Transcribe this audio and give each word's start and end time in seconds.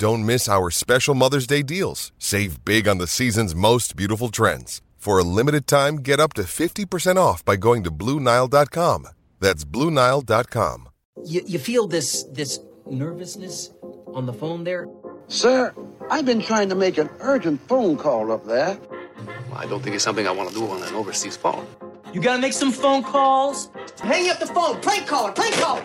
Don't 0.00 0.24
miss 0.24 0.48
our 0.48 0.70
special 0.70 1.14
Mother's 1.14 1.46
Day 1.46 1.62
deals. 1.62 2.10
Save 2.18 2.64
big 2.64 2.88
on 2.88 2.96
the 2.96 3.06
season's 3.06 3.54
most 3.54 3.96
beautiful 3.96 4.30
trends. 4.30 4.80
For 4.96 5.18
a 5.18 5.22
limited 5.22 5.66
time, 5.66 5.96
get 5.96 6.18
up 6.18 6.32
to 6.36 6.44
50% 6.44 7.16
off 7.16 7.44
by 7.44 7.56
going 7.56 7.84
to 7.84 7.90
BlueNile.com. 7.90 9.08
That's 9.40 9.66
BlueNile.com. 9.66 10.88
You, 11.26 11.42
you 11.44 11.58
feel 11.58 11.86
this 11.86 12.22
this 12.32 12.60
nervousness 12.86 13.74
on 14.14 14.24
the 14.24 14.32
phone 14.32 14.64
there? 14.64 14.88
Sir, 15.28 15.74
I've 16.08 16.24
been 16.24 16.40
trying 16.40 16.70
to 16.70 16.74
make 16.74 16.96
an 16.96 17.10
urgent 17.20 17.60
phone 17.68 17.98
call 17.98 18.32
up 18.32 18.46
there. 18.46 18.78
I 19.52 19.66
don't 19.66 19.82
think 19.82 19.96
it's 19.96 20.04
something 20.04 20.26
I 20.26 20.30
want 20.30 20.48
to 20.48 20.54
do 20.54 20.66
on 20.66 20.82
an 20.82 20.94
overseas 20.94 21.36
phone. 21.36 21.66
You 22.12 22.20
gotta 22.20 22.40
make 22.40 22.52
some 22.52 22.72
phone 22.72 23.04
calls. 23.04 23.70
Hang 24.02 24.28
up 24.30 24.40
the 24.40 24.46
phone. 24.46 24.80
Prank 24.80 25.06
caller. 25.06 25.30
Prank 25.30 25.54
caller. 25.54 25.84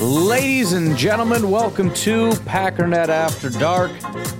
Ladies 0.00 0.72
and 0.72 0.96
gentlemen, 0.96 1.50
welcome 1.50 1.92
to 1.92 2.30
Packernet 2.46 3.08
After 3.08 3.50
Dark. 3.50 3.90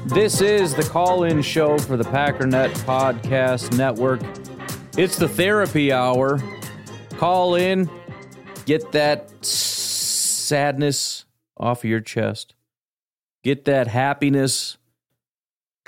This 0.06 0.40
is 0.40 0.74
the 0.74 0.84
call 0.84 1.24
in 1.24 1.42
show 1.42 1.76
for 1.76 1.98
the 1.98 2.04
Packernet 2.04 2.70
Podcast 2.86 3.76
Network. 3.76 4.22
It's 4.96 5.18
the 5.18 5.28
therapy 5.28 5.92
hour. 5.92 6.40
Call 7.18 7.56
in, 7.56 7.90
get 8.64 8.92
that 8.92 9.44
sadness 9.44 11.26
off 11.58 11.84
of 11.84 11.90
your 11.90 12.00
chest, 12.00 12.54
get 13.44 13.66
that 13.66 13.88
happiness 13.88 14.78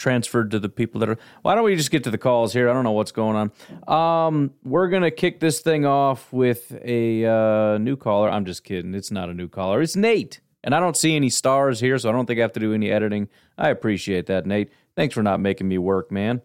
transferred 0.09 0.51
to 0.53 0.59
the 0.59 0.71
people 0.71 1.01
that 1.01 1.11
are. 1.11 1.19
Why 1.43 1.55
don't 1.55 1.65
we 1.65 1.77
just 1.77 1.91
get 1.91 2.05
to 2.05 2.11
the 2.11 2.17
calls 2.17 2.55
here? 2.55 2.71
I 2.71 2.73
don't 2.73 2.85
know 2.85 2.93
what's 2.93 3.13
going 3.13 3.51
on. 3.87 4.27
Um, 4.27 4.55
we're 4.65 4.89
gonna 4.89 5.11
kick 5.11 5.41
this 5.41 5.61
thing 5.61 5.85
off 5.85 6.33
with 6.33 6.73
a 6.83 7.27
uh, 7.27 7.77
new 7.79 7.97
caller. 7.97 8.31
I'm 8.31 8.47
just 8.47 8.65
kidding. 8.65 8.95
It's 8.95 9.11
not 9.11 9.29
a 9.29 9.35
new 9.35 9.49
caller. 9.49 9.83
It's 9.83 9.97
Nate, 9.97 10.41
and 10.65 10.75
I 10.75 10.81
don't 10.81 10.97
see 10.97 11.15
any 11.15 11.29
stars 11.29 11.81
here, 11.81 11.99
so 11.99 12.09
I 12.09 12.13
don't 12.13 12.25
think 12.25 12.39
I 12.39 12.43
have 12.43 12.53
to 12.55 12.61
do 12.61 12.73
any 12.73 12.91
editing. 12.91 13.29
I 13.59 13.69
appreciate 13.69 14.27
that, 14.27 14.47
Nate. 14.47 14.71
Thanks 14.97 15.15
for 15.15 15.23
not 15.23 15.41
making 15.41 15.69
me 15.69 15.77
work, 15.77 16.11
man. 16.11 16.41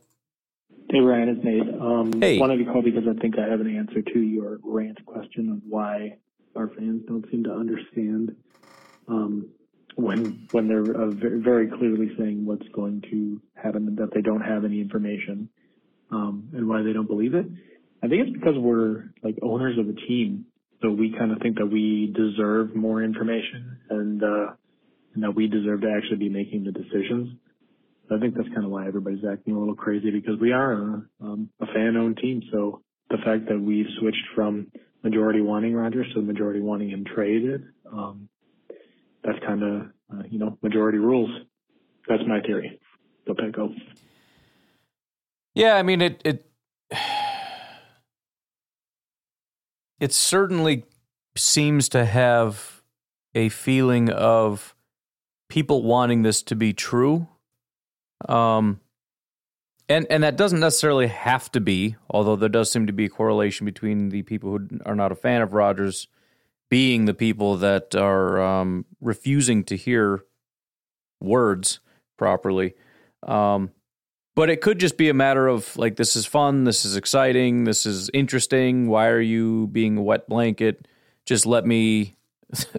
Hey 0.89 0.99
Ryan, 0.99 1.29
it's 1.29 1.43
Nate. 1.43 1.81
Um, 1.81 2.21
Hey. 2.21 2.37
wanted 2.39 2.57
to 2.57 2.65
call 2.65 2.81
because 2.81 3.05
I 3.07 3.19
think 3.19 3.39
I 3.39 3.47
have 3.47 3.61
an 3.61 3.73
answer 3.75 4.01
to 4.01 4.19
your 4.19 4.59
rant 4.63 5.03
question 5.05 5.49
of 5.49 5.59
why 5.67 6.17
our 6.55 6.67
fans 6.67 7.03
don't 7.07 7.25
seem 7.31 7.43
to 7.45 7.51
understand 7.51 8.35
um, 9.07 9.47
when 9.95 10.47
when 10.51 10.67
they're 10.67 10.95
uh, 10.95 11.11
very, 11.43 11.67
clearly 11.67 12.11
saying 12.17 12.45
what's 12.45 12.67
going 12.73 13.01
to 13.11 13.41
happen 13.55 13.87
and 13.87 13.97
that 13.97 14.09
they 14.13 14.21
don't 14.21 14.41
have 14.41 14.65
any 14.65 14.81
information 14.81 15.49
um, 16.11 16.49
and 16.53 16.67
why 16.67 16.81
they 16.81 16.93
don't 16.93 17.07
believe 17.07 17.33
it. 17.33 17.45
I 18.03 18.07
think 18.07 18.27
it's 18.27 18.33
because 18.33 18.55
we're 18.57 19.05
like 19.23 19.37
owners 19.41 19.77
of 19.77 19.87
a 19.87 19.93
team, 19.93 20.45
so 20.81 20.91
we 20.91 21.15
kind 21.17 21.31
of 21.31 21.39
think 21.39 21.57
that 21.57 21.67
we 21.67 22.13
deserve 22.15 22.75
more 22.75 23.01
information 23.03 23.77
and 23.89 24.23
uh, 24.23 24.47
and 25.13 25.23
that 25.23 25.35
we 25.35 25.47
deserve 25.47 25.81
to 25.81 25.93
actually 25.95 26.17
be 26.17 26.29
making 26.29 26.63
the 26.63 26.71
decisions. 26.71 27.37
I 28.11 28.19
think 28.19 28.35
that's 28.35 28.49
kind 28.49 28.65
of 28.65 28.71
why 28.71 28.87
everybody's 28.87 29.23
acting 29.29 29.55
a 29.55 29.59
little 29.59 29.75
crazy 29.75 30.11
because 30.11 30.39
we 30.39 30.51
are 30.51 30.73
a, 30.73 31.03
um, 31.21 31.49
a 31.61 31.65
fan-owned 31.67 32.17
team. 32.17 32.41
So 32.51 32.81
the 33.09 33.17
fact 33.23 33.47
that 33.47 33.59
we've 33.59 33.87
switched 33.99 34.27
from 34.35 34.67
majority 35.03 35.41
wanting 35.41 35.73
Rodgers 35.73 36.07
to 36.13 36.21
majority 36.21 36.59
wanting 36.59 36.89
him 36.89 37.05
traded, 37.15 37.63
um, 37.91 38.29
that's 39.23 39.39
kind 39.45 39.63
of 39.63 39.81
uh, 40.13 40.23
you 40.29 40.39
know 40.39 40.57
majority 40.61 40.97
rules. 40.97 41.29
That's 42.07 42.23
my 42.27 42.41
theory. 42.41 42.79
Go 43.25 43.33
Petco. 43.33 43.73
Yeah, 45.55 45.75
I 45.75 45.83
mean 45.83 46.01
it 46.01 46.21
it 46.25 46.45
it 49.99 50.13
certainly 50.13 50.85
seems 51.35 51.89
to 51.89 52.05
have 52.05 52.81
a 53.33 53.49
feeling 53.49 54.09
of 54.09 54.75
people 55.49 55.83
wanting 55.83 56.23
this 56.23 56.41
to 56.43 56.55
be 56.55 56.73
true. 56.73 57.27
Um 58.27 58.79
and 59.89 60.07
and 60.09 60.23
that 60.23 60.37
doesn't 60.37 60.59
necessarily 60.59 61.07
have 61.07 61.51
to 61.51 61.61
be, 61.61 61.95
although 62.09 62.35
there 62.35 62.49
does 62.49 62.71
seem 62.71 62.87
to 62.87 62.93
be 62.93 63.05
a 63.05 63.09
correlation 63.09 63.65
between 63.65 64.09
the 64.09 64.21
people 64.23 64.51
who 64.51 64.67
are 64.85 64.95
not 64.95 65.11
a 65.11 65.15
fan 65.15 65.41
of 65.41 65.53
Rodgers 65.53 66.07
being 66.73 67.05
the 67.05 67.13
people 67.13 67.57
that 67.57 67.93
are 67.93 68.41
um, 68.41 68.83
refusing 68.99 69.63
to 69.63 69.77
hear 69.77 70.23
words 71.21 71.79
properly. 72.17 72.73
Um, 73.21 73.69
but 74.33 74.49
it 74.49 74.59
could 74.59 74.79
just 74.79 74.97
be 74.97 75.07
a 75.07 75.13
matter 75.13 75.47
of 75.47 75.77
like, 75.77 75.97
this 75.97 76.15
is 76.15 76.25
fun, 76.25 76.63
this 76.63 76.83
is 76.83 76.95
exciting, 76.95 77.65
this 77.65 77.85
is 77.85 78.09
interesting. 78.11 78.87
Why 78.87 79.09
are 79.09 79.21
you 79.21 79.67
being 79.67 79.97
a 79.97 80.01
wet 80.01 80.27
blanket? 80.27 80.87
Just 81.27 81.45
let 81.45 81.63
me. 81.63 82.15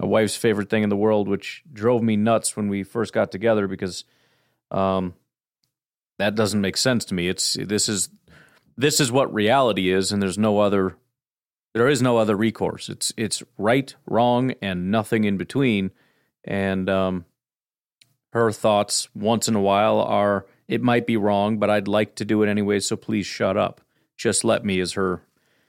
my 0.00 0.06
wife's 0.06 0.34
favorite 0.34 0.70
thing 0.70 0.84
in 0.84 0.88
the 0.88 0.96
world, 0.96 1.28
which 1.28 1.62
drove 1.70 2.02
me 2.02 2.16
nuts 2.16 2.56
when 2.56 2.68
we 2.68 2.82
first 2.82 3.12
got 3.12 3.30
together 3.30 3.68
because 3.68 4.04
um, 4.70 5.12
that 6.18 6.34
doesn't 6.34 6.62
make 6.62 6.78
sense 6.78 7.04
to 7.04 7.14
me. 7.14 7.28
It's 7.28 7.58
this 7.60 7.90
is 7.90 8.08
this 8.78 9.00
is 9.00 9.12
what 9.12 9.34
reality 9.34 9.90
is, 9.90 10.12
and 10.12 10.22
there's 10.22 10.38
no 10.38 10.60
other 10.60 10.96
there 11.74 11.88
is 11.88 12.02
no 12.02 12.18
other 12.18 12.36
recourse. 12.36 12.88
It's 12.88 13.12
it's 13.16 13.42
right, 13.56 13.94
wrong, 14.06 14.52
and 14.60 14.90
nothing 14.90 15.24
in 15.24 15.36
between. 15.36 15.90
And 16.44 16.88
um, 16.90 17.24
her 18.32 18.52
thoughts 18.52 19.08
once 19.14 19.48
in 19.48 19.54
a 19.54 19.60
while 19.60 20.00
are 20.00 20.46
it 20.68 20.82
might 20.82 21.06
be 21.06 21.16
wrong, 21.16 21.58
but 21.58 21.70
I'd 21.70 21.88
like 21.88 22.14
to 22.16 22.24
do 22.24 22.42
it 22.42 22.48
anyway. 22.48 22.80
So 22.80 22.96
please 22.96 23.26
shut 23.26 23.56
up. 23.56 23.80
Just 24.16 24.44
let 24.44 24.64
me 24.64 24.80
is 24.80 24.92
her. 24.92 25.22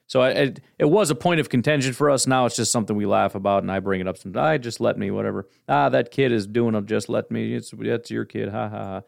So 0.05 0.21
I, 0.21 0.29
it, 0.29 0.59
it 0.77 0.85
was 0.85 1.09
a 1.09 1.15
point 1.15 1.39
of 1.39 1.49
contention 1.49 1.93
for 1.93 2.09
us. 2.09 2.27
Now 2.27 2.45
it's 2.45 2.57
just 2.57 2.71
something 2.71 2.95
we 2.95 3.05
laugh 3.05 3.35
about, 3.35 3.63
and 3.63 3.71
I 3.71 3.79
bring 3.79 4.01
it 4.01 4.07
up 4.07 4.17
sometimes. 4.17 4.45
I 4.45 4.57
just 4.57 4.79
let 4.79 4.97
me, 4.97 5.09
whatever. 5.09 5.47
Ah, 5.67 5.89
that 5.89 6.11
kid 6.11 6.31
is 6.31 6.45
doing 6.45 6.75
a 6.75 6.81
just 6.81 7.09
let 7.09 7.31
me. 7.31 7.53
It's 7.55 7.71
that's 7.71 8.11
your 8.11 8.25
kid. 8.25 8.49
Ha 8.49 8.69
ha 8.69 9.01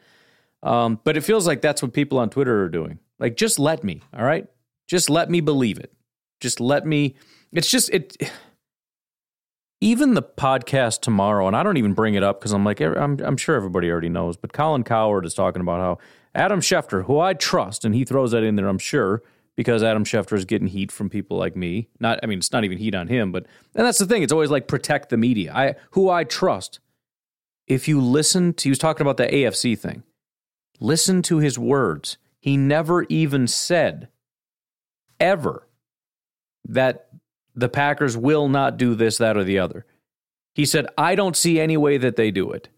ha. 0.64 0.86
Um, 0.86 1.00
but 1.04 1.18
it 1.18 1.22
feels 1.22 1.46
like 1.46 1.62
that's 1.62 1.82
what 1.82 1.94
people 1.94 2.18
on 2.18 2.30
Twitter 2.30 2.64
are 2.64 2.70
doing. 2.70 3.00
Like, 3.20 3.36
just 3.36 3.60
let 3.60 3.84
me. 3.84 4.02
All 4.18 4.24
right, 4.24 4.48
just 4.88 5.10
let 5.10 5.30
me 5.30 5.42
believe 5.42 5.78
it 5.78 5.95
just 6.40 6.60
let 6.60 6.86
me 6.86 7.16
it's 7.52 7.70
just 7.70 7.90
it 7.90 8.18
even 9.82 10.14
the 10.14 10.24
podcast 10.24 11.02
tomorrow 11.02 11.48
and 11.48 11.56
i 11.56 11.64
don't 11.64 11.78
even 11.78 11.94
bring 11.94 12.16
it 12.16 12.24
up 12.24 12.40
because 12.40 12.54
i'm 12.54 12.64
like 12.64 12.82
I'm, 12.82 13.20
I'm 13.20 13.38
sure 13.38 13.56
everybody 13.56 13.90
already 13.90 14.10
knows 14.10 14.38
but 14.38 14.54
colin 14.54 14.84
cowherd 14.84 15.26
is 15.26 15.34
talking 15.34 15.62
about 15.62 15.80
how 15.80 15.98
adam 16.34 16.60
schefter 16.60 17.06
who 17.06 17.20
i 17.20 17.34
trust 17.34 17.86
and 17.86 17.96
he 17.96 18.06
throws 18.06 18.32
that 18.32 18.44
in 18.44 18.56
there 18.56 18.68
i'm 18.68 18.80
sure 18.80 19.24
because 19.56 19.84
adam 19.84 20.04
schefter 20.04 20.34
is 20.38 20.46
getting 20.46 20.68
heat 20.68 20.92
from 20.92 21.10
people 21.10 21.38
like 21.38 21.56
me. 21.56 21.88
Not 22.00 22.20
i 22.24 22.26
mean 22.26 22.40
it's 22.40 22.52
not 22.52 22.64
even 22.64 22.78
heat 22.78 22.96
on 22.96 23.08
him 23.08 23.32
but 23.32 23.46
and 23.76 23.86
that's 23.86 24.00
the 24.00 24.06
thing 24.06 24.24
it's 24.24 24.34
always 24.34 24.52
like 24.52 24.68
protect 24.68 25.10
the 25.10 25.18
media. 25.18 25.54
I 25.54 25.76
who 25.92 26.10
i 26.10 26.24
trust 26.24 26.80
if 27.68 27.88
you 27.88 28.02
listen 28.02 28.54
to 28.54 28.64
he 28.64 28.70
was 28.70 28.78
talking 28.80 29.02
about 29.02 29.18
the 29.18 29.28
afc 29.28 29.78
thing. 29.80 30.04
Listen 30.80 31.22
to 31.24 31.38
his 31.38 31.58
words. 31.58 32.18
He 32.40 32.58
never 32.58 33.04
even 33.04 33.48
said 33.48 34.10
ever 35.20 35.65
that 36.66 37.10
the 37.56 37.70
Packers 37.70 38.18
will 38.18 38.50
not 38.50 38.78
do 38.78 38.96
this, 38.96 39.18
that, 39.18 39.38
or 39.38 39.44
the 39.44 39.60
other. 39.60 39.86
He 40.54 40.66
said, 40.66 40.88
I 40.98 41.16
don't 41.16 41.36
see 41.36 41.60
any 41.60 41.78
way 41.78 41.98
that 41.98 42.16
they 42.16 42.32
do 42.32 42.52
it. 42.52 42.70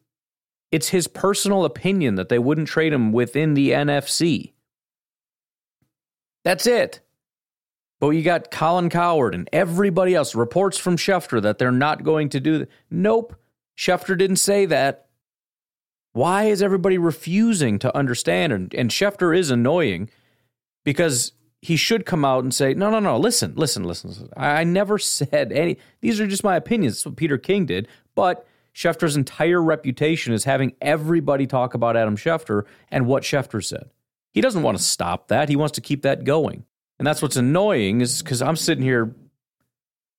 It's 0.71 0.89
his 0.89 1.07
personal 1.07 1.65
opinion 1.65 2.15
that 2.15 2.29
they 2.29 2.39
wouldn't 2.39 2.67
trade 2.67 2.93
him 2.93 3.11
within 3.11 3.53
the 3.53 3.71
NFC. 3.71 4.53
That's 6.43 6.67
it. 6.67 7.01
But 7.99 8.09
you 8.09 8.21
got 8.21 8.51
Colin 8.51 8.89
Cowherd 8.89 9.33
and 9.33 9.49
everybody 9.51 10.13
else, 10.13 10.35
reports 10.35 10.77
from 10.77 10.97
Schefter 10.97 11.41
that 11.41 11.57
they're 11.57 11.71
not 11.71 12.03
going 12.03 12.29
to 12.29 12.39
do 12.39 12.59
that. 12.59 12.69
Nope. 12.91 13.35
Schefter 13.77 14.17
didn't 14.17 14.37
say 14.37 14.65
that. 14.65 15.07
Why 16.13 16.45
is 16.45 16.61
everybody 16.61 16.97
refusing 16.97 17.79
to 17.79 17.95
understand? 17.95 18.53
And, 18.53 18.73
and 18.73 18.89
Schefter 18.89 19.37
is 19.37 19.51
annoying 19.51 20.09
because 20.83 21.33
he 21.67 21.75
should 21.75 22.05
come 22.05 22.23
out 22.23 22.45
and 22.45 22.53
say, 22.53 22.73
no, 22.73 22.89
no, 22.89 22.99
no, 22.99 23.17
listen, 23.17 23.51
listen, 23.57 23.83
listen. 23.83 24.09
listen. 24.09 24.29
I, 24.37 24.61
I 24.61 24.63
never 24.63 24.97
said 24.97 25.51
any, 25.51 25.77
these 25.99 26.21
are 26.21 26.25
just 26.25 26.43
my 26.43 26.55
opinions. 26.55 26.93
That's 26.95 27.07
what 27.07 27.17
Peter 27.17 27.37
King 27.37 27.65
did. 27.65 27.89
But 28.15 28.47
Schefter's 28.73 29.17
entire 29.17 29.61
reputation 29.61 30.33
is 30.33 30.45
having 30.45 30.75
everybody 30.81 31.45
talk 31.45 31.73
about 31.73 31.97
Adam 31.97 32.15
Schefter 32.15 32.63
and 32.89 33.05
what 33.05 33.23
Schefter 33.23 33.61
said. 33.61 33.89
He 34.33 34.39
doesn't 34.39 34.63
want 34.63 34.77
to 34.77 34.83
stop 34.83 35.27
that. 35.27 35.49
He 35.49 35.57
wants 35.57 35.73
to 35.73 35.81
keep 35.81 36.03
that 36.03 36.23
going. 36.23 36.63
And 36.99 37.05
that's 37.05 37.21
what's 37.21 37.35
annoying 37.35 37.99
is 37.99 38.23
because 38.23 38.41
I'm 38.41 38.55
sitting 38.55 38.83
here 38.85 39.13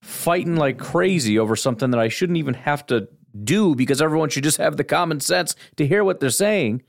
fighting 0.03 0.57
like 0.57 0.79
crazy 0.79 1.39
over 1.39 1.57
something 1.57 1.93
that 1.93 2.01
I 2.01 2.09
shouldn't 2.09 2.37
even 2.37 2.55
have 2.55 2.85
to 2.89 3.09
do 3.43 3.75
because 3.75 4.03
everyone 4.03 4.29
should 4.29 4.45
just 4.45 4.59
have 4.59 4.77
the 4.77 4.85
common 4.85 5.21
sense 5.21 5.57
to 5.77 5.87
hear 5.87 6.05
what 6.05 6.21
they're 6.21 6.29
saying. 6.29 6.83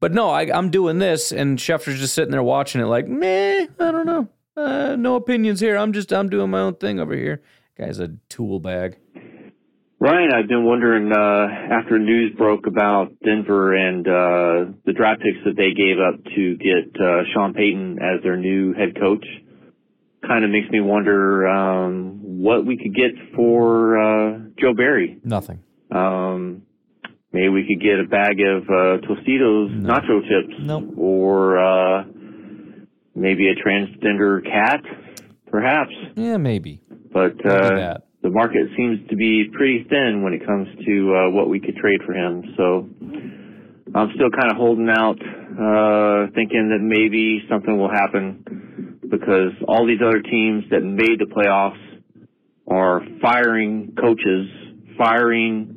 But 0.00 0.12
no, 0.12 0.30
I, 0.30 0.56
am 0.56 0.70
doing 0.70 0.98
this, 0.98 1.32
and 1.32 1.58
Schefter's 1.58 1.98
just 1.98 2.14
sitting 2.14 2.30
there 2.30 2.42
watching 2.42 2.80
it, 2.80 2.86
like, 2.86 3.08
meh, 3.08 3.66
I 3.78 3.90
don't 3.90 4.06
know, 4.06 4.28
uh, 4.56 4.96
no 4.96 5.16
opinions 5.16 5.60
here. 5.60 5.76
I'm 5.76 5.92
just, 5.92 6.12
I'm 6.12 6.28
doing 6.28 6.50
my 6.50 6.60
own 6.60 6.74
thing 6.74 7.00
over 7.00 7.14
here. 7.14 7.42
Guy's 7.78 7.98
a 7.98 8.10
tool 8.28 8.60
bag. 8.60 8.98
Ryan, 9.98 10.30
I've 10.34 10.48
been 10.48 10.64
wondering 10.64 11.10
uh, 11.10 11.74
after 11.74 11.98
news 11.98 12.34
broke 12.36 12.66
about 12.66 13.12
Denver 13.24 13.74
and 13.74 14.06
uh, 14.06 14.72
the 14.84 14.92
draft 14.92 15.22
picks 15.22 15.38
that 15.46 15.56
they 15.56 15.72
gave 15.72 15.98
up 15.98 16.22
to 16.34 16.56
get 16.56 17.00
uh, 17.00 17.22
Sean 17.32 17.54
Payton 17.54 17.98
as 18.02 18.22
their 18.22 18.36
new 18.36 18.74
head 18.74 18.94
coach. 19.00 19.24
Kind 20.26 20.44
of 20.44 20.50
makes 20.50 20.68
me 20.70 20.80
wonder 20.80 21.48
um, 21.48 22.20
what 22.22 22.66
we 22.66 22.76
could 22.76 22.94
get 22.94 23.12
for 23.34 23.98
uh, 23.98 24.38
Joe 24.60 24.74
Barry. 24.74 25.18
Nothing. 25.24 25.62
Um, 25.90 26.65
maybe 27.36 27.48
we 27.50 27.66
could 27.66 27.82
get 27.82 28.00
a 28.00 28.08
bag 28.08 28.40
of 28.40 28.62
uh, 28.64 29.06
Tostitos 29.06 29.70
no. 29.76 29.92
nacho 29.92 30.22
chips. 30.22 30.56
Nope. 30.60 30.94
Or 30.96 31.58
uh, 31.58 32.04
maybe 33.14 33.48
a 33.48 33.54
transgender 33.54 34.42
cat, 34.42 34.80
perhaps. 35.50 35.92
Yeah, 36.16 36.38
maybe. 36.38 36.80
But 37.12 37.44
uh, 37.44 37.98
the 38.22 38.30
market 38.30 38.68
seems 38.76 39.06
to 39.10 39.16
be 39.16 39.50
pretty 39.52 39.86
thin 39.88 40.22
when 40.22 40.32
it 40.32 40.46
comes 40.46 40.68
to 40.86 41.14
uh, 41.14 41.30
what 41.30 41.50
we 41.50 41.60
could 41.60 41.76
trade 41.76 42.00
for 42.06 42.14
him. 42.14 42.42
So 42.56 42.88
I'm 43.94 44.10
still 44.14 44.30
kind 44.30 44.50
of 44.50 44.56
holding 44.56 44.88
out, 44.88 45.20
uh, 45.20 46.32
thinking 46.34 46.70
that 46.70 46.80
maybe 46.80 47.44
something 47.50 47.76
will 47.76 47.92
happen 47.92 48.98
because 49.08 49.52
all 49.68 49.86
these 49.86 50.00
other 50.04 50.22
teams 50.22 50.64
that 50.70 50.80
made 50.80 51.20
the 51.20 51.26
playoffs 51.26 51.80
are 52.66 53.02
firing 53.20 53.94
coaches, 54.00 54.48
firing 54.98 55.75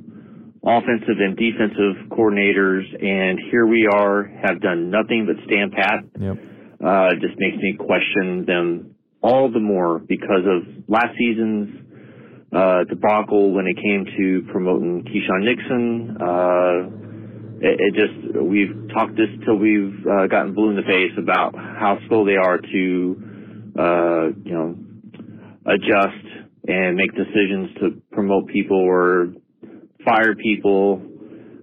offensive 0.64 1.18
and 1.20 1.38
defensive 1.38 2.10
coordinators, 2.10 2.84
and 3.02 3.40
here 3.52 3.66
we 3.66 3.88
are, 3.88 4.26
have 4.44 4.62
done 4.62 4.90
nothing 4.90 5.28
but 5.28 5.44
stand 5.46 5.72
pat. 5.72 6.04
Yep. 6.20 6.38
Uh, 6.84 7.10
it 7.12 7.20
just 7.22 7.40
makes 7.40 7.58
me 7.58 7.76
question 7.78 8.46
them 8.46 8.96
all 9.22 9.52
the 9.52 9.60
more 9.60 10.00
because 10.00 10.44
of 10.46 10.84
last 10.88 11.18
season's 11.18 11.86
uh, 12.54 12.84
debacle 12.86 13.54
when 13.54 13.68
it 13.68 13.76
came 13.76 14.06
to 14.18 14.52
promoting 14.52 15.04
Keisean 15.04 15.44
Nixon. 15.44 16.18
Uh, 16.20 17.10
it, 17.62 17.80
it, 17.80 17.94
just 17.94 18.42
we've 18.42 18.90
talked 18.94 19.16
this 19.16 19.28
till 19.46 19.58
we've 19.58 19.94
uh, 20.08 20.28
gotten 20.28 20.54
blue 20.54 20.70
in 20.70 20.76
the 20.76 20.84
face 20.84 21.12
about 21.18 21.54
how 21.56 21.98
slow 22.08 22.26
they 22.26 22.38
are 22.38 22.58
to 22.58 23.24
uh, 23.78 24.28
you 24.44 24.54
know 24.54 24.76
adjust 25.66 26.26
and 26.68 26.96
make 26.96 27.12
decisions 27.14 27.70
to 27.80 28.02
promote 28.12 28.48
people 28.48 28.78
or 28.78 29.34
fire 30.10 30.36
people. 30.36 31.02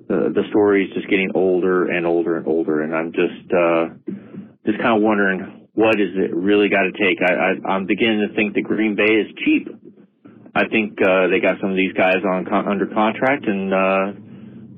The, 0.08 0.30
the 0.32 0.42
story 0.50 0.84
is 0.84 0.94
just 0.94 1.08
getting 1.08 1.32
older 1.34 1.88
and 1.90 2.06
older 2.06 2.36
and 2.36 2.46
older, 2.46 2.82
and 2.82 2.94
I'm 2.94 3.12
just 3.12 3.52
uh, 3.52 3.86
just 4.64 4.78
kind 4.78 4.96
of 4.96 5.02
wondering 5.02 5.68
what 5.74 6.00
is 6.00 6.14
it 6.14 6.34
really 6.34 6.68
got 6.68 6.82
to 6.82 6.92
take. 6.92 7.18
I, 7.20 7.32
I, 7.34 7.74
I'm 7.74 7.86
beginning 7.86 8.28
to 8.28 8.34
think 8.34 8.54
that 8.54 8.62
Green 8.62 8.94
Bay 8.94 9.04
is 9.04 9.26
cheap 9.44 9.68
I 10.56 10.66
think 10.68 10.96
uh, 11.02 11.28
they 11.28 11.38
got 11.38 11.60
some 11.60 11.68
of 11.68 11.76
these 11.76 11.92
guys 11.92 12.24
on 12.24 12.46
con- 12.46 12.66
under 12.66 12.86
contract, 12.86 13.44
and 13.46 13.74
uh, 13.74 14.12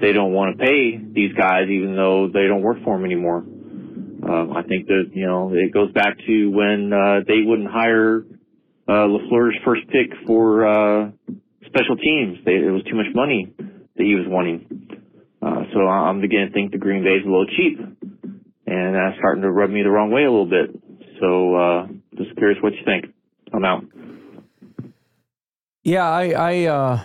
they 0.01 0.13
don't 0.13 0.33
want 0.33 0.59
to 0.59 0.65
pay 0.65 0.99
these 0.99 1.33
guys, 1.35 1.69
even 1.71 1.95
though 1.95 2.27
they 2.27 2.49
don't 2.49 2.63
work 2.63 2.79
for 2.83 2.97
them 2.97 3.05
anymore. 3.05 3.45
Um, 4.29 4.55
I 4.57 4.65
think 4.65 4.89
that 4.89 5.13
you 5.15 5.25
know 5.25 5.55
it 5.55 5.73
goes 5.73 5.93
back 5.93 6.19
to 6.27 6.51
when 6.51 6.93
uh, 6.93 7.21
they 7.29 7.43
wouldn't 7.43 7.71
hire 7.71 8.25
uh, 8.89 9.07
Lafleur's 9.07 9.55
first 9.65 9.87
pick 9.87 10.11
for 10.27 10.67
uh, 10.67 11.11
special 11.69 11.97
teams. 11.97 12.39
They, 12.45 12.57
it 12.57 12.73
was 12.73 12.83
too 12.85 12.97
much 12.97 13.13
money 13.15 13.53
that 13.57 14.05
he 14.05 14.15
was 14.15 14.27
wanting. 14.27 14.67
Uh, 15.41 15.63
so 15.73 15.87
I'm 15.87 16.21
beginning 16.21 16.49
to 16.49 16.53
think 16.53 16.73
the 16.73 16.79
Green 16.79 17.05
Bay 17.05 17.21
is 17.21 17.25
a 17.25 17.29
little 17.29 17.47
cheap, 17.47 17.79
and 18.67 18.95
that's 18.95 19.17
starting 19.19 19.43
to 19.43 19.51
rub 19.51 19.71
me 19.71 19.83
the 19.83 19.91
wrong 19.91 20.11
way 20.11 20.25
a 20.25 20.31
little 20.31 20.51
bit. 20.51 20.75
So 21.21 21.55
uh, 21.55 21.87
just 22.17 22.37
curious 22.37 22.59
what 22.63 22.73
you 22.73 22.85
think. 22.85 23.15
I'm 23.53 23.65
out. 23.65 23.85
Yeah, 25.85 26.09
I, 26.09 26.31
I, 26.31 26.65
uh, 26.65 27.03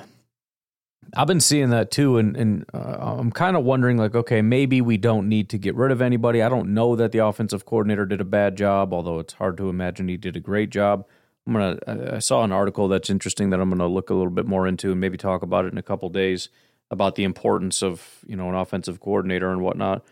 I've 1.16 1.28
been 1.28 1.40
seeing 1.40 1.70
that 1.70 1.92
too, 1.92 2.18
and 2.18 2.36
and 2.36 2.66
uh, 2.74 2.98
I'm 3.00 3.32
kind 3.32 3.56
of 3.56 3.64
wondering, 3.64 3.98
like, 3.98 4.16
okay, 4.16 4.42
maybe 4.42 4.82
we 4.82 4.98
don't 4.98 5.30
need 5.30 5.50
to 5.50 5.58
get 5.58 5.76
rid 5.76 5.92
of 5.92 6.02
anybody. 6.02 6.42
I 6.42 6.50
don't 6.50 6.74
know 6.74 6.96
that 6.96 7.12
the 7.12 7.20
offensive 7.20 7.66
coordinator 7.66 8.06
did 8.06 8.20
a 8.20 8.26
bad 8.26 8.58
job, 8.58 8.94
although 8.94 9.20
it's 9.20 9.34
hard 9.34 9.58
to 9.58 9.70
imagine 9.70 10.08
he 10.08 10.18
did 10.18 10.36
a 10.36 10.40
great 10.40 10.70
job. 10.70 11.06
I'm 11.46 11.54
gonna. 11.54 11.80
I 12.16 12.20
saw 12.20 12.44
an 12.44 12.52
article 12.52 12.88
that's 12.88 13.10
interesting 13.10 13.50
that 13.50 13.60
I'm 13.60 13.70
gonna 13.70 13.88
look 13.88 14.10
a 14.10 14.14
little 14.14 14.32
bit 14.32 14.46
more 14.46 14.68
into 14.68 14.92
and 14.92 15.02
maybe 15.02 15.18
talk 15.18 15.42
about 15.42 15.66
it 15.66 15.72
in 15.72 15.78
a 15.78 15.84
couple 15.84 16.10
days 16.10 16.50
about 16.90 17.16
the 17.16 17.24
importance 17.24 17.84
of 17.84 18.20
you 18.26 18.36
know 18.36 18.50
an 18.50 18.56
offensive 18.56 19.00
coordinator 19.00 19.52
and 19.52 19.62
whatnot. 19.62 20.06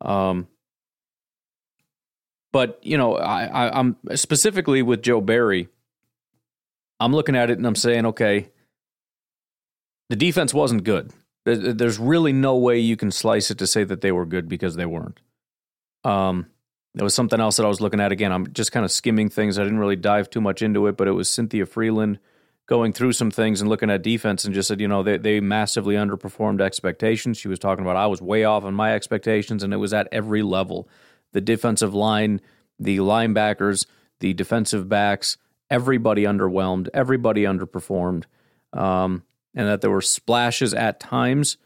Um, 0.00 0.48
but 2.52 2.78
you 2.82 2.96
know, 2.96 3.16
I, 3.16 3.44
I, 3.44 3.78
I'm 3.78 3.96
specifically 4.14 4.82
with 4.82 5.02
Joe 5.02 5.20
Barry. 5.20 5.68
I'm 7.00 7.14
looking 7.14 7.36
at 7.36 7.50
it 7.50 7.58
and 7.58 7.66
I'm 7.66 7.74
saying, 7.74 8.06
okay, 8.06 8.50
the 10.08 10.16
defense 10.16 10.54
wasn't 10.54 10.84
good. 10.84 11.12
There's 11.44 11.98
really 11.98 12.32
no 12.32 12.56
way 12.56 12.78
you 12.78 12.96
can 12.96 13.10
slice 13.10 13.50
it 13.50 13.58
to 13.58 13.66
say 13.66 13.82
that 13.82 14.00
they 14.00 14.12
were 14.12 14.26
good 14.26 14.48
because 14.48 14.76
they 14.76 14.86
weren't. 14.86 15.18
Um, 16.04 16.46
there 16.94 17.04
was 17.04 17.14
something 17.14 17.40
else 17.40 17.56
that 17.56 17.64
I 17.64 17.68
was 17.68 17.80
looking 17.80 18.00
at 18.00 18.12
again. 18.12 18.32
I'm 18.32 18.52
just 18.52 18.72
kind 18.72 18.84
of 18.84 18.92
skimming 18.92 19.28
things. 19.28 19.58
I 19.58 19.62
didn't 19.62 19.78
really 19.78 19.96
dive 19.96 20.28
too 20.28 20.40
much 20.40 20.62
into 20.62 20.86
it, 20.86 20.96
but 20.96 21.08
it 21.08 21.12
was 21.12 21.28
Cynthia 21.28 21.64
Frelund 21.64 22.18
going 22.66 22.92
through 22.92 23.12
some 23.12 23.30
things 23.30 23.60
and 23.60 23.68
looking 23.68 23.90
at 23.90 24.02
defense 24.02 24.44
and 24.44 24.54
just 24.54 24.68
said, 24.68 24.80
you 24.80 24.88
know, 24.88 25.02
they, 25.02 25.16
they 25.16 25.40
massively 25.40 25.94
underperformed 25.94 26.60
expectations. 26.60 27.38
She 27.38 27.48
was 27.48 27.58
talking 27.58 27.84
about 27.84 27.96
I 27.96 28.06
was 28.06 28.20
way 28.20 28.44
off 28.44 28.64
on 28.64 28.74
my 28.74 28.94
expectations, 28.94 29.62
and 29.62 29.72
it 29.72 29.78
was 29.78 29.92
at 29.92 30.08
every 30.12 30.42
level. 30.42 30.88
The 31.32 31.40
defensive 31.40 31.94
line, 31.94 32.40
the 32.78 32.98
linebackers, 32.98 33.86
the 34.20 34.34
defensive 34.34 34.88
backs, 34.88 35.38
everybody 35.70 36.24
underwhelmed, 36.24 36.88
everybody 36.92 37.44
underperformed, 37.44 38.24
um, 38.74 39.22
and 39.54 39.66
that 39.66 39.80
there 39.80 39.90
were 39.90 40.02
splashes 40.02 40.74
at 40.74 41.00
times, 41.00 41.56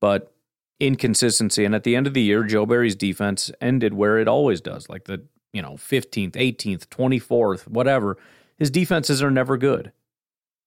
but 0.00 0.33
inconsistency. 0.80 1.64
And 1.64 1.74
at 1.74 1.84
the 1.84 1.96
end 1.96 2.06
of 2.06 2.14
the 2.14 2.22
year, 2.22 2.44
Joe 2.44 2.66
Barry's 2.66 2.96
defense 2.96 3.50
ended 3.60 3.94
where 3.94 4.18
it 4.18 4.28
always 4.28 4.60
does, 4.60 4.88
like 4.88 5.04
the 5.04 5.22
you 5.52 5.62
know 5.62 5.74
15th, 5.74 6.32
18th, 6.32 6.86
24th, 6.88 7.68
whatever. 7.68 8.16
His 8.56 8.70
defenses 8.70 9.22
are 9.22 9.30
never 9.30 9.56
good. 9.56 9.92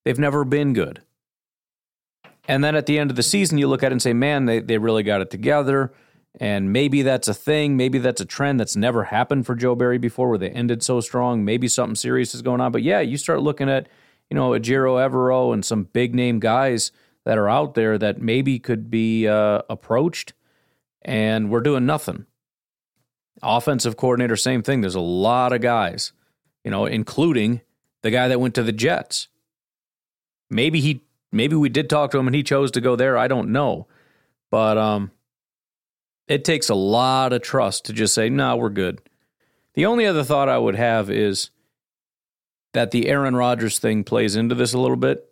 They've 0.05 0.19
never 0.19 0.43
been 0.43 0.73
good. 0.73 1.01
And 2.47 2.63
then 2.63 2.75
at 2.75 2.85
the 2.85 2.97
end 2.97 3.09
of 3.09 3.15
the 3.17 3.23
season, 3.23 3.57
you 3.57 3.67
look 3.67 3.83
at 3.83 3.91
it 3.91 3.93
and 3.93 4.01
say, 4.01 4.13
man, 4.13 4.45
they, 4.45 4.59
they 4.59 4.77
really 4.77 5.03
got 5.03 5.21
it 5.21 5.29
together. 5.29 5.93
And 6.39 6.71
maybe 6.71 7.01
that's 7.01 7.27
a 7.27 7.33
thing. 7.33 7.75
Maybe 7.75 7.97
that's 7.97 8.21
a 8.21 8.25
trend 8.25 8.59
that's 8.59 8.75
never 8.75 9.05
happened 9.05 9.45
for 9.45 9.55
Joe 9.55 9.75
Barry 9.75 9.97
before 9.97 10.29
where 10.29 10.37
they 10.37 10.49
ended 10.49 10.83
so 10.83 11.01
strong. 11.01 11.43
Maybe 11.43 11.67
something 11.67 11.95
serious 11.95 12.33
is 12.33 12.41
going 12.41 12.61
on. 12.61 12.71
But 12.71 12.83
yeah, 12.83 13.01
you 13.01 13.17
start 13.17 13.41
looking 13.41 13.69
at, 13.69 13.89
you 14.29 14.35
know, 14.35 14.51
Ejiro 14.51 14.95
Evero 14.95 15.53
and 15.53 15.65
some 15.65 15.85
big 15.85 16.13
name 16.13 16.39
guys 16.39 16.91
that 17.27 17.37
are 17.37 17.49
out 17.49 17.73
there 17.73 17.97
that 17.97 18.21
maybe 18.21 18.57
could 18.57 18.89
be 18.89 19.27
uh, 19.27 19.61
approached, 19.69 20.31
and 21.01 21.51
we're 21.51 21.59
doing 21.59 21.85
nothing. 21.85 22.25
Offensive 23.43 23.97
coordinator, 23.97 24.37
same 24.37 24.63
thing. 24.63 24.79
There's 24.79 24.95
a 24.95 25.01
lot 25.01 25.51
of 25.51 25.59
guys, 25.59 26.13
you 26.63 26.71
know, 26.71 26.85
including 26.85 27.59
the 28.01 28.11
guy 28.11 28.29
that 28.29 28.39
went 28.39 28.55
to 28.55 28.63
the 28.63 28.71
Jets. 28.71 29.27
Maybe 30.49 30.79
he, 30.79 31.01
maybe 31.29 31.57
we 31.57 31.67
did 31.67 31.89
talk 31.89 32.11
to 32.11 32.17
him 32.17 32.27
and 32.27 32.35
he 32.35 32.43
chose 32.43 32.71
to 32.71 32.79
go 32.79 32.95
there. 32.95 33.17
I 33.17 33.27
don't 33.27 33.51
know, 33.51 33.87
but 34.49 34.77
um, 34.77 35.11
it 36.29 36.45
takes 36.45 36.69
a 36.69 36.75
lot 36.75 37.33
of 37.33 37.41
trust 37.41 37.83
to 37.87 37.93
just 37.93 38.13
say, 38.13 38.29
no, 38.29 38.51
nah, 38.51 38.55
we're 38.55 38.69
good. 38.69 39.01
The 39.73 39.85
only 39.85 40.05
other 40.05 40.23
thought 40.23 40.47
I 40.47 40.59
would 40.59 40.75
have 40.77 41.09
is 41.09 41.49
that 42.73 42.91
the 42.91 43.09
Aaron 43.09 43.35
Rodgers 43.35 43.79
thing 43.79 44.05
plays 44.05 44.37
into 44.37 44.55
this 44.55 44.71
a 44.71 44.79
little 44.79 44.95
bit 44.95 45.29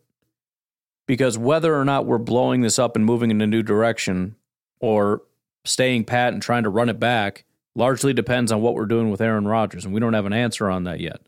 because 1.07 1.37
whether 1.37 1.75
or 1.79 1.85
not 1.85 2.05
we're 2.05 2.17
blowing 2.17 2.61
this 2.61 2.79
up 2.79 2.95
and 2.95 3.05
moving 3.05 3.31
in 3.31 3.41
a 3.41 3.47
new 3.47 3.63
direction 3.63 4.35
or 4.79 5.21
staying 5.63 6.05
pat 6.05 6.33
and 6.33 6.41
trying 6.41 6.63
to 6.63 6.69
run 6.69 6.89
it 6.89 6.99
back 6.99 7.45
largely 7.75 8.13
depends 8.13 8.51
on 8.51 8.61
what 8.61 8.73
we're 8.73 8.85
doing 8.85 9.09
with 9.11 9.21
Aaron 9.21 9.47
Rodgers. 9.47 9.85
And 9.85 9.93
we 9.93 9.99
don't 9.99 10.13
have 10.13 10.25
an 10.25 10.33
answer 10.33 10.69
on 10.69 10.85
that 10.85 10.99
yet. 10.99 11.21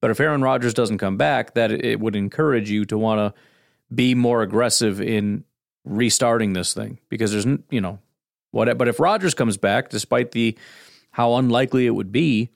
But 0.00 0.10
if 0.10 0.20
Aaron 0.20 0.42
Rodgers 0.42 0.74
doesn't 0.74 0.98
come 0.98 1.16
back, 1.16 1.54
that 1.54 1.72
it 1.72 2.00
would 2.00 2.14
encourage 2.14 2.70
you 2.70 2.84
to 2.86 2.98
want 2.98 3.18
to 3.18 3.40
be 3.94 4.14
more 4.14 4.42
aggressive 4.42 5.00
in 5.00 5.44
restarting 5.84 6.52
this 6.52 6.74
thing 6.74 6.98
because 7.08 7.32
there's, 7.32 7.46
you 7.70 7.80
know, 7.80 7.98
What? 8.50 8.76
But 8.76 8.88
if 8.88 9.00
Rodgers 9.00 9.34
comes 9.34 9.56
back, 9.56 9.88
despite 9.88 10.32
the 10.32 10.56
how 11.12 11.36
unlikely 11.36 11.86
it 11.86 11.94
would 11.94 12.12
be, 12.12 12.50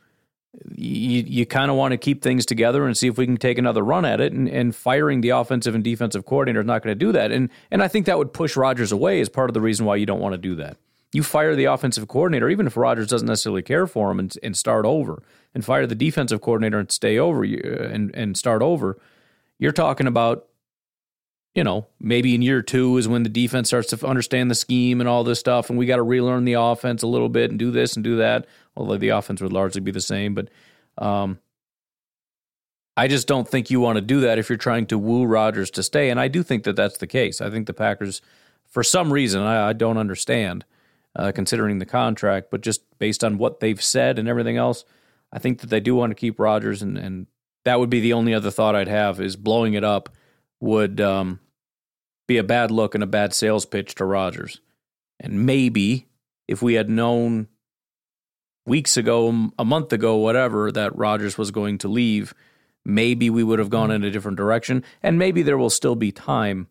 you, 0.74 1.24
you 1.26 1.46
kind 1.46 1.70
of 1.70 1.76
want 1.76 1.92
to 1.92 1.98
keep 1.98 2.22
things 2.22 2.44
together 2.44 2.86
and 2.86 2.96
see 2.96 3.06
if 3.08 3.16
we 3.16 3.26
can 3.26 3.36
take 3.36 3.58
another 3.58 3.82
run 3.82 4.04
at 4.04 4.20
it. 4.20 4.32
And, 4.32 4.48
and 4.48 4.74
firing 4.74 5.20
the 5.20 5.30
offensive 5.30 5.74
and 5.74 5.84
defensive 5.84 6.26
coordinator 6.26 6.60
is 6.60 6.66
not 6.66 6.82
going 6.82 6.96
to 6.96 6.98
do 6.98 7.12
that. 7.12 7.30
And 7.30 7.50
and 7.70 7.82
I 7.82 7.88
think 7.88 8.06
that 8.06 8.18
would 8.18 8.32
push 8.32 8.56
Rodgers 8.56 8.92
away 8.92 9.20
as 9.20 9.28
part 9.28 9.50
of 9.50 9.54
the 9.54 9.60
reason 9.60 9.86
why 9.86 9.96
you 9.96 10.06
don't 10.06 10.20
want 10.20 10.32
to 10.32 10.38
do 10.38 10.56
that. 10.56 10.76
You 11.12 11.22
fire 11.22 11.56
the 11.56 11.64
offensive 11.64 12.06
coordinator, 12.08 12.48
even 12.48 12.66
if 12.66 12.76
Rodgers 12.76 13.08
doesn't 13.08 13.26
necessarily 13.26 13.62
care 13.62 13.86
for 13.86 14.10
him, 14.12 14.20
and, 14.20 14.36
and 14.44 14.56
start 14.56 14.84
over, 14.84 15.22
and 15.54 15.64
fire 15.64 15.86
the 15.86 15.96
defensive 15.96 16.40
coordinator 16.40 16.78
and 16.78 16.90
stay 16.90 17.18
over 17.18 17.44
you 17.44 17.60
uh, 17.64 17.84
and 17.84 18.14
and 18.14 18.36
start 18.36 18.62
over. 18.62 18.98
You're 19.58 19.72
talking 19.72 20.06
about 20.06 20.46
you 21.54 21.64
know, 21.64 21.88
maybe 21.98 22.34
in 22.34 22.42
year 22.42 22.62
two 22.62 22.96
is 22.96 23.08
when 23.08 23.24
the 23.24 23.28
defense 23.28 23.68
starts 23.68 23.88
to 23.88 24.06
understand 24.06 24.50
the 24.50 24.54
scheme 24.54 25.00
and 25.00 25.08
all 25.08 25.24
this 25.24 25.40
stuff, 25.40 25.68
and 25.68 25.78
we 25.78 25.86
got 25.86 25.96
to 25.96 26.02
relearn 26.02 26.44
the 26.44 26.52
offense 26.52 27.02
a 27.02 27.08
little 27.08 27.28
bit 27.28 27.50
and 27.50 27.58
do 27.58 27.70
this 27.70 27.96
and 27.96 28.04
do 28.04 28.16
that. 28.18 28.46
Although 28.76 28.98
the 28.98 29.08
offense 29.10 29.40
would 29.40 29.52
largely 29.52 29.80
be 29.80 29.90
the 29.90 30.00
same, 30.00 30.34
but 30.34 30.48
um, 30.98 31.38
I 32.96 33.08
just 33.08 33.26
don't 33.26 33.48
think 33.48 33.70
you 33.70 33.80
want 33.80 33.96
to 33.96 34.02
do 34.02 34.20
that 34.20 34.38
if 34.38 34.48
you're 34.48 34.58
trying 34.58 34.86
to 34.86 34.98
woo 34.98 35.24
Rodgers 35.24 35.70
to 35.72 35.82
stay. 35.82 36.10
And 36.10 36.20
I 36.20 36.28
do 36.28 36.42
think 36.42 36.64
that 36.64 36.76
that's 36.76 36.98
the 36.98 37.06
case. 37.06 37.40
I 37.40 37.50
think 37.50 37.66
the 37.66 37.74
Packers, 37.74 38.20
for 38.66 38.82
some 38.82 39.12
reason, 39.12 39.42
I, 39.42 39.70
I 39.70 39.72
don't 39.72 39.96
understand, 39.98 40.64
uh, 41.16 41.32
considering 41.32 41.78
the 41.78 41.86
contract, 41.86 42.50
but 42.50 42.60
just 42.60 42.82
based 42.98 43.24
on 43.24 43.38
what 43.38 43.60
they've 43.60 43.82
said 43.82 44.18
and 44.18 44.28
everything 44.28 44.56
else, 44.56 44.84
I 45.32 45.38
think 45.38 45.60
that 45.60 45.70
they 45.70 45.80
do 45.80 45.94
want 45.94 46.10
to 46.10 46.14
keep 46.14 46.38
Rodgers, 46.38 46.82
and, 46.82 46.98
and 46.98 47.26
that 47.64 47.78
would 47.78 47.90
be 47.90 48.00
the 48.00 48.12
only 48.12 48.34
other 48.34 48.50
thought 48.50 48.74
I'd 48.74 48.88
have 48.88 49.20
is 49.20 49.36
blowing 49.36 49.74
it 49.74 49.84
up 49.84 50.08
would 50.60 51.00
um, 51.00 51.40
be 52.26 52.36
a 52.36 52.44
bad 52.44 52.70
look 52.70 52.94
and 52.94 53.04
a 53.04 53.08
bad 53.08 53.34
sales 53.34 53.64
pitch 53.64 53.94
to 53.96 54.04
Rodgers. 54.04 54.60
And 55.18 55.46
maybe 55.46 56.06
if 56.48 56.62
we 56.62 56.74
had 56.74 56.88
known 56.90 57.48
weeks 58.66 58.96
ago, 58.96 59.50
a 59.58 59.64
month 59.64 59.92
ago, 59.92 60.16
whatever, 60.16 60.70
that 60.72 60.96
Rodgers 60.96 61.38
was 61.38 61.50
going 61.50 61.78
to 61.78 61.88
leave, 61.88 62.34
maybe 62.84 63.30
we 63.30 63.44
would 63.44 63.58
have 63.58 63.70
gone 63.70 63.90
in 63.90 64.04
a 64.04 64.10
different 64.10 64.36
direction. 64.36 64.84
And 65.02 65.18
maybe 65.18 65.42
there 65.42 65.58
will 65.58 65.70
still 65.70 65.96
be 65.96 66.12
time, 66.12 66.68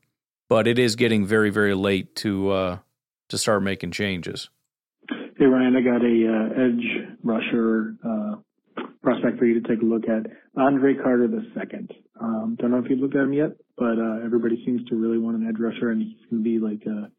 but 0.48 0.68
it 0.68 0.80
is 0.80 0.96
getting 0.96 1.26
very, 1.26 1.50
very 1.50 1.74
late 1.74 2.16
to 2.18 2.52
uh, 2.52 2.78
to 3.30 3.38
start 3.38 3.64
making 3.64 3.92
changes. 3.92 4.50
Hey 5.38 5.46
Ryan, 5.46 5.76
I 5.76 5.82
got 5.82 6.04
a 6.04 6.28
uh, 6.28 6.66
edge 6.66 7.18
rusher 7.24 7.96
uh, 8.04 8.36
prospect 9.02 9.38
for 9.38 9.46
you 9.46 9.62
to 9.62 9.68
take 9.68 9.82
a 9.82 9.86
look 9.86 10.04
at. 10.10 10.30
Andre 10.58 10.96
Carter 10.96 11.28
the 11.28 11.46
second. 11.58 11.92
Um, 12.20 12.58
don't 12.60 12.72
know 12.72 12.80
if 12.80 12.90
you've 12.90 13.00
looked 13.00 13.16
at 13.16 13.24
him 13.24 13.34
yet, 13.34 13.52
but 13.78 13.98
uh, 13.98 14.26
everybody 14.26 14.62
seems 14.66 14.84
to 14.90 14.96
really 14.96 15.18
want 15.18 15.38
an 15.38 15.48
edge 15.48 15.56
rusher, 15.58 15.92
and 15.92 16.02
he's 16.02 16.18
going 16.30 16.44
to 16.44 16.50
be 16.50 16.60
like 16.60 16.82
a 16.86 17.10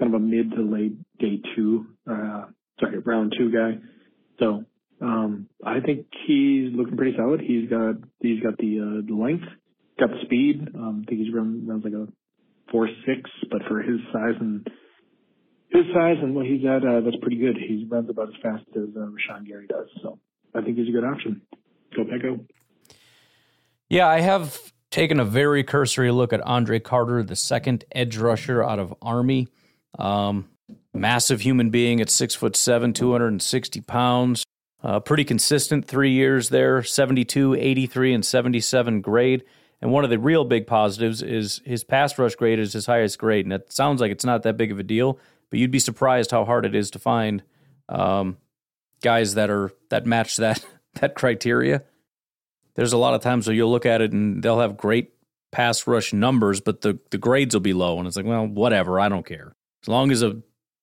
kind 0.00 0.12
of 0.12 0.14
a 0.14 0.18
mid 0.18 0.50
to 0.52 0.62
late 0.62 0.96
day 1.18 1.40
two, 1.54 1.86
uh, 2.10 2.46
sorry, 2.80 2.98
round 2.98 3.34
two 3.36 3.50
guy. 3.50 3.78
So 4.38 4.64
um, 5.00 5.48
I 5.64 5.80
think 5.80 6.06
he's 6.26 6.72
looking 6.74 6.96
pretty 6.96 7.16
solid. 7.16 7.40
He's 7.40 7.68
got 7.68 7.96
he's 8.20 8.42
got 8.42 8.56
the 8.58 8.80
uh, 8.80 9.06
the 9.06 9.14
length, 9.14 9.44
got 9.98 10.10
the 10.10 10.20
speed. 10.24 10.68
Um, 10.74 11.04
I 11.04 11.08
think 11.08 11.22
he's 11.22 11.34
run 11.34 11.66
runs 11.66 11.84
like 11.84 11.92
a 11.94 12.08
four 12.70 12.88
six, 13.06 13.30
but 13.50 13.62
for 13.68 13.80
his 13.82 14.00
size 14.12 14.34
and 14.40 14.66
his 15.70 15.84
size 15.94 16.16
and 16.22 16.34
what 16.34 16.46
he's 16.46 16.64
at, 16.64 16.86
uh, 16.86 17.00
that's 17.00 17.16
pretty 17.20 17.38
good. 17.38 17.56
He 17.56 17.86
runs 17.90 18.08
about 18.08 18.28
as 18.28 18.34
fast 18.42 18.64
as 18.76 18.88
uh, 18.96 19.00
Rashan 19.00 19.46
Gary 19.46 19.66
does. 19.66 19.88
So 20.02 20.18
I 20.54 20.62
think 20.62 20.78
he's 20.78 20.88
a 20.88 20.92
good 20.92 21.04
option. 21.04 21.42
Go 21.94 22.04
Pecco. 22.04 22.44
Yeah, 23.88 24.08
I 24.08 24.20
have 24.20 24.72
taken 24.90 25.20
a 25.20 25.24
very 25.24 25.62
cursory 25.62 26.10
look 26.10 26.32
at 26.32 26.40
Andre 26.40 26.78
Carter, 26.78 27.22
the 27.22 27.36
second 27.36 27.84
edge 27.92 28.16
rusher 28.16 28.62
out 28.64 28.78
of 28.78 28.94
Army. 29.02 29.48
Um, 29.98 30.48
massive 30.92 31.40
human 31.40 31.70
being 31.70 32.00
at 32.00 32.10
six 32.10 32.34
foot 32.34 32.56
seven, 32.56 32.92
260 32.92 33.80
pounds. 33.82 34.44
Uh, 34.82 35.00
pretty 35.00 35.24
consistent 35.24 35.86
three 35.86 36.12
years 36.12 36.50
there 36.50 36.82
72, 36.82 37.54
83, 37.54 38.14
and 38.14 38.24
77 38.24 39.00
grade. 39.00 39.44
And 39.80 39.90
one 39.90 40.04
of 40.04 40.10
the 40.10 40.18
real 40.18 40.44
big 40.44 40.66
positives 40.66 41.22
is 41.22 41.60
his 41.64 41.84
pass 41.84 42.18
rush 42.18 42.34
grade 42.34 42.58
is 42.58 42.72
his 42.72 42.86
highest 42.86 43.18
grade. 43.18 43.46
And 43.46 43.52
it 43.52 43.72
sounds 43.72 44.00
like 44.00 44.10
it's 44.10 44.24
not 44.24 44.42
that 44.44 44.56
big 44.56 44.72
of 44.72 44.78
a 44.78 44.82
deal, 44.82 45.18
but 45.50 45.58
you'd 45.58 45.70
be 45.70 45.78
surprised 45.78 46.30
how 46.30 46.44
hard 46.44 46.64
it 46.64 46.74
is 46.74 46.90
to 46.92 46.98
find 46.98 47.42
um, 47.88 48.38
guys 49.02 49.34
that 49.34 49.50
are 49.50 49.72
that 49.90 50.06
match 50.06 50.36
that 50.36 50.64
that 50.94 51.14
criteria. 51.14 51.82
There's 52.74 52.92
a 52.92 52.98
lot 52.98 53.14
of 53.14 53.22
times 53.22 53.46
where 53.46 53.56
you'll 53.56 53.70
look 53.70 53.86
at 53.86 54.00
it 54.00 54.12
and 54.12 54.42
they'll 54.42 54.60
have 54.60 54.76
great 54.76 55.12
pass 55.52 55.86
rush 55.86 56.12
numbers, 56.12 56.60
but 56.60 56.82
the 56.82 56.98
the 57.10 57.18
grades 57.18 57.54
will 57.54 57.60
be 57.60 57.72
low, 57.72 57.98
and 57.98 58.06
it's 58.06 58.16
like, 58.16 58.26
well, 58.26 58.46
whatever, 58.46 59.00
I 59.00 59.08
don't 59.08 59.26
care. 59.26 59.52
As 59.82 59.88
long 59.88 60.10
as 60.10 60.22
a, 60.22 60.36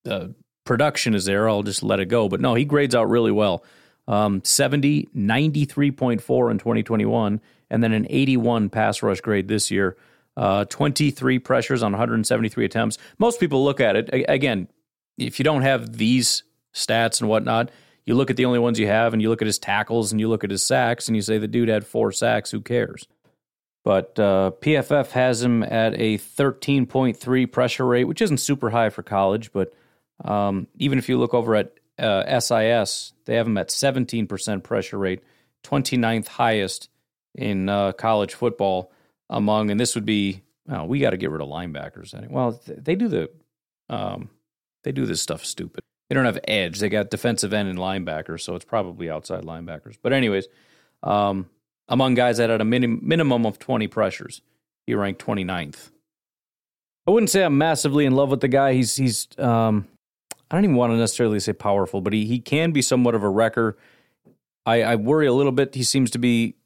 a 0.05 0.29
production 0.65 1.13
is 1.13 1.25
there, 1.25 1.49
I'll 1.49 1.63
just 1.63 1.83
let 1.83 1.99
it 1.99 2.05
go. 2.05 2.29
But 2.29 2.41
no, 2.41 2.53
he 2.55 2.65
grades 2.65 2.95
out 2.95 3.09
really 3.09 3.31
well. 3.31 3.63
Um, 4.07 4.43
70, 4.43 5.09
93.4 5.15 6.51
in 6.51 6.57
2021, 6.57 7.41
and 7.69 7.83
then 7.83 7.93
an 7.93 8.07
81 8.09 8.69
pass 8.69 9.01
rush 9.01 9.21
grade 9.21 9.47
this 9.47 9.71
year. 9.71 9.97
Uh, 10.35 10.65
23 10.65 11.39
pressures 11.39 11.83
on 11.83 11.91
173 11.91 12.65
attempts. 12.65 12.97
Most 13.19 13.39
people 13.39 13.63
look 13.63 13.79
at 13.79 13.95
it 13.95 14.09
again. 14.27 14.67
If 15.17 15.39
you 15.39 15.43
don't 15.43 15.61
have 15.61 15.97
these 15.97 16.43
stats 16.73 17.21
and 17.21 17.29
whatnot, 17.29 17.69
you 18.05 18.15
look 18.15 18.31
at 18.31 18.35
the 18.35 18.45
only 18.45 18.59
ones 18.59 18.79
you 18.79 18.87
have 18.87 19.13
and 19.13 19.21
you 19.21 19.29
look 19.29 19.41
at 19.41 19.45
his 19.45 19.59
tackles 19.59 20.11
and 20.11 20.19
you 20.19 20.27
look 20.27 20.43
at 20.43 20.49
his 20.49 20.63
sacks 20.63 21.07
and 21.07 21.15
you 21.15 21.21
say 21.21 21.37
the 21.37 21.47
dude 21.47 21.69
had 21.69 21.85
four 21.85 22.11
sacks. 22.11 22.51
Who 22.51 22.61
cares? 22.61 23.07
But 23.83 24.17
uh, 24.17 24.51
PFF 24.61 25.11
has 25.11 25.43
him 25.43 25.61
at 25.61 25.93
a 25.99 26.17
13.3 26.17 27.51
pressure 27.51 27.85
rate, 27.85 28.05
which 28.05 28.21
isn't 28.21 28.37
super 28.37 28.71
high 28.71 28.89
for 28.89 29.03
college. 29.03 29.51
But 29.51 29.73
um, 30.23 30.67
even 30.77 30.97
if 30.97 31.09
you 31.09 31.17
look 31.17 31.33
over 31.33 31.55
at 31.55 31.73
uh, 31.99 32.39
SIS, 32.39 33.13
they 33.25 33.35
have 33.35 33.47
him 33.47 33.57
at 33.57 33.69
17% 33.69 34.63
pressure 34.63 34.97
rate, 34.97 35.21
29th 35.63 36.27
highest 36.27 36.89
in 37.35 37.69
uh, 37.69 37.91
college 37.93 38.33
football 38.33 38.91
among, 39.29 39.69
and 39.69 39.79
this 39.79 39.95
would 39.95 40.05
be, 40.05 40.43
oh, 40.69 40.85
we 40.85 40.99
got 40.99 41.11
to 41.11 41.17
get 41.17 41.31
rid 41.31 41.41
of 41.41 41.47
linebackers. 41.47 42.13
Well, 42.29 42.61
they 42.65 42.95
do 42.95 43.07
the, 43.07 43.29
um, 43.89 44.29
they 44.83 44.91
do 44.91 45.05
this 45.05 45.21
stuff 45.21 45.45
stupid. 45.45 45.83
They 46.09 46.15
don't 46.15 46.25
have 46.25 46.39
edge. 46.47 46.79
They 46.79 46.89
got 46.89 47.09
defensive 47.09 47.53
end 47.53 47.69
and 47.69 47.79
linebackers, 47.79 48.41
so 48.41 48.55
it's 48.55 48.65
probably 48.65 49.09
outside 49.09 49.43
linebackers. 49.43 49.97
But 50.01 50.13
anyways, 50.13 50.47
um, 51.01 51.49
among 51.87 52.15
guys 52.15 52.37
that 52.37 52.49
had 52.49 52.61
a 52.61 52.65
minim- 52.65 52.99
minimum 53.01 53.45
of 53.45 53.59
20 53.59 53.87
pressures, 53.87 54.41
he 54.85 54.93
ranked 54.93 55.25
29th. 55.25 55.89
I 57.07 57.11
wouldn't 57.11 57.29
say 57.29 57.43
I'm 57.43 57.57
massively 57.57 58.05
in 58.05 58.15
love 58.15 58.29
with 58.29 58.39
the 58.39 58.47
guy. 58.47 58.73
He's 58.73 58.95
he's 58.95 59.27
um, 59.37 59.87
I 60.53 60.55
don't 60.57 60.65
even 60.65 60.75
want 60.75 60.93
to 60.93 60.97
necessarily 60.97 61.39
say 61.39 61.53
powerful, 61.53 61.99
but 61.99 62.13
he 62.13 62.27
he 62.27 62.39
can 62.39 62.73
be 62.73 62.83
somewhat 62.83 63.15
of 63.15 63.23
a 63.23 63.27
wrecker. 63.29 63.75
I, 64.67 64.83
I 64.83 64.95
worry 64.97 65.25
a 65.25 65.33
little 65.33 65.51
bit. 65.51 65.73
He 65.73 65.81
seems 65.81 66.11
to 66.11 66.19
be 66.19 66.57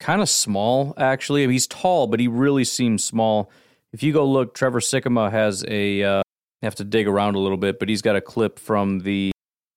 kind 0.00 0.20
of 0.20 0.28
small, 0.28 0.92
actually. 0.98 1.46
He's 1.46 1.68
tall, 1.68 2.08
but 2.08 2.18
he 2.18 2.26
really 2.26 2.64
seems 2.64 3.04
small. 3.04 3.48
If 3.92 4.02
you 4.02 4.12
go 4.12 4.24
look, 4.26 4.54
Trevor 4.54 4.80
Sikkema 4.80 5.30
has 5.30 5.64
a 5.68 6.02
uh, 6.02 6.22
have 6.62 6.74
to 6.74 6.84
dig 6.84 7.06
around 7.06 7.36
a 7.36 7.38
little 7.38 7.56
bit, 7.56 7.78
but 7.78 7.88
he's 7.88 8.02
got 8.02 8.16
a 8.16 8.20
clip 8.20 8.58
from 8.58 8.98
the 9.00 9.30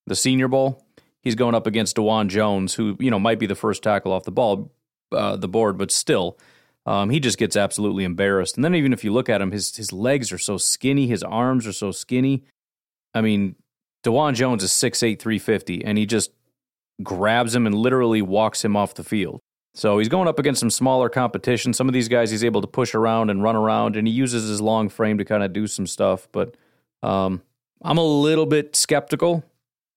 the 0.08 0.16
Senior 0.16 0.48
Bowl. 0.48 0.84
He's 1.22 1.36
going 1.36 1.54
up 1.54 1.68
against 1.68 1.98
Dawand 1.98 2.30
Jones, 2.30 2.74
who 2.74 2.98
you 3.00 3.12
know 3.12 3.20
might 3.20 3.38
be 3.38 3.46
the 3.46 3.54
first 3.54 3.84
tackle 3.84 4.12
off 4.12 4.24
the 4.24 4.32
ball, 4.32 4.72
uh, 5.12 5.36
the 5.36 5.48
board, 5.48 5.78
but 5.78 5.92
still, 5.92 6.36
um, 6.88 7.12
he 7.12 7.20
just 7.20 7.38
gets 7.38 7.56
absolutely 7.56 8.06
embarrassed. 8.06 8.56
And 8.56 8.66
then 8.66 8.74
even 8.74 8.92
if 8.92 9.04
you 9.04 9.14
look 9.14 9.30
at 9.30 9.40
him, 9.40 9.52
his 9.52 9.76
his 9.76 9.94
legs 9.94 10.32
are 10.32 10.40
so 10.40 10.58
skinny, 10.58 11.06
his 11.06 11.22
arms 11.22 11.68
are 11.68 11.74
so 11.74 11.92
skinny. 11.92 12.44
I 13.14 13.22
mean, 13.22 13.56
Dawand 14.04 14.36
Jones 14.36 14.64
is 14.64 14.72
6'8", 14.72 15.20
350, 15.20 15.86
and 15.86 15.98
he 15.98 16.06
just 16.06 16.32
grabs 17.04 17.56
him 17.56 17.66
and 17.66 17.76
literally 17.76 18.22
walks 18.22 18.64
him 18.64 18.76
off 18.76 18.94
the 18.94 19.04
field. 19.04 19.40
So 19.74 20.00
he's 20.00 20.10
going 20.10 20.28
up 20.28 20.38
against 20.38 20.60
some 20.60 20.70
smaller 20.70 21.10
competition. 21.10 21.74
Some 21.74 21.88
of 21.88 21.94
these 21.94 22.10
guys 22.10 22.30
he's 22.30 22.44
able 22.44 22.62
to 22.62 22.68
push 22.68 22.94
around 22.94 23.30
and 23.30 23.42
run 23.42 23.56
around, 23.56 23.96
and 23.96 24.08
he 24.08 24.14
uses 24.14 24.50
his 24.50 24.60
long 24.60 24.90
frame 24.90 25.18
to 25.18 25.26
kind 25.26 25.44
of 25.44 25.54
do 25.54 25.68
some 25.68 25.88
stuff. 25.88 26.28
But 26.32 26.56
um, 27.02 27.42
I'm 27.82 27.98
a 27.98 28.04
little 28.04 28.46
bit 28.46 28.76
skeptical 28.76 29.44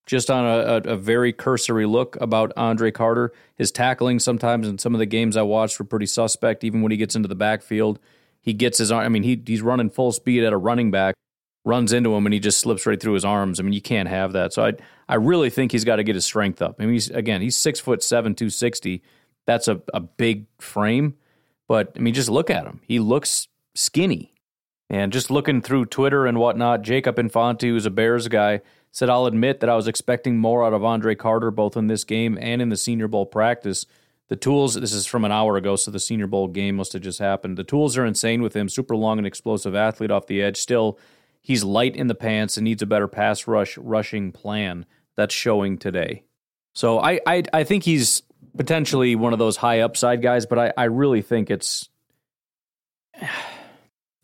just 0.06 0.30
on 0.30 0.44
a, 0.44 0.58
a, 0.58 0.76
a, 0.92 0.96
very 0.96 1.32
cursory 1.32 1.86
look 1.86 2.16
about 2.20 2.52
Andre 2.56 2.90
Carter. 2.90 3.32
His 3.56 3.72
tackling 3.72 4.18
sometimes 4.18 4.68
in 4.68 4.78
some 4.78 4.94
of 4.94 4.98
the 4.98 5.06
games 5.06 5.36
I 5.36 5.42
watched 5.42 5.78
were 5.78 5.86
pretty 5.86 6.06
suspect, 6.06 6.62
even 6.62 6.82
when 6.82 6.92
he 6.92 6.98
gets 6.98 7.16
into 7.16 7.28
the 7.28 7.34
backfield. 7.34 7.98
He 8.40 8.52
gets 8.52 8.76
his 8.76 8.92
arm, 8.92 9.04
I 9.04 9.08
mean, 9.08 9.22
he, 9.22 9.42
he's 9.46 9.62
running 9.62 9.88
full 9.88 10.12
speed 10.12 10.44
at 10.44 10.52
a 10.52 10.58
running 10.58 10.90
back, 10.90 11.14
runs 11.64 11.92
into 11.92 12.14
him, 12.14 12.26
and 12.26 12.32
he 12.32 12.40
just 12.40 12.60
slips 12.60 12.86
right 12.86 13.00
through 13.00 13.14
his 13.14 13.24
arms. 13.24 13.58
I 13.58 13.62
mean, 13.62 13.72
you 13.72 13.80
can't 13.80 14.08
have 14.08 14.32
that. 14.32 14.52
So 14.52 14.64
I, 14.64 14.72
I 15.08 15.16
really 15.16 15.50
think 15.50 15.72
he's 15.72 15.84
got 15.84 15.96
to 15.96 16.04
get 16.04 16.14
his 16.14 16.24
strength 16.24 16.60
up. 16.60 16.76
I 16.78 16.84
mean, 16.84 16.92
he's, 16.92 17.10
again, 17.10 17.40
he's 17.40 17.56
six 17.56 17.80
foot 17.80 18.02
seven, 18.02 18.34
260. 18.34 19.02
That's 19.46 19.68
a, 19.68 19.80
a 19.92 20.00
big 20.00 20.46
frame. 20.58 21.14
But 21.66 21.92
I 21.96 22.00
mean, 22.00 22.14
just 22.14 22.28
look 22.28 22.50
at 22.50 22.66
him. 22.66 22.80
He 22.86 22.98
looks 22.98 23.48
skinny. 23.74 24.32
And 24.90 25.12
just 25.12 25.30
looking 25.30 25.62
through 25.62 25.86
Twitter 25.86 26.26
and 26.26 26.38
whatnot, 26.38 26.82
Jacob 26.82 27.18
Infante, 27.18 27.68
who's 27.68 27.86
a 27.86 27.90
Bears 27.90 28.28
guy, 28.28 28.60
said, 28.92 29.08
I'll 29.08 29.26
admit 29.26 29.60
that 29.60 29.70
I 29.70 29.74
was 29.74 29.88
expecting 29.88 30.38
more 30.38 30.64
out 30.64 30.74
of 30.74 30.84
Andre 30.84 31.14
Carter, 31.14 31.50
both 31.50 31.76
in 31.76 31.86
this 31.86 32.04
game 32.04 32.38
and 32.40 32.60
in 32.60 32.68
the 32.68 32.76
Senior 32.76 33.08
Bowl 33.08 33.26
practice. 33.26 33.86
The 34.28 34.36
tools, 34.36 34.74
this 34.74 34.92
is 34.92 35.06
from 35.06 35.24
an 35.24 35.32
hour 35.32 35.56
ago, 35.56 35.76
so 35.76 35.90
the 35.90 35.98
Senior 35.98 36.26
Bowl 36.26 36.48
game 36.48 36.76
must 36.76 36.92
have 36.92 37.02
just 37.02 37.18
happened. 37.18 37.56
The 37.56 37.64
tools 37.64 37.96
are 37.96 38.06
insane 38.06 38.40
with 38.40 38.54
him, 38.54 38.68
super 38.68 38.94
long 38.94 39.18
and 39.18 39.26
explosive 39.26 39.74
athlete 39.74 40.10
off 40.10 40.26
the 40.26 40.42
edge. 40.42 40.58
Still, 40.58 40.98
he's 41.44 41.62
light 41.62 41.94
in 41.94 42.08
the 42.08 42.14
pants 42.14 42.56
and 42.56 42.64
needs 42.64 42.82
a 42.82 42.86
better 42.86 43.06
pass 43.06 43.46
rush 43.46 43.78
rushing 43.78 44.32
plan. 44.32 44.86
That's 45.16 45.34
showing 45.34 45.78
today. 45.78 46.24
So 46.74 46.98
I 46.98 47.20
I, 47.24 47.44
I 47.52 47.62
think 47.62 47.84
he's 47.84 48.22
potentially 48.56 49.14
one 49.14 49.32
of 49.32 49.38
those 49.38 49.56
high 49.56 49.80
upside 49.80 50.22
guys, 50.22 50.46
but 50.46 50.58
I, 50.58 50.72
I 50.76 50.84
really 50.84 51.22
think 51.22 51.50
it's 51.50 51.88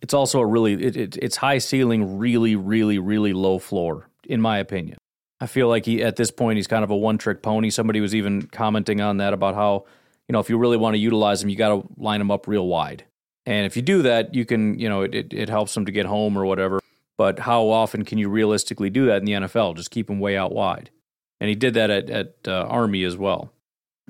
it's 0.00 0.15
also 0.15 0.41
a 0.41 0.47
really 0.47 0.73
it, 0.73 0.97
it, 0.97 1.17
it's 1.19 1.37
high 1.37 1.59
ceiling, 1.59 2.19
really 2.19 2.57
really 2.57 2.99
really 2.99 3.33
low 3.33 3.61
floor 3.61 4.09
in 4.27 4.41
my 4.41 4.59
opinion. 4.59 4.99
I 5.41 5.47
feel 5.47 5.69
like 5.69 5.87
he 5.87 6.03
at 6.03 6.17
this 6.17 6.31
point 6.31 6.57
he's 6.57 6.67
kind 6.67 6.83
of 6.83 6.91
a 6.91 6.97
one 6.97 7.19
trick 7.19 7.43
pony. 7.43 7.71
Somebody 7.71 8.00
was 8.00 8.15
even 8.15 8.43
commenting 8.43 9.00
on 9.00 9.19
that 9.19 9.33
about 9.33 9.55
how 9.55 9.85
you 10.29 10.33
know 10.33 10.41
if 10.41 10.50
you 10.50 10.59
really 10.59 10.77
want 10.77 10.95
to 10.95 10.99
utilize 10.99 11.43
him, 11.43 11.50
you 11.50 11.57
got 11.57 11.69
to 11.69 11.89
line 11.97 12.21
him 12.21 12.31
up 12.31 12.49
real 12.49 12.67
wide. 12.67 13.05
And 13.47 13.65
if 13.65 13.75
you 13.75 13.83
do 13.83 14.03
that, 14.03 14.35
you 14.35 14.45
can 14.45 14.79
you 14.79 14.89
know 14.89 15.03
it, 15.03 15.15
it, 15.15 15.33
it 15.33 15.49
helps 15.49 15.77
him 15.77 15.87
to 15.87 15.93
get 15.93 16.07
home 16.07 16.37
or 16.37 16.45
whatever. 16.45 16.80
But 17.21 17.41
how 17.41 17.69
often 17.69 18.07
can 18.07 18.17
you 18.17 18.31
realistically 18.31 18.89
do 18.89 19.05
that 19.05 19.19
in 19.19 19.27
the 19.27 19.33
NFL? 19.33 19.77
Just 19.77 19.91
keep 19.91 20.09
him 20.09 20.21
way 20.21 20.39
out 20.39 20.53
wide. 20.53 20.89
And 21.39 21.50
he 21.50 21.55
did 21.55 21.75
that 21.75 21.91
at 21.91 22.09
at 22.09 22.35
uh, 22.49 22.62
Army 22.62 23.05
as 23.05 23.15
well. 23.15 23.53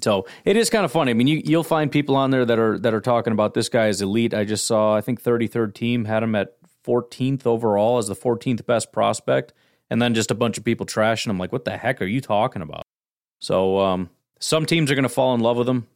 So 0.00 0.28
it 0.44 0.56
is 0.56 0.70
kind 0.70 0.84
of 0.84 0.92
funny. 0.92 1.10
I 1.10 1.14
mean, 1.14 1.26
you, 1.26 1.42
you'll 1.44 1.64
find 1.64 1.90
people 1.90 2.14
on 2.14 2.30
there 2.30 2.44
that 2.44 2.60
are 2.60 2.78
that 2.78 2.94
are 2.94 3.00
talking 3.00 3.32
about 3.32 3.54
this 3.54 3.68
guy 3.68 3.88
as 3.88 4.00
elite. 4.00 4.32
I 4.32 4.44
just 4.44 4.64
saw, 4.64 4.94
I 4.94 5.00
think 5.00 5.20
33rd 5.20 5.74
team 5.74 6.04
had 6.04 6.22
him 6.22 6.36
at 6.36 6.54
14th 6.86 7.46
overall 7.46 7.98
as 7.98 8.06
the 8.06 8.14
14th 8.14 8.64
best 8.64 8.92
prospect, 8.92 9.54
and 9.90 10.00
then 10.00 10.14
just 10.14 10.30
a 10.30 10.36
bunch 10.36 10.56
of 10.56 10.62
people 10.62 10.86
trashing 10.86 11.30
him. 11.30 11.38
Like, 11.38 11.50
what 11.50 11.64
the 11.64 11.76
heck 11.76 12.00
are 12.00 12.06
you 12.06 12.20
talking 12.20 12.62
about? 12.62 12.84
So 13.40 13.80
um, 13.80 14.10
some 14.38 14.66
teams 14.66 14.88
are 14.88 14.94
going 14.94 15.02
to 15.02 15.08
fall 15.08 15.34
in 15.34 15.40
love 15.40 15.56
with 15.56 15.68
him. 15.68 15.88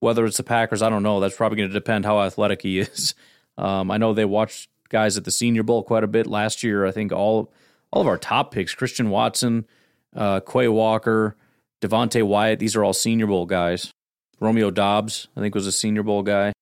Whether 0.00 0.24
it's 0.24 0.38
the 0.38 0.42
Packers, 0.42 0.80
I 0.80 0.88
don't 0.88 1.02
know. 1.02 1.20
That's 1.20 1.36
probably 1.36 1.58
going 1.58 1.68
to 1.68 1.74
depend 1.74 2.06
how 2.06 2.22
athletic 2.22 2.62
he 2.62 2.78
is. 2.78 3.14
Um, 3.58 3.90
I 3.90 3.98
know 3.98 4.14
they 4.14 4.24
watched 4.24 4.70
guys 4.92 5.16
at 5.16 5.24
the 5.24 5.32
Senior 5.32 5.64
Bowl 5.64 5.82
quite 5.82 6.04
a 6.04 6.08
bit 6.08 6.28
last 6.28 6.62
year. 6.62 6.86
I 6.86 6.92
think 6.92 7.10
all 7.10 7.52
all 7.90 8.00
of 8.00 8.06
our 8.06 8.18
top 8.18 8.52
picks: 8.52 8.74
Christian 8.74 9.10
Watson, 9.10 9.66
uh, 10.14 10.40
Quay 10.40 10.68
Walker. 10.68 11.36
Devonte 11.82 12.22
Wyatt, 12.22 12.60
these 12.60 12.76
are 12.76 12.84
all 12.84 12.92
Senior 12.92 13.26
Bowl 13.26 13.44
guys. 13.44 13.92
Romeo 14.40 14.70
Doubs, 14.70 15.28
I 15.36 15.40
think, 15.40 15.54
was 15.54 15.66
a 15.66 15.72
Senior 15.72 16.04
Bowl 16.04 16.22
guy. 16.22 16.52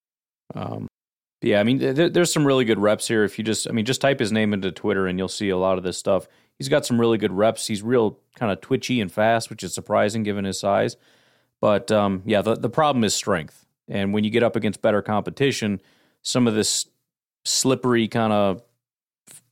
Um, 0.54 0.88
yeah, 1.42 1.60
I 1.60 1.62
mean, 1.62 1.78
th- 1.78 2.12
there's 2.12 2.32
some 2.32 2.46
really 2.46 2.64
good 2.64 2.78
reps 2.78 3.06
here. 3.06 3.22
If 3.22 3.38
you 3.38 3.44
just, 3.44 3.68
I 3.68 3.72
mean, 3.72 3.84
just 3.84 4.00
type 4.00 4.18
his 4.18 4.32
name 4.32 4.52
into 4.52 4.72
Twitter 4.72 5.06
and 5.06 5.18
you'll 5.18 5.28
see 5.28 5.50
a 5.50 5.56
lot 5.56 5.78
of 5.78 5.84
this 5.84 5.98
stuff. 5.98 6.26
He's 6.58 6.68
got 6.68 6.84
some 6.84 7.00
really 7.00 7.18
good 7.18 7.32
reps. 7.32 7.66
He's 7.66 7.82
real 7.82 8.18
kind 8.34 8.50
of 8.50 8.60
twitchy 8.60 9.00
and 9.00 9.12
fast, 9.12 9.50
which 9.50 9.62
is 9.62 9.74
surprising 9.74 10.22
given 10.22 10.44
his 10.44 10.58
size. 10.58 10.96
But 11.60 11.90
um, 11.90 12.22
yeah, 12.24 12.42
the, 12.42 12.54
the 12.54 12.70
problem 12.70 13.04
is 13.04 13.14
strength. 13.14 13.66
And 13.88 14.14
when 14.14 14.24
you 14.24 14.30
get 14.30 14.42
up 14.42 14.56
against 14.56 14.82
better 14.82 15.02
competition, 15.02 15.80
some 16.22 16.46
of 16.46 16.54
this 16.54 16.86
slippery 17.44 18.08
kind 18.08 18.32
of 18.32 18.62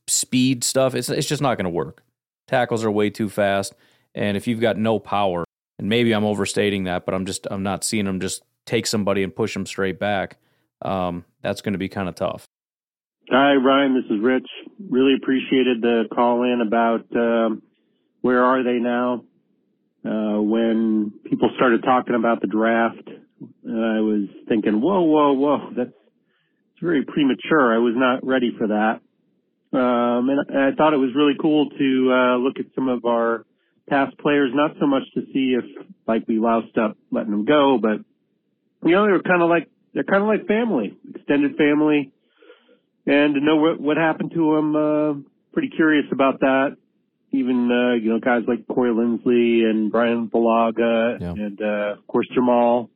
speed 0.07 0.63
stuff, 0.63 0.95
it's, 0.95 1.09
it's 1.09 1.27
just 1.27 1.41
not 1.41 1.55
going 1.55 1.65
to 1.65 1.69
work. 1.69 2.03
Tackles 2.47 2.83
are 2.83 2.91
way 2.91 3.09
too 3.09 3.29
fast. 3.29 3.73
And 4.15 4.35
if 4.35 4.47
you've 4.47 4.59
got 4.59 4.77
no 4.77 4.99
power, 4.99 5.45
and 5.77 5.87
maybe 5.87 6.11
I'm 6.11 6.25
overstating 6.25 6.85
that, 6.85 7.05
but 7.05 7.13
I'm 7.13 7.25
just 7.25 7.47
I'm 7.49 7.63
not 7.63 7.83
seeing 7.83 8.05
them 8.05 8.19
just 8.19 8.43
take 8.65 8.85
somebody 8.85 9.23
and 9.23 9.33
push 9.33 9.53
them 9.53 9.65
straight 9.65 9.99
back. 9.99 10.37
Um, 10.81 11.25
that's 11.41 11.61
going 11.61 11.73
to 11.73 11.79
be 11.79 11.89
kind 11.89 12.09
of 12.09 12.15
tough. 12.15 12.45
Hi, 13.29 13.53
Ryan. 13.53 13.95
This 13.95 14.05
is 14.09 14.21
Rich. 14.21 14.47
Really 14.89 15.13
appreciated 15.21 15.81
the 15.81 16.03
call 16.13 16.43
in 16.43 16.61
about 16.65 17.05
um, 17.15 17.61
where 18.21 18.43
are 18.43 18.63
they 18.63 18.79
now. 18.79 19.23
Uh, 20.03 20.41
when 20.41 21.11
people 21.29 21.49
started 21.55 21.83
talking 21.83 22.15
about 22.15 22.41
the 22.41 22.47
draft, 22.47 23.07
I 23.07 23.99
was 23.99 24.27
thinking, 24.47 24.81
whoa, 24.81 25.01
whoa, 25.01 25.33
whoa, 25.33 25.71
that's 25.75 25.91
very 26.81 27.05
premature. 27.05 27.73
I 27.73 27.77
was 27.77 27.93
not 27.95 28.25
ready 28.25 28.51
for 28.57 28.67
that. 28.67 29.01
Um, 29.71 30.29
and 30.29 30.57
I 30.57 30.75
thought 30.75 30.93
it 30.93 30.97
was 30.97 31.11
really 31.15 31.35
cool 31.39 31.69
to 31.69 32.11
uh, 32.11 32.37
look 32.37 32.59
at 32.59 32.65
some 32.73 32.89
of 32.89 33.05
our 33.05 33.45
past 33.87 34.17
players, 34.17 34.51
not 34.53 34.71
so 34.79 34.87
much 34.87 35.03
to 35.13 35.21
see 35.33 35.55
if 35.57 35.65
like 36.07 36.27
we 36.27 36.39
loused 36.39 36.77
up 36.77 36.97
letting 37.11 37.31
them 37.31 37.45
go, 37.45 37.77
but 37.79 37.99
you 38.83 38.95
know, 38.95 39.05
they're 39.05 39.21
kind 39.21 39.41
of 39.41 39.49
like, 39.49 39.69
they're 39.93 40.03
kind 40.03 40.23
of 40.23 40.27
like 40.27 40.47
family, 40.47 40.97
extended 41.13 41.55
family. 41.57 42.11
And 43.05 43.35
to 43.35 43.41
know 43.41 43.57
what, 43.57 43.79
what 43.79 43.97
happened 43.97 44.31
to 44.31 44.55
them, 44.55 44.75
uh, 44.75 45.13
pretty 45.51 45.69
curious 45.69 46.05
about 46.11 46.39
that. 46.41 46.77
Even, 47.31 47.71
uh, 47.71 47.93
you 47.93 48.09
know, 48.09 48.19
guys 48.19 48.43
like 48.47 48.67
Corey 48.67 48.91
Linsley 48.91 49.69
and 49.69 49.91
Bryan 49.91 50.29
Bulaga 50.29 51.19
yeah. 51.19 51.31
and, 51.31 51.61
uh, 51.61 51.93
of 51.97 52.07
course 52.07 52.27
Jamal. 52.33 52.89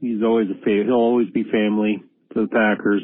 He's 0.00 0.22
always 0.22 0.48
a 0.50 0.54
fa- 0.62 0.84
he'll 0.84 0.92
always 0.92 1.30
be 1.30 1.44
family 1.44 2.02
the 2.42 2.48
Packers. 2.48 3.02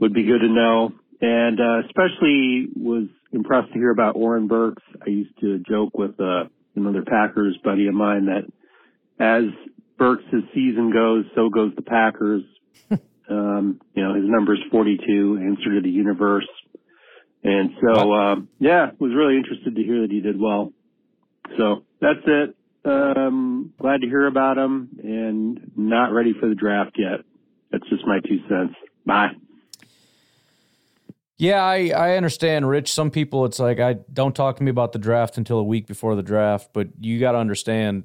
Would 0.00 0.14
be 0.14 0.24
good 0.24 0.40
to 0.40 0.48
know. 0.48 0.92
And, 1.20 1.60
uh, 1.60 1.80
especially 1.86 2.68
was 2.76 3.08
impressed 3.32 3.72
to 3.72 3.78
hear 3.78 3.90
about 3.90 4.14
Oren 4.14 4.46
Burks. 4.46 4.82
I 5.04 5.10
used 5.10 5.38
to 5.40 5.58
joke 5.68 5.96
with 5.98 6.20
uh, 6.20 6.44
another 6.76 7.02
Packers 7.02 7.58
buddy 7.64 7.88
of 7.88 7.94
mine 7.94 8.26
that 8.26 8.44
as 9.18 9.44
Burks' 9.98 10.22
season 10.54 10.92
goes, 10.92 11.24
so 11.34 11.48
goes 11.48 11.72
the 11.74 11.82
Packers. 11.82 12.44
um, 13.28 13.80
you 13.94 14.02
know, 14.02 14.14
his 14.14 14.24
number 14.26 14.54
is 14.54 14.60
42, 14.70 15.40
answer 15.42 15.74
to 15.74 15.80
the 15.82 15.90
universe. 15.90 16.48
And 17.42 17.70
so, 17.82 18.12
um, 18.12 18.48
yeah, 18.58 18.90
was 18.98 19.12
really 19.14 19.36
interested 19.36 19.74
to 19.74 19.82
hear 19.82 20.02
that 20.02 20.10
he 20.10 20.20
did 20.20 20.40
well. 20.40 20.72
So 21.56 21.84
that's 22.00 22.20
it. 22.26 22.56
Um, 22.84 23.72
glad 23.78 24.00
to 24.00 24.06
hear 24.06 24.26
about 24.26 24.58
him 24.58 24.88
and 25.02 25.72
not 25.76 26.12
ready 26.12 26.32
for 26.38 26.48
the 26.48 26.54
draft 26.54 26.96
yet. 26.96 27.20
That's 27.70 27.88
just 27.88 28.06
my 28.06 28.20
two 28.20 28.40
cents. 28.48 28.74
Bye. 29.04 29.30
Yeah, 31.38 31.62
I, 31.62 31.90
I 31.90 32.16
understand, 32.16 32.68
Rich. 32.68 32.92
Some 32.92 33.12
people, 33.12 33.44
it's 33.44 33.60
like, 33.60 33.78
I 33.78 33.94
don't 34.12 34.34
talk 34.34 34.56
to 34.56 34.62
me 34.64 34.70
about 34.70 34.92
the 34.92 34.98
draft 34.98 35.38
until 35.38 35.58
a 35.58 35.64
week 35.64 35.86
before 35.86 36.16
the 36.16 36.22
draft, 36.22 36.70
but 36.72 36.88
you 37.00 37.20
got 37.20 37.32
to 37.32 37.38
understand 37.38 38.04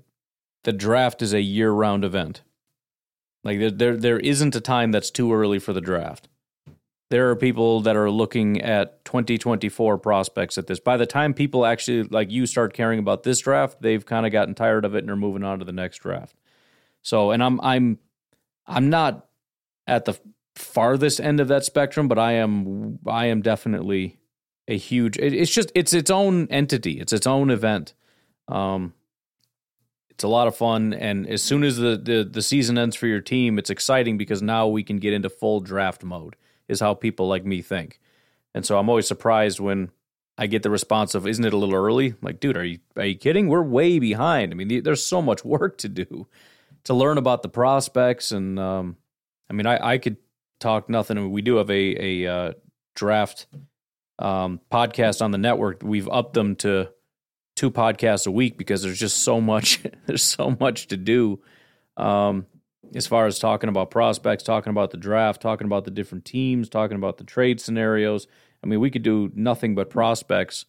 the 0.63 0.71
draft 0.71 1.23
is 1.23 1.34
a 1.34 1.41
year 1.41 1.71
round 1.71 2.06
event. 2.06 2.43
Like, 3.43 3.60
there, 3.60 3.71
there, 3.71 3.97
there 3.97 4.19
isn't 4.19 4.56
a 4.56 4.62
time 4.62 4.91
that's 4.91 5.10
too 5.10 5.34
early 5.34 5.58
for 5.58 5.73
the 5.73 5.82
draft. 5.82 6.30
There 7.10 7.30
are 7.32 7.36
people 7.36 7.82
that 7.82 7.95
are 7.95 8.10
looking 8.10 8.62
at 8.62 9.04
2024 9.06 9.97
prospects 9.97 10.58
at 10.60 10.67
this. 10.67 10.80
By 10.80 10.97
the 10.97 11.06
time 11.06 11.34
people 11.34 11.65
actually, 11.65 12.04
like 12.04 12.32
you, 12.32 12.45
start 12.45 12.73
caring 12.73 12.99
about 12.99 13.23
this 13.23 13.39
draft, 13.39 13.82
they've 13.82 14.06
kind 14.06 14.28
of 14.28 14.32
gotten 14.32 14.54
tired 14.54 14.86
of 14.86 14.93
it 14.93 14.99
and 14.99 15.10
are 15.10 15.15
moving 15.15 15.43
on 15.43 15.60
to 15.60 15.65
the 15.65 15.71
next 15.71 15.97
draft. 15.97 16.36
So, 17.02 17.32
and 17.32 17.43
I'm, 17.43 17.60
I'm, 17.62 17.97
I'm 18.67 18.89
not 18.89 19.28
at 19.88 20.06
the 20.06 20.19
farthest 20.56 21.19
end 21.19 21.39
of 21.39 21.48
that 21.48 21.65
spectrum, 21.65 22.08
but 22.08 22.19
I 22.19 22.34
am 22.34 23.00
I 23.08 23.28
am 23.28 23.41
definitely 23.41 24.19
a 24.67 24.78
huge. 24.78 25.17
It, 25.17 25.34
it's 25.34 25.52
just 25.52 25.72
it's 25.76 25.93
its 25.93 26.12
own 26.12 26.48
entity. 26.50 27.00
It's 27.00 27.13
its 27.13 27.28
own 27.28 27.50
event. 27.50 27.93
Um, 28.48 28.93
it's 30.10 30.24
a 30.24 30.28
lot 30.28 30.48
of 30.48 30.56
fun, 30.56 30.93
and 30.93 31.28
as 31.28 31.41
soon 31.41 31.63
as 31.63 31.78
the, 31.78 31.98
the 31.98 32.28
the 32.30 32.41
season 32.41 32.78
ends 32.78 32.96
for 32.96 33.08
your 33.08 33.22
team, 33.22 33.58
it's 33.58 33.69
exciting 33.69 34.17
because 34.17 34.41
now 34.41 34.67
we 34.67 34.84
can 34.84 34.98
get 34.98 35.13
into 35.13 35.30
full 35.30 35.60
draft 35.60 36.04
mode. 36.04 36.36
Is 36.67 36.80
how 36.80 36.93
people 36.93 37.28
like 37.28 37.46
me 37.46 37.62
think, 37.62 38.00
and 38.54 38.65
so 38.65 38.78
I'm 38.78 38.89
always 38.89 39.08
surprised 39.08 39.60
when 39.60 39.91
I 40.38 40.48
get 40.48 40.63
the 40.63 40.69
response 40.69 41.13
of, 41.13 41.28
"Isn't 41.28 41.43
it 41.43 41.54
a 41.54 41.58
little 41.58 41.76
early?" 41.76 42.15
Like, 42.22 42.39
dude, 42.39 42.58
are 42.58 42.63
you 42.63 42.80
are 42.96 43.06
you 43.06 43.15
kidding? 43.15 43.48
We're 43.48 43.63
way 43.63 44.00
behind. 44.00 44.54
I 44.54 44.56
mean, 44.56 44.84
there's 44.84 45.06
so 45.06 45.22
much 45.22 45.43
work 45.43 45.78
to 45.80 45.89
do 45.89 46.28
to 46.86 46.93
learn 46.93 47.17
about 47.17 47.41
the 47.41 47.50
prospects, 47.50 48.32
and 48.32 48.60
um, 48.60 48.98
I 49.49 49.53
mean, 49.53 49.65
I 49.65 49.93
I 49.93 49.97
could 49.97 50.17
talk 50.60 50.89
nothing. 50.89 51.32
We 51.32 51.41
do 51.41 51.58
have 51.58 51.69
a 51.69 52.23
a 52.23 52.34
uh, 52.34 52.53
draft 52.95 53.47
um, 54.19 54.60
podcast 54.71 55.21
on 55.21 55.32
the 55.32 55.38
network. 55.38 55.82
We've 55.84 56.10
upped 56.10 56.34
them 56.34 56.56
to 56.58 56.89
two 57.56 57.71
podcasts 57.71 58.27
a 58.27 58.32
week 58.32 58.58
because 58.58 58.82
there's 58.82 58.99
just 58.99 59.17
so 59.17 59.41
much. 59.41 59.84
there's 60.06 60.23
so 60.23 60.56
much 60.60 60.88
to 60.88 60.97
do. 60.97 61.41
Um, 61.97 62.47
as 62.95 63.08
far 63.08 63.25
as 63.25 63.39
talking 63.39 63.69
about 63.69 63.91
prospects, 63.91 64.43
talking 64.43 64.71
about 64.71 64.91
the 64.91 64.97
draft, 64.97 65.41
talking 65.41 65.65
about 65.65 65.86
the 65.86 65.91
different 65.91 66.25
teams, 66.25 66.69
talking 66.69 66.95
about 66.97 67.17
the 67.17 67.23
trade 67.23 67.60
scenarios. 67.60 68.27
I 68.63 68.67
mean, 68.67 68.79
we 68.79 68.91
could 68.91 69.03
do 69.03 69.32
nothing 69.36 69.75
but 69.75 69.89
prospects 69.89 70.65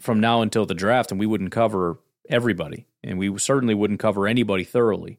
from 0.00 0.20
now 0.20 0.42
until 0.42 0.66
the 0.66 0.74
draft, 0.74 1.10
and 1.10 1.20
we 1.20 1.26
wouldn't 1.26 1.52
cover 1.52 1.98
everybody, 2.28 2.86
and 3.02 3.18
we 3.18 3.36
certainly 3.38 3.74
wouldn't 3.74 4.00
cover 4.00 4.26
anybody 4.26 4.64
thoroughly. 4.64 5.18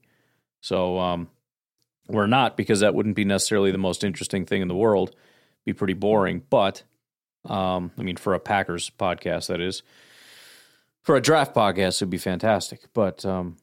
So, 0.61 0.99
um, 0.99 1.29
we're 2.07 2.27
not 2.27 2.57
because 2.57 2.79
that 2.81 2.95
wouldn't 2.95 3.15
be 3.15 3.25
necessarily 3.25 3.71
the 3.71 3.77
most 3.77 4.03
interesting 4.03 4.45
thing 4.45 4.61
in 4.61 4.67
the 4.67 4.75
world. 4.75 5.15
Be 5.65 5.73
pretty 5.73 5.93
boring, 5.93 6.43
but 6.49 6.83
um, 7.45 7.91
I 7.97 8.03
mean, 8.03 8.17
for 8.17 8.33
a 8.33 8.39
Packers 8.39 8.89
podcast, 8.89 9.47
that 9.47 9.61
is. 9.61 9.83
For 11.03 11.15
a 11.15 11.21
draft 11.21 11.55
podcast, 11.55 11.97
it'd 11.97 12.09
be 12.09 12.17
fantastic. 12.17 12.81
But 12.93 13.25
um, 13.25 13.57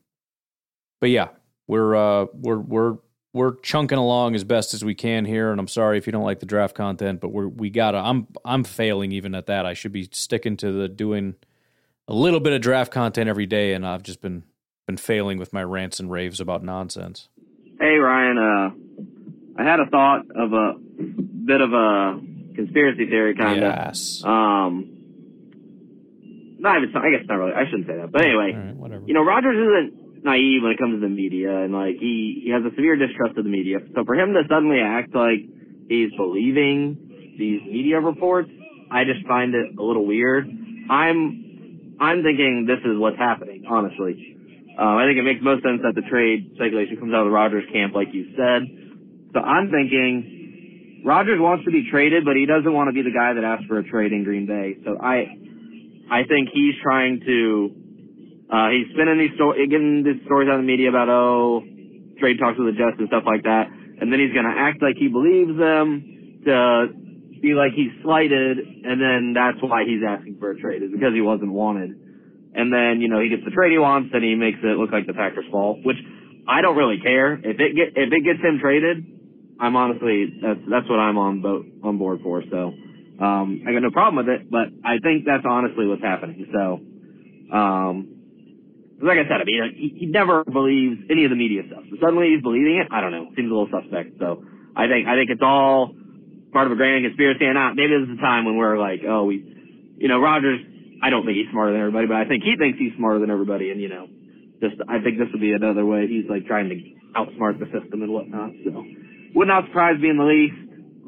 but 1.01 1.11
yeah, 1.11 1.29
we're 1.67 1.95
uh, 1.95 2.27
we're 2.33 2.59
we're 2.59 2.97
we're 3.33 3.57
chunking 3.61 3.99
along 3.99 4.35
as 4.35 4.45
best 4.45 4.73
as 4.75 4.85
we 4.85 4.95
can 4.95 5.25
here. 5.25 5.51
And 5.51 5.61
I'm 5.61 5.69
sorry 5.69 5.99
if 5.99 6.07
you 6.07 6.13
don't 6.13 6.25
like 6.25 6.41
the 6.41 6.47
draft 6.47 6.75
content, 6.75 7.21
but 7.21 7.29
we're 7.29 7.49
we 7.49 7.69
gotta. 7.69 7.99
I'm 7.99 8.29
I'm 8.45 8.65
failing 8.65 9.13
even 9.13 9.35
at 9.35 9.47
that. 9.47 9.67
I 9.67 9.75
should 9.75 9.93
be 9.93 10.09
sticking 10.13 10.57
to 10.59 10.73
the 10.73 10.89
doing 10.89 11.35
a 12.09 12.15
little 12.15 12.41
bit 12.41 12.53
of 12.53 12.63
draft 12.63 12.93
content 12.93 13.29
every 13.29 13.47
day, 13.47 13.75
and 13.75 13.87
I've 13.87 14.03
just 14.03 14.21
been 14.21 14.45
been 14.87 14.97
failing 14.97 15.39
with 15.39 15.53
my 15.53 15.65
rants 15.65 16.01
and 16.01 16.11
raves 16.11 16.41
about 16.41 16.63
nonsense. 16.63 17.29
Hey 17.85 17.99
Ryan, 17.99 18.39
uh, 18.39 19.61
I 19.61 19.63
had 19.63 19.79
a 19.79 19.85
thought 19.91 20.23
of 20.35 20.55
a 20.55 20.73
bit 20.81 21.61
of 21.61 21.71
a 21.75 22.19
conspiracy 22.57 23.05
theory 23.11 23.37
kind 23.37 23.63
of. 23.63 23.75
Yes. 23.77 24.23
Um, 24.25 24.89
not 26.59 26.83
even. 26.83 26.97
I 26.97 27.11
guess 27.11 27.29
not 27.29 27.35
really. 27.35 27.53
I 27.53 27.67
shouldn't 27.67 27.87
say 27.87 27.97
that. 27.99 28.11
But 28.11 28.23
anyway, 28.25 28.73
whatever. 28.75 29.05
you 29.05 29.13
know, 29.13 29.23
Rodgers 29.23 29.55
isn't 29.55 30.25
naive 30.25 30.63
when 30.63 30.73
it 30.73 30.79
comes 30.79 30.97
to 30.97 31.01
the 31.01 31.13
media, 31.13 31.61
and 31.61 31.75
like 31.75 31.97
he 32.01 32.41
he 32.47 32.51
has 32.53 32.63
a 32.65 32.75
severe 32.75 32.97
distrust 32.97 33.37
of 33.37 33.45
the 33.45 33.51
media. 33.51 33.81
So 33.95 34.03
for 34.07 34.15
him 34.15 34.33
to 34.33 34.45
suddenly 34.49 34.81
act 34.81 35.15
like 35.15 35.45
he's 35.87 36.11
believing 36.17 37.35
these 37.39 37.61
media 37.69 38.01
reports, 38.01 38.49
I 38.91 39.05
just 39.05 39.27
find 39.27 39.55
it 39.55 39.77
a 39.79 39.83
little 39.83 40.07
weird. 40.07 40.49
I'm 40.89 41.97
I'm 42.01 42.23
thinking 42.23 42.65
this 42.67 42.81
is 42.81 42.97
what's 42.97 43.19
happening. 43.19 43.65
Honestly, 43.69 44.34
um, 44.79 44.99
I 44.99 45.07
think 45.07 45.19
it 45.19 45.23
makes 45.23 45.41
most 45.43 45.63
sense 45.63 45.81
that 45.83 45.95
the 45.95 46.03
trade 46.11 46.53
speculation 46.55 46.99
comes 46.99 47.15
out 47.15 47.23
of 47.23 47.31
the 47.31 47.37
Rodgers 47.37 47.65
camp, 47.73 47.95
like 47.95 48.11
you 48.13 48.35
said. 48.35 48.67
So 49.33 49.41
I'm 49.41 49.71
thinking 49.71 51.03
Rodgers 51.05 51.39
wants 51.39 51.65
to 51.65 51.71
be 51.71 51.87
traded, 51.91 52.25
but 52.25 52.35
he 52.35 52.47
doesn't 52.47 52.73
want 52.73 52.89
to 52.89 52.95
be 52.95 53.03
the 53.03 53.15
guy 53.15 53.35
that 53.35 53.45
asks 53.45 53.67
for 53.67 53.79
a 53.79 53.85
trade 53.85 54.13
in 54.13 54.25
Green 54.25 54.47
Bay. 54.47 54.79
So 54.85 54.99
I 54.99 55.31
I 56.11 56.25
think 56.25 56.51
he's 56.53 56.75
trying 56.83 57.21
to 57.23 57.75
uh, 58.51 58.69
he's 58.71 58.91
spinning 58.95 59.19
these 59.19 59.35
stories, 59.35 59.69
getting 59.71 60.03
these 60.03 60.23
stories 60.27 60.49
out 60.51 60.59
in 60.59 60.67
the 60.67 60.71
media 60.71 60.89
about 60.89 61.09
oh 61.09 61.63
trade 62.19 62.39
talks 62.39 62.59
with 62.59 62.75
the 62.75 62.77
Jets 62.79 62.99
and 62.99 63.09
stuff 63.09 63.25
like 63.27 63.45
that, 63.45 63.71
and 63.71 64.13
then 64.13 64.19
he's 64.19 64.33
going 64.33 64.47
to 64.47 64.55
act 64.55 64.83
like 64.83 64.97
he 64.97 65.09
believes 65.09 65.55
them 65.59 66.43
to 66.47 66.89
be 67.41 67.55
like 67.55 67.73
he's 67.75 67.93
slighted, 68.03 68.59
and 68.59 69.01
then 69.01 69.35
that's 69.35 69.59
why 69.63 69.85
he's 69.85 70.03
asking 70.07 70.39
for 70.39 70.51
a 70.53 70.59
trade 70.59 70.83
is 70.83 70.91
because 70.91 71.13
he 71.15 71.21
wasn't 71.21 71.53
wanted. 71.53 71.95
And 72.55 72.73
then 72.73 73.01
you 73.01 73.09
know 73.09 73.21
he 73.21 73.29
gets 73.29 73.45
the 73.45 73.51
trade 73.51 73.73
he 73.73 73.79
wants, 73.79 74.11
and 74.15 74.23
he 74.23 74.35
makes 74.35 74.59
it 74.63 74.79
look 74.79 74.93
like 74.93 75.07
the 75.07 75.15
Packers' 75.15 75.45
fault, 75.51 75.79
which 75.83 75.99
I 76.47 76.61
don't 76.61 76.77
really 76.77 77.01
care 77.01 77.35
if 77.35 77.59
it 77.59 77.75
get 77.75 77.97
if 77.97 78.13
it 78.13 78.23
gets 78.25 78.41
him 78.41 78.59
traded. 78.61 79.05
I'm 79.61 79.77
honestly 79.77 80.39
that's 80.43 80.61
that's 80.71 80.89
what 80.89 80.99
I'm 80.99 81.19
on 81.19 81.41
boat 81.41 81.67
on 81.83 81.99
board 81.99 82.21
for. 82.23 82.43
So 82.51 82.75
um, 83.21 83.63
I 83.67 83.73
got 83.73 83.83
no 83.83 83.91
problem 83.91 84.25
with 84.25 84.29
it, 84.35 84.51
but 84.51 84.69
I 84.85 84.99
think 84.99 85.25
that's 85.25 85.45
honestly 85.49 85.87
what's 85.87 86.03
happening. 86.03 86.47
So 86.53 86.81
um, 87.55 88.15
like 89.03 89.19
I 89.19 89.25
said, 89.25 89.41
I 89.41 89.45
mean 89.45 89.75
he, 89.75 89.89
he 90.01 90.07
never 90.07 90.45
believes 90.45 91.01
any 91.11 91.25
of 91.25 91.31
the 91.31 91.37
media 91.37 91.63
stuff. 91.67 91.85
So 91.91 91.97
suddenly 92.01 92.35
he's 92.35 92.43
believing 92.43 92.77
it. 92.77 92.89
I 92.91 93.01
don't 93.01 93.13
know. 93.13 93.31
Seems 93.37 93.51
a 93.51 93.55
little 93.55 93.71
suspect. 93.71 94.19
So 94.19 94.45
I 94.77 94.87
think 94.87 95.09
I 95.09 95.17
think 95.17 95.31
it's 95.31 95.43
all 95.43 95.95
part 96.53 96.67
of 96.67 96.73
a 96.73 96.77
grand 96.77 97.05
conspiracy. 97.05 97.45
And 97.45 97.55
not 97.55 97.75
maybe 97.75 97.95
this 97.99 98.09
is 98.09 98.19
a 98.19 98.23
time 98.23 98.45
when 98.45 98.57
we're 98.57 98.79
like, 98.79 99.01
oh, 99.09 99.25
we, 99.25 99.43
you 99.99 100.09
know, 100.09 100.21
Rodgers. 100.21 100.61
I 101.05 101.11
don't 101.11 101.27
think 101.27 101.37
he's 101.37 101.51
smarter 101.51 101.73
than 101.73 101.83
everybody, 101.83 102.07
but 102.07 102.17
I 102.17 102.25
think 102.25 102.45
he 102.45 102.57
thinks 102.57 102.79
he's 102.79 102.97
smarter 102.97 103.19
than 103.19 103.31
everybody. 103.31 103.71
And 103.71 103.79
you 103.79 103.91
know, 103.91 104.09
just 104.63 104.81
I 104.89 105.01
think 105.01 105.19
this 105.19 105.29
would 105.33 105.41
be 105.41 105.53
another 105.53 105.85
way 105.85 106.07
he's 106.09 106.25
like 106.31 106.47
trying 106.47 106.71
to 106.71 106.77
outsmart 107.13 107.59
the 107.59 107.67
system 107.67 108.01
and 108.01 108.11
whatnot. 108.11 108.53
So 108.65 108.83
would 109.35 109.47
not 109.47 109.67
surprise 109.67 110.01
me 110.01 110.09
in 110.09 110.17
the 110.17 110.25
least. 110.25 110.57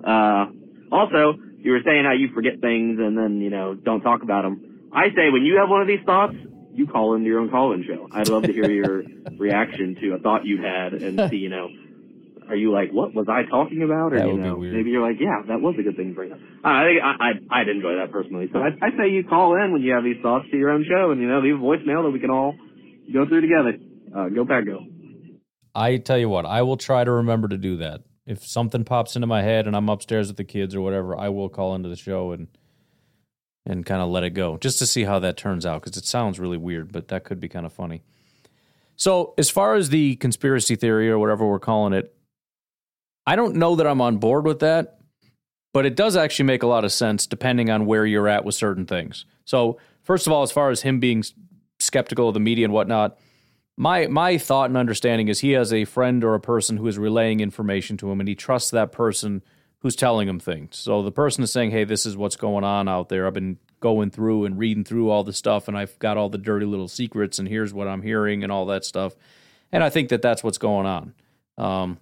Uh, 0.05 0.47
also, 0.93 1.41
you 1.59 1.73
were 1.73 1.81
saying 1.83 2.05
how 2.05 2.13
you 2.13 2.29
forget 2.35 2.61
things 2.61 3.01
and 3.01 3.17
then 3.17 3.41
you 3.41 3.49
know 3.49 3.75
don't 3.75 4.03
talk 4.03 4.23
about 4.23 4.43
them. 4.43 4.91
I 4.93 5.09
say 5.17 5.31
when 5.31 5.45
you 5.45 5.57
have 5.61 5.71
one 5.71 5.81
of 5.81 5.89
these 5.89 6.05
thoughts, 6.05 6.37
you 6.75 6.87
call 6.87 7.15
into 7.15 7.27
your 7.29 7.41
own 7.41 7.49
call-in 7.49 7.83
show. 7.87 8.07
I'd 8.13 8.29
love 8.29 8.43
to 8.43 8.53
hear 8.53 8.71
your 8.71 9.03
reaction 9.39 9.97
to 10.03 10.13
a 10.13 10.19
thought 10.19 10.45
you 10.45 10.61
had 10.61 10.93
and 10.93 11.31
see 11.31 11.37
you 11.37 11.49
know. 11.49 11.69
Are 12.49 12.57
you 12.57 12.73
like, 12.73 12.93
what 12.93 13.15
was 13.15 13.27
I 13.29 13.43
talking 13.49 13.83
about? 13.83 14.13
Or, 14.13 14.19
That 14.19 14.27
you 14.27 14.35
would 14.35 14.43
know, 14.43 14.57
maybe 14.59 14.91
you're 14.91 15.07
like, 15.07 15.19
yeah, 15.21 15.43
that 15.49 15.61
was 15.61 15.75
a 15.79 15.83
good 15.83 15.97
thing 15.97 16.11
to 16.11 16.15
bring 16.15 16.33
up. 16.33 16.39
Uh, 16.39 16.69
I 16.69 16.83
think 16.87 17.03
I, 17.03 17.11
I, 17.11 17.61
I'd 17.61 17.69
enjoy 17.69 17.97
that 17.97 18.13
personally. 18.13 18.49
So 18.53 18.61
I, 18.61 18.69
I 18.81 18.91
say 18.97 19.11
you 19.11 19.25
call 19.25 19.57
in 19.57 19.73
when 19.73 19.83
you 19.83 19.93
have 19.93 20.05
these 20.05 20.23
thoughts 20.23 20.47
to 20.51 20.57
your 20.57 20.71
own 20.71 20.85
show 20.89 21.11
and, 21.11 21.21
you 21.21 21.29
know, 21.29 21.41
leave 21.41 21.57
a 21.57 21.59
voicemail 21.59 22.05
that 22.05 22.11
we 22.11 22.21
can 22.21 22.31
all 22.31 22.55
go 23.13 23.27
through 23.27 23.41
together. 23.41 23.75
Uh, 24.15 24.29
go 24.29 24.47
Pack 24.47 24.67
Go. 24.67 24.81
I 25.75 25.99
tell 25.99 26.19
you 26.19 26.29
what, 26.29 26.47
I 26.47 26.63
will 26.63 26.77
try 26.77 27.05
to 27.05 27.11
remember 27.11 27.49
to 27.49 27.59
do 27.59 27.77
that. 27.79 28.03
If 28.27 28.45
something 28.47 28.85
pops 28.85 29.15
into 29.15 29.27
my 29.27 29.43
head 29.43 29.67
and 29.67 29.77
I'm 29.77 29.89
upstairs 29.89 30.29
with 30.29 30.37
the 30.37 30.45
kids 30.45 30.75
or 30.75 30.81
whatever, 30.81 31.17
I 31.17 31.29
will 31.29 31.49
call 31.49 31.75
into 31.75 31.89
the 31.89 31.97
show 31.97 32.33
and 32.33 32.49
and 33.67 33.85
kind 33.85 34.01
of 34.01 34.09
let 34.09 34.23
it 34.23 34.31
go 34.31 34.57
just 34.57 34.79
to 34.79 34.87
see 34.87 35.05
how 35.05 35.19
that 35.19 35.37
turns 35.37 35.67
out 35.67 35.83
because 35.83 35.97
it 35.97 36.05
sounds 36.07 36.39
really 36.39 36.57
weird, 36.57 36.93
but 36.93 37.09
that 37.09 37.25
could 37.25 37.41
be 37.41 37.49
kind 37.49 37.67
of 37.67 37.73
funny. 37.73 38.03
So, 38.95 39.35
as 39.37 39.51
far 39.51 39.75
as 39.75 39.91
the 39.91 40.17
conspiracy 40.17 40.77
theory 40.77 41.11
or 41.11 41.19
whatever 41.19 41.47
we're 41.47 41.59
calling 41.59 41.93
it, 41.93 42.16
I 43.27 43.37
don't 43.37 43.57
know 43.57 43.77
that 43.77 43.87
I'm 43.87 44.01
on 44.01 44.19
board 44.19 44.47
with 44.47 44.61
that, 44.61 44.99
but 45.75 45.85
it 45.85 45.97
does 45.97 46.17
actually 46.17 46.47
make 46.47 46.63
a 46.63 46.67
lot 46.67 46.85
of 46.85 46.93
sense 46.93 47.27
depending 47.27 47.71
on 47.71 47.87
where 47.87 48.07
you're 48.07 48.29
at 48.29 48.45
with 48.45 48.55
certain 48.55 48.87
things. 48.87 49.25
So, 49.45 49.79
first 50.03 50.27
of 50.27 50.33
all, 50.33 50.43
as 50.43 50.53
far 50.53 50.71
as 50.71 50.83
him 50.83 51.01
being 51.01 51.25
skeptical 51.79 52.29
of 52.29 52.35
the 52.35 52.41
media 52.41 52.65
and 52.65 52.73
whatnot, 52.73 53.19
my 53.77 54.07
my 54.07 54.39
thought 54.39 54.71
and 54.71 54.77
understanding 54.77 55.29
is 55.29 55.41
he 55.41 55.53
has 55.53 55.73
a 55.73 55.85
friend 55.85 56.25
or 56.25 56.35
a 56.35 56.41
person 56.41 56.77
who 56.77 56.87
is 56.87 56.99
relaying 56.99 57.41
information 57.41 57.97
to 57.99 58.11
him, 58.11 58.21
and 58.21 58.29
he 58.29 58.35
trusts 58.35 58.71
that 58.71 58.93
person 58.93 59.43
who's 59.81 59.97
telling 59.97 60.29
him 60.29 60.41
things. 60.41 60.77
So 60.77 61.03
the 61.03 61.13
person 61.13 61.45
is 61.45 61.53
saying, 61.53 61.73
"Hey, 61.73 61.85
this 61.85 62.07
is 62.07 62.17
what's 62.17 62.37
going 62.37 62.65
on 62.65 62.89
out 62.89 63.09
there. 63.09 63.27
I've 63.27 63.35
been 63.35 63.59
going 63.81 64.11
through 64.11 64.47
and 64.47 64.59
reading 64.59 64.85
through 64.85 65.11
all 65.11 65.25
the 65.25 65.33
stuff, 65.33 65.69
and 65.69 65.77
I've 65.77 65.99
got 65.99 66.17
all 66.17 66.31
the 66.31 66.39
dirty 66.39 66.65
little 66.65 66.89
secrets, 66.89 67.39
and 67.39 67.47
here's 67.47 67.75
what 67.75 67.87
I'm 67.87 68.03
hearing, 68.03 68.43
and 68.43 68.51
all 68.51 68.67
that 68.67 68.85
stuff." 68.85 69.15
And 69.71 69.85
I 69.85 69.91
think 69.91 70.09
that 70.09 70.23
that's 70.23 70.43
what's 70.43 70.59
going 70.59 70.87
on. 70.87 71.15
Um, 71.59 71.99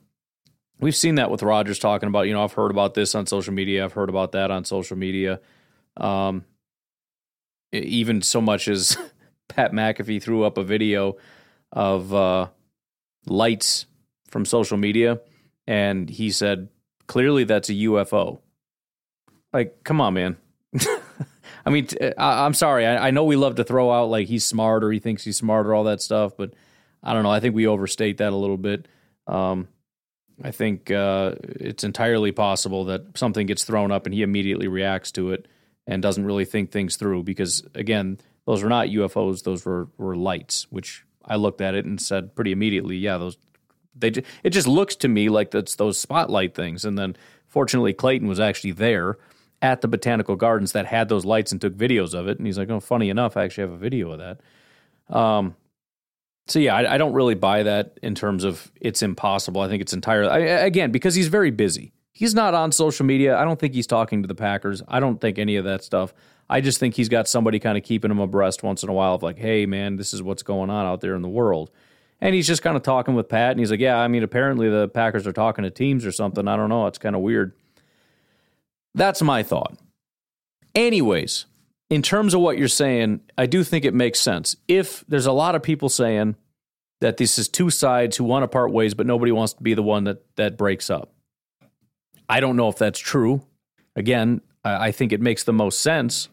we've 0.80 0.96
seen 0.96 1.16
that 1.16 1.30
with 1.30 1.42
Rodgers 1.42 1.78
talking 1.78 2.08
about, 2.08 2.22
you 2.22 2.32
know, 2.32 2.44
I've 2.44 2.52
heard 2.52 2.70
about 2.70 2.94
this 2.94 3.14
on 3.14 3.26
social 3.26 3.54
media, 3.54 3.84
I've 3.84 3.92
heard 3.92 4.08
about 4.08 4.32
that 4.32 4.50
on 4.50 4.64
social 4.64 4.96
media. 4.96 5.40
Um, 5.96 6.44
even 7.72 8.22
so 8.22 8.40
much 8.40 8.68
as 8.68 8.96
Pat 9.48 9.72
McAfee 9.72 10.22
threw 10.22 10.44
up 10.44 10.58
a 10.58 10.64
video 10.64 11.16
of 11.72 12.14
uh, 12.14 12.48
lights 13.26 13.86
from 14.28 14.44
social 14.44 14.76
media, 14.76 15.20
and 15.66 16.08
he 16.08 16.30
said, 16.30 16.68
clearly 17.06 17.44
that's 17.44 17.68
a 17.68 17.74
UFO. 17.74 18.40
Like, 19.52 19.84
come 19.84 20.00
on, 20.00 20.14
man. 20.14 20.36
I 21.66 21.70
mean, 21.70 21.86
t- 21.86 21.98
I, 22.18 22.44
am 22.44 22.54
sorry. 22.54 22.86
I, 22.86 23.08
I 23.08 23.10
know 23.10 23.24
we 23.24 23.36
love 23.36 23.56
to 23.56 23.64
throw 23.64 23.90
out 23.90 24.10
like 24.10 24.28
he's 24.28 24.44
smart 24.44 24.84
or 24.84 24.90
he 24.90 24.98
thinks 24.98 25.24
he's 25.24 25.36
smart 25.36 25.66
or 25.66 25.74
all 25.74 25.84
that 25.84 26.02
stuff, 26.02 26.36
but 26.36 26.52
I 27.02 27.12
don't 27.12 27.22
know. 27.22 27.30
I 27.30 27.40
think 27.40 27.54
we 27.54 27.66
overstate 27.66 28.18
that 28.18 28.32
a 28.32 28.36
little 28.36 28.56
bit. 28.56 28.88
Um, 29.26 29.68
I 30.42 30.50
think 30.50 30.90
uh, 30.90 31.34
it's 31.42 31.84
entirely 31.84 32.32
possible 32.32 32.86
that 32.86 33.16
something 33.16 33.46
gets 33.46 33.64
thrown 33.64 33.92
up 33.92 34.06
and 34.06 34.14
he 34.14 34.22
immediately 34.22 34.68
reacts 34.68 35.12
to 35.12 35.30
it 35.32 35.46
and 35.86 36.02
doesn't 36.02 36.24
really 36.24 36.44
think 36.44 36.70
things 36.70 36.96
through 36.96 37.22
because, 37.22 37.62
again, 37.74 38.18
those 38.46 38.62
were 38.62 38.68
not 38.68 38.88
UFOs; 38.88 39.42
those 39.44 39.64
were 39.64 39.88
were 39.96 40.16
lights. 40.16 40.66
Which 40.70 41.04
I 41.24 41.36
looked 41.36 41.60
at 41.60 41.74
it 41.74 41.84
and 41.84 42.00
said 42.00 42.34
pretty 42.34 42.52
immediately, 42.52 42.96
yeah, 42.96 43.18
those 43.18 43.38
they. 43.94 44.08
It 44.42 44.50
just 44.50 44.66
looks 44.66 44.96
to 44.96 45.08
me 45.08 45.28
like 45.28 45.50
that's 45.50 45.76
those 45.76 45.98
spotlight 45.98 46.54
things. 46.54 46.84
And 46.84 46.98
then, 46.98 47.16
fortunately, 47.48 47.92
Clayton 47.92 48.28
was 48.28 48.40
actually 48.40 48.72
there 48.72 49.18
at 49.62 49.80
the 49.80 49.88
botanical 49.88 50.36
gardens 50.36 50.72
that 50.72 50.86
had 50.86 51.08
those 51.08 51.24
lights 51.24 51.52
and 51.52 51.60
took 51.60 51.74
videos 51.74 52.12
of 52.12 52.28
it. 52.28 52.38
And 52.38 52.46
he's 52.46 52.58
like, 52.58 52.70
"Oh, 52.70 52.80
funny 52.80 53.08
enough, 53.08 53.36
I 53.36 53.44
actually 53.44 53.62
have 53.62 53.72
a 53.72 53.78
video 53.78 54.10
of 54.10 54.18
that." 54.18 55.16
Um, 55.16 55.56
so 56.46 56.58
yeah, 56.58 56.74
I, 56.74 56.94
I 56.94 56.98
don't 56.98 57.12
really 57.12 57.34
buy 57.34 57.62
that 57.62 57.98
in 58.02 58.14
terms 58.14 58.44
of 58.44 58.70
it's 58.80 59.02
impossible. 59.02 59.60
I 59.60 59.68
think 59.68 59.80
it's 59.82 59.92
entirely 59.92 60.30
I, 60.30 60.38
again 60.64 60.90
because 60.90 61.14
he's 61.14 61.28
very 61.28 61.50
busy. 61.50 61.92
He's 62.12 62.34
not 62.34 62.54
on 62.54 62.70
social 62.70 63.04
media. 63.04 63.36
I 63.36 63.44
don't 63.44 63.58
think 63.58 63.74
he's 63.74 63.88
talking 63.88 64.22
to 64.22 64.28
the 64.28 64.34
Packers. 64.34 64.82
I 64.86 65.00
don't 65.00 65.20
think 65.20 65.38
any 65.38 65.56
of 65.56 65.64
that 65.64 65.82
stuff. 65.82 66.14
I 66.48 66.60
just 66.60 66.78
think 66.78 66.94
he's 66.94 67.08
got 67.08 67.26
somebody 67.26 67.58
kind 67.58 67.76
of 67.76 67.82
keeping 67.84 68.10
him 68.10 68.20
abreast 68.20 68.62
once 68.62 68.82
in 68.82 68.88
a 68.88 68.92
while 68.92 69.14
of 69.14 69.22
like, 69.22 69.38
hey 69.38 69.66
man, 69.66 69.96
this 69.96 70.14
is 70.14 70.22
what's 70.22 70.42
going 70.42 70.70
on 70.70 70.86
out 70.86 71.00
there 71.00 71.14
in 71.14 71.22
the 71.22 71.28
world. 71.28 71.70
And 72.20 72.34
he's 72.34 72.46
just 72.46 72.62
kind 72.62 72.76
of 72.76 72.82
talking 72.82 73.14
with 73.14 73.28
Pat, 73.28 73.50
and 73.50 73.60
he's 73.60 73.70
like, 73.70 73.80
yeah, 73.80 73.98
I 73.98 74.08
mean, 74.08 74.22
apparently 74.22 74.70
the 74.70 74.88
Packers 74.88 75.26
are 75.26 75.32
talking 75.32 75.64
to 75.64 75.70
teams 75.70 76.06
or 76.06 76.12
something. 76.12 76.46
I 76.46 76.56
don't 76.56 76.68
know. 76.68 76.86
It's 76.86 76.96
kind 76.96 77.16
of 77.16 77.22
weird. 77.22 77.52
That's 78.94 79.20
my 79.20 79.42
thought. 79.42 79.76
Anyways, 80.74 81.46
in 81.94 82.02
terms 82.02 82.34
of 82.34 82.40
what 82.40 82.58
you're 82.58 82.66
saying, 82.66 83.20
I 83.38 83.46
do 83.46 83.62
think 83.62 83.84
it 83.84 83.94
makes 83.94 84.18
sense. 84.18 84.56
If 84.66 85.04
there's 85.06 85.26
a 85.26 85.32
lot 85.32 85.54
of 85.54 85.62
people 85.62 85.88
saying 85.88 86.34
that 87.00 87.18
this 87.18 87.38
is 87.38 87.48
two 87.48 87.70
sides 87.70 88.16
who 88.16 88.24
want 88.24 88.42
to 88.42 88.48
part 88.48 88.72
ways, 88.72 88.94
but 88.94 89.06
nobody 89.06 89.30
wants 89.30 89.52
to 89.52 89.62
be 89.62 89.74
the 89.74 89.82
one 89.82 90.02
that 90.04 90.24
that 90.34 90.58
breaks 90.58 90.90
up. 90.90 91.12
I 92.28 92.40
don't 92.40 92.56
know 92.56 92.68
if 92.68 92.78
that's 92.78 92.98
true. 92.98 93.42
Again, 93.94 94.40
I, 94.64 94.88
I 94.88 94.90
think 94.90 95.12
it 95.12 95.20
makes 95.20 95.44
the 95.44 95.52
most 95.52 95.82
sense, 95.82 96.28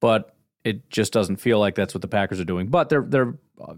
but 0.00 0.34
it 0.64 0.90
just 0.90 1.14
doesn't 1.14 1.36
feel 1.36 1.58
like 1.58 1.76
that's 1.76 1.94
what 1.94 2.02
the 2.02 2.08
Packers 2.08 2.38
are 2.38 2.44
doing. 2.44 2.66
But 2.66 2.90
they're 2.90 3.06
they're 3.06 3.38
uh, 3.58 3.72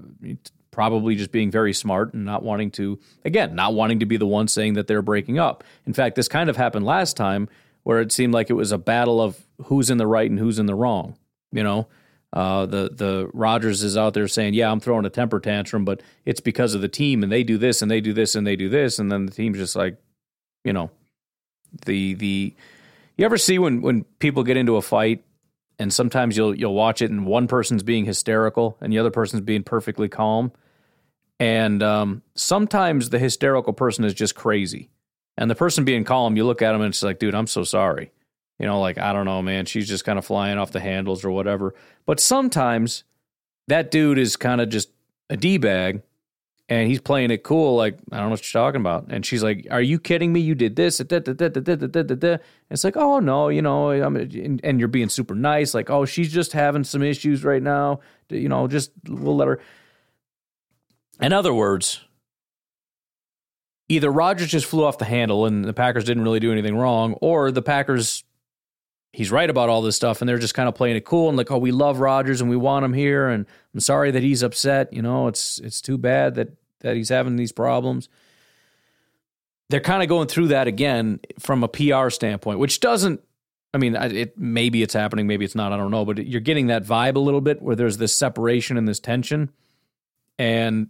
probably 0.72 1.14
just 1.14 1.30
being 1.30 1.52
very 1.52 1.72
smart 1.72 2.14
and 2.14 2.24
not 2.24 2.42
wanting 2.42 2.72
to 2.72 2.98
again 3.24 3.54
not 3.54 3.74
wanting 3.74 4.00
to 4.00 4.06
be 4.06 4.16
the 4.16 4.26
one 4.26 4.48
saying 4.48 4.74
that 4.74 4.88
they're 4.88 5.02
breaking 5.02 5.38
up. 5.38 5.62
In 5.86 5.92
fact, 5.92 6.16
this 6.16 6.26
kind 6.26 6.50
of 6.50 6.56
happened 6.56 6.84
last 6.84 7.16
time 7.16 7.48
where 7.82 8.00
it 8.00 8.12
seemed 8.12 8.32
like 8.32 8.50
it 8.50 8.54
was 8.54 8.72
a 8.72 8.78
battle 8.78 9.20
of 9.20 9.44
who's 9.64 9.90
in 9.90 9.98
the 9.98 10.06
right 10.06 10.30
and 10.30 10.38
who's 10.38 10.58
in 10.58 10.66
the 10.66 10.74
wrong. 10.74 11.16
You 11.50 11.62
know, 11.62 11.88
uh, 12.32 12.66
the 12.66 12.90
the 12.92 13.30
Rodgers 13.32 13.82
is 13.82 13.96
out 13.96 14.14
there 14.14 14.28
saying, 14.28 14.54
"Yeah, 14.54 14.70
I'm 14.70 14.80
throwing 14.80 15.04
a 15.04 15.10
temper 15.10 15.40
tantrum, 15.40 15.84
but 15.84 16.02
it's 16.24 16.40
because 16.40 16.74
of 16.74 16.80
the 16.80 16.88
team, 16.88 17.22
and 17.22 17.30
they 17.30 17.42
do 17.42 17.58
this, 17.58 17.82
and 17.82 17.90
they 17.90 18.00
do 18.00 18.12
this, 18.12 18.34
and 18.34 18.46
they 18.46 18.56
do 18.56 18.68
this," 18.68 18.98
and 18.98 19.12
then 19.12 19.26
the 19.26 19.32
team's 19.32 19.58
just 19.58 19.76
like, 19.76 19.96
you 20.64 20.72
know, 20.72 20.90
the 21.84 22.14
the. 22.14 22.54
You 23.18 23.26
ever 23.26 23.36
see 23.36 23.58
when 23.58 23.82
when 23.82 24.04
people 24.18 24.44
get 24.44 24.56
into 24.56 24.76
a 24.76 24.82
fight, 24.82 25.22
and 25.78 25.92
sometimes 25.92 26.36
you'll 26.36 26.54
you'll 26.54 26.74
watch 26.74 27.02
it, 27.02 27.10
and 27.10 27.26
one 27.26 27.46
person's 27.48 27.82
being 27.82 28.06
hysterical, 28.06 28.78
and 28.80 28.92
the 28.92 28.98
other 28.98 29.10
person's 29.10 29.42
being 29.42 29.62
perfectly 29.62 30.08
calm, 30.08 30.52
and 31.38 31.82
um, 31.82 32.22
sometimes 32.34 33.10
the 33.10 33.18
hysterical 33.18 33.74
person 33.74 34.04
is 34.04 34.14
just 34.14 34.34
crazy, 34.34 34.88
and 35.36 35.50
the 35.50 35.54
person 35.54 35.84
being 35.84 36.04
calm, 36.04 36.36
you 36.36 36.44
look 36.44 36.62
at 36.62 36.72
them 36.72 36.82
and 36.82 36.92
it's 36.92 37.02
like, 37.02 37.18
dude, 37.18 37.34
I'm 37.34 37.46
so 37.46 37.64
sorry. 37.64 38.12
You 38.58 38.66
know, 38.66 38.80
like 38.80 38.98
I 38.98 39.12
don't 39.12 39.24
know, 39.24 39.42
man, 39.42 39.66
she's 39.66 39.88
just 39.88 40.04
kind 40.04 40.18
of 40.18 40.24
flying 40.24 40.58
off 40.58 40.72
the 40.72 40.80
handles 40.80 41.24
or 41.24 41.30
whatever. 41.30 41.74
But 42.06 42.20
sometimes 42.20 43.04
that 43.68 43.90
dude 43.90 44.18
is 44.18 44.36
kind 44.36 44.60
of 44.60 44.68
just 44.68 44.90
a 45.30 45.36
d 45.36 45.56
bag, 45.58 46.02
and 46.68 46.88
he's 46.88 47.00
playing 47.00 47.30
it 47.30 47.42
cool. 47.42 47.76
Like 47.76 47.98
I 48.12 48.18
don't 48.18 48.26
know 48.26 48.30
what 48.30 48.54
you're 48.54 48.62
talking 48.62 48.80
about. 48.80 49.06
And 49.08 49.26
she's 49.26 49.42
like, 49.42 49.66
"Are 49.70 49.82
you 49.82 49.98
kidding 49.98 50.32
me? 50.32 50.40
You 50.40 50.54
did 50.54 50.76
this." 50.76 51.00
It's 51.00 52.84
like, 52.84 52.96
"Oh 52.96 53.18
no, 53.18 53.48
you 53.48 53.62
know," 53.62 53.90
I'm, 53.90 54.16
and 54.16 54.78
you're 54.78 54.88
being 54.88 55.08
super 55.08 55.34
nice. 55.34 55.74
Like, 55.74 55.90
"Oh, 55.90 56.04
she's 56.04 56.32
just 56.32 56.52
having 56.52 56.84
some 56.84 57.02
issues 57.02 57.44
right 57.44 57.62
now. 57.62 58.00
You 58.28 58.48
know, 58.48 58.68
just 58.68 58.92
we'll 59.08 59.36
let 59.36 59.48
her." 59.48 59.60
In 61.20 61.32
other 61.32 61.52
words, 61.52 62.04
either 63.88 64.10
Rodgers 64.10 64.48
just 64.48 64.66
flew 64.66 64.84
off 64.84 64.98
the 64.98 65.04
handle 65.04 65.46
and 65.46 65.64
the 65.64 65.72
Packers 65.72 66.04
didn't 66.04 66.22
really 66.22 66.40
do 66.40 66.52
anything 66.52 66.76
wrong, 66.76 67.14
or 67.14 67.50
the 67.50 67.62
Packers, 67.62 68.24
he's 69.12 69.30
right 69.30 69.50
about 69.50 69.68
all 69.68 69.82
this 69.82 69.96
stuff 69.96 70.20
and 70.20 70.28
they're 70.28 70.38
just 70.38 70.54
kind 70.54 70.68
of 70.68 70.74
playing 70.74 70.96
it 70.96 71.04
cool 71.04 71.28
and 71.28 71.36
like, 71.36 71.50
oh, 71.50 71.58
we 71.58 71.72
love 71.72 72.00
Rodgers 72.00 72.40
and 72.40 72.48
we 72.48 72.56
want 72.56 72.84
him 72.84 72.92
here, 72.92 73.28
and 73.28 73.46
I'm 73.74 73.80
sorry 73.80 74.10
that 74.10 74.22
he's 74.22 74.42
upset. 74.42 74.92
You 74.92 75.02
know, 75.02 75.28
it's 75.28 75.58
it's 75.58 75.80
too 75.80 75.98
bad 75.98 76.34
that 76.36 76.50
that 76.80 76.96
he's 76.96 77.08
having 77.08 77.36
these 77.36 77.52
problems. 77.52 78.08
They're 79.70 79.80
kind 79.80 80.02
of 80.02 80.08
going 80.08 80.28
through 80.28 80.48
that 80.48 80.66
again 80.66 81.20
from 81.38 81.64
a 81.64 81.68
PR 81.68 82.10
standpoint, 82.10 82.58
which 82.58 82.80
doesn't. 82.80 83.20
I 83.74 83.78
mean, 83.78 83.96
it 83.96 84.36
maybe 84.36 84.82
it's 84.82 84.92
happening, 84.92 85.26
maybe 85.26 85.46
it's 85.46 85.54
not. 85.54 85.72
I 85.72 85.78
don't 85.78 85.90
know, 85.90 86.04
but 86.04 86.26
you're 86.26 86.42
getting 86.42 86.66
that 86.66 86.84
vibe 86.84 87.16
a 87.16 87.20
little 87.20 87.40
bit 87.40 87.62
where 87.62 87.74
there's 87.74 87.96
this 87.96 88.14
separation 88.14 88.76
and 88.76 88.86
this 88.86 89.00
tension, 89.00 89.50
and 90.38 90.88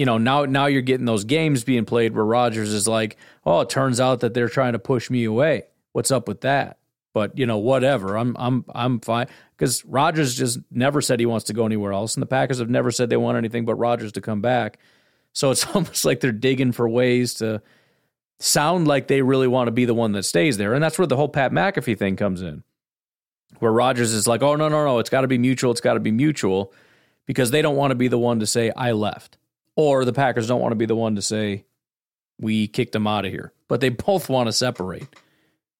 you 0.00 0.06
know, 0.06 0.16
now 0.16 0.46
now 0.46 0.64
you're 0.64 0.80
getting 0.80 1.04
those 1.04 1.24
games 1.24 1.62
being 1.62 1.84
played 1.84 2.14
where 2.14 2.24
Rodgers 2.24 2.72
is 2.72 2.88
like, 2.88 3.18
"Oh, 3.44 3.60
it 3.60 3.68
turns 3.68 4.00
out 4.00 4.20
that 4.20 4.32
they're 4.32 4.48
trying 4.48 4.72
to 4.72 4.78
push 4.78 5.10
me 5.10 5.24
away. 5.24 5.64
What's 5.92 6.10
up 6.10 6.26
with 6.26 6.40
that?" 6.40 6.78
But 7.12 7.36
you 7.36 7.44
know, 7.44 7.58
whatever. 7.58 8.16
I'm 8.16 8.34
I'm 8.38 8.64
I'm 8.74 9.00
fine 9.00 9.26
because 9.58 9.84
Rodgers 9.84 10.34
just 10.34 10.58
never 10.70 11.02
said 11.02 11.20
he 11.20 11.26
wants 11.26 11.44
to 11.48 11.52
go 11.52 11.66
anywhere 11.66 11.92
else, 11.92 12.14
and 12.14 12.22
the 12.22 12.26
Packers 12.26 12.60
have 12.60 12.70
never 12.70 12.90
said 12.90 13.10
they 13.10 13.18
want 13.18 13.36
anything 13.36 13.66
but 13.66 13.74
Rodgers 13.74 14.12
to 14.12 14.22
come 14.22 14.40
back. 14.40 14.78
So 15.34 15.50
it's 15.50 15.66
almost 15.74 16.06
like 16.06 16.20
they're 16.20 16.32
digging 16.32 16.72
for 16.72 16.88
ways 16.88 17.34
to 17.34 17.60
sound 18.38 18.88
like 18.88 19.06
they 19.06 19.20
really 19.20 19.48
want 19.48 19.68
to 19.68 19.72
be 19.72 19.84
the 19.84 19.92
one 19.92 20.12
that 20.12 20.22
stays 20.22 20.56
there, 20.56 20.72
and 20.72 20.82
that's 20.82 20.98
where 20.98 21.06
the 21.06 21.16
whole 21.16 21.28
Pat 21.28 21.52
McAfee 21.52 21.98
thing 21.98 22.16
comes 22.16 22.40
in, 22.40 22.62
where 23.58 23.70
Rodgers 23.70 24.14
is 24.14 24.26
like, 24.26 24.40
"Oh 24.40 24.56
no 24.56 24.70
no 24.70 24.82
no, 24.82 24.98
it's 24.98 25.10
got 25.10 25.20
to 25.20 25.28
be 25.28 25.36
mutual. 25.36 25.72
It's 25.72 25.82
got 25.82 25.92
to 25.92 26.00
be 26.00 26.10
mutual," 26.10 26.72
because 27.26 27.50
they 27.50 27.60
don't 27.60 27.76
want 27.76 27.90
to 27.90 27.96
be 27.96 28.08
the 28.08 28.18
one 28.18 28.40
to 28.40 28.46
say 28.46 28.72
I 28.74 28.92
left 28.92 29.36
or 29.76 30.04
the 30.04 30.12
Packers 30.12 30.48
don't 30.48 30.60
want 30.60 30.72
to 30.72 30.76
be 30.76 30.86
the 30.86 30.96
one 30.96 31.16
to 31.16 31.22
say 31.22 31.64
we 32.40 32.68
kicked 32.68 32.94
him 32.94 33.06
out 33.06 33.24
of 33.24 33.30
here. 33.32 33.52
But 33.68 33.80
they 33.80 33.88
both 33.90 34.28
want 34.28 34.48
to 34.48 34.52
separate. 34.52 35.06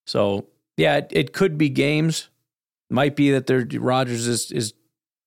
So 0.07 0.46
yeah, 0.76 0.96
it, 0.98 1.09
it 1.11 1.33
could 1.33 1.59
be 1.59 1.68
games. 1.68 2.29
Might 2.88 3.14
be 3.14 3.31
that 3.33 3.46
their 3.46 3.66
Rodgers 3.74 4.26
is 4.26 4.50
is 4.50 4.74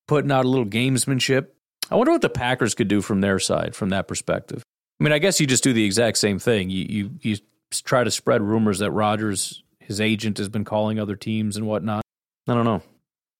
putting 0.08 0.32
out 0.32 0.45
a 0.45 0.49
little 0.49 0.65
gamesmanship. 0.65 1.47
I 1.89 1.95
wonder 1.95 2.12
what 2.12 2.21
the 2.21 2.30
Packers 2.30 2.76
could 2.76 2.88
do 2.88 3.02
from 3.02 3.21
their 3.21 3.39
side, 3.39 3.76
from 3.76 3.89
that 3.89 4.08
perspective. 4.08 4.63
I 4.99 5.04
mean, 5.04 5.13
I 5.13 5.19
guess 5.19 5.39
you 5.39 5.47
just 5.47 5.63
do 5.63 5.73
the 5.73 5.86
exact 5.86 6.17
same 6.17 6.39
thing. 6.39 6.69
You 6.69 6.86
you 6.89 7.12
you 7.21 7.38
try 7.71 8.04
to 8.04 8.12
spread 8.12 8.41
rumors 8.41 8.80
that 8.80 8.91
Rodgers, 8.91 9.63
his 9.80 10.02
agent, 10.02 10.38
has 10.38 10.49
been 10.49 10.65
calling 10.65 10.99
other 10.99 11.15
teams 11.15 11.56
and 11.56 11.67
whatnot. 11.67 12.04
I 12.47 12.54
don't 12.54 12.65
know, 12.65 12.82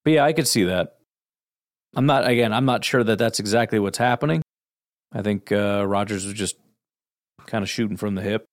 but 0.06 0.14
yeah, 0.14 0.24
I 0.24 0.34
could 0.34 0.48
see 0.48 0.64
that. 0.66 0.98
I'm 1.96 2.06
not 2.06 2.28
again. 2.28 2.54
I'm 2.54 2.66
not 2.66 2.86
sure 2.86 3.04
that 3.04 3.18
that's 3.20 3.40
exactly 3.40 3.80
what's 3.80 3.98
happening. 3.98 4.42
I 5.14 5.22
think 5.22 5.52
uh, 5.52 5.86
Rodgers 5.88 6.26
was 6.26 6.34
just 6.34 6.56
kind 7.46 7.64
of 7.64 7.70
shooting 7.70 7.98
from 7.98 8.16
the 8.16 8.22
hip. 8.22 8.48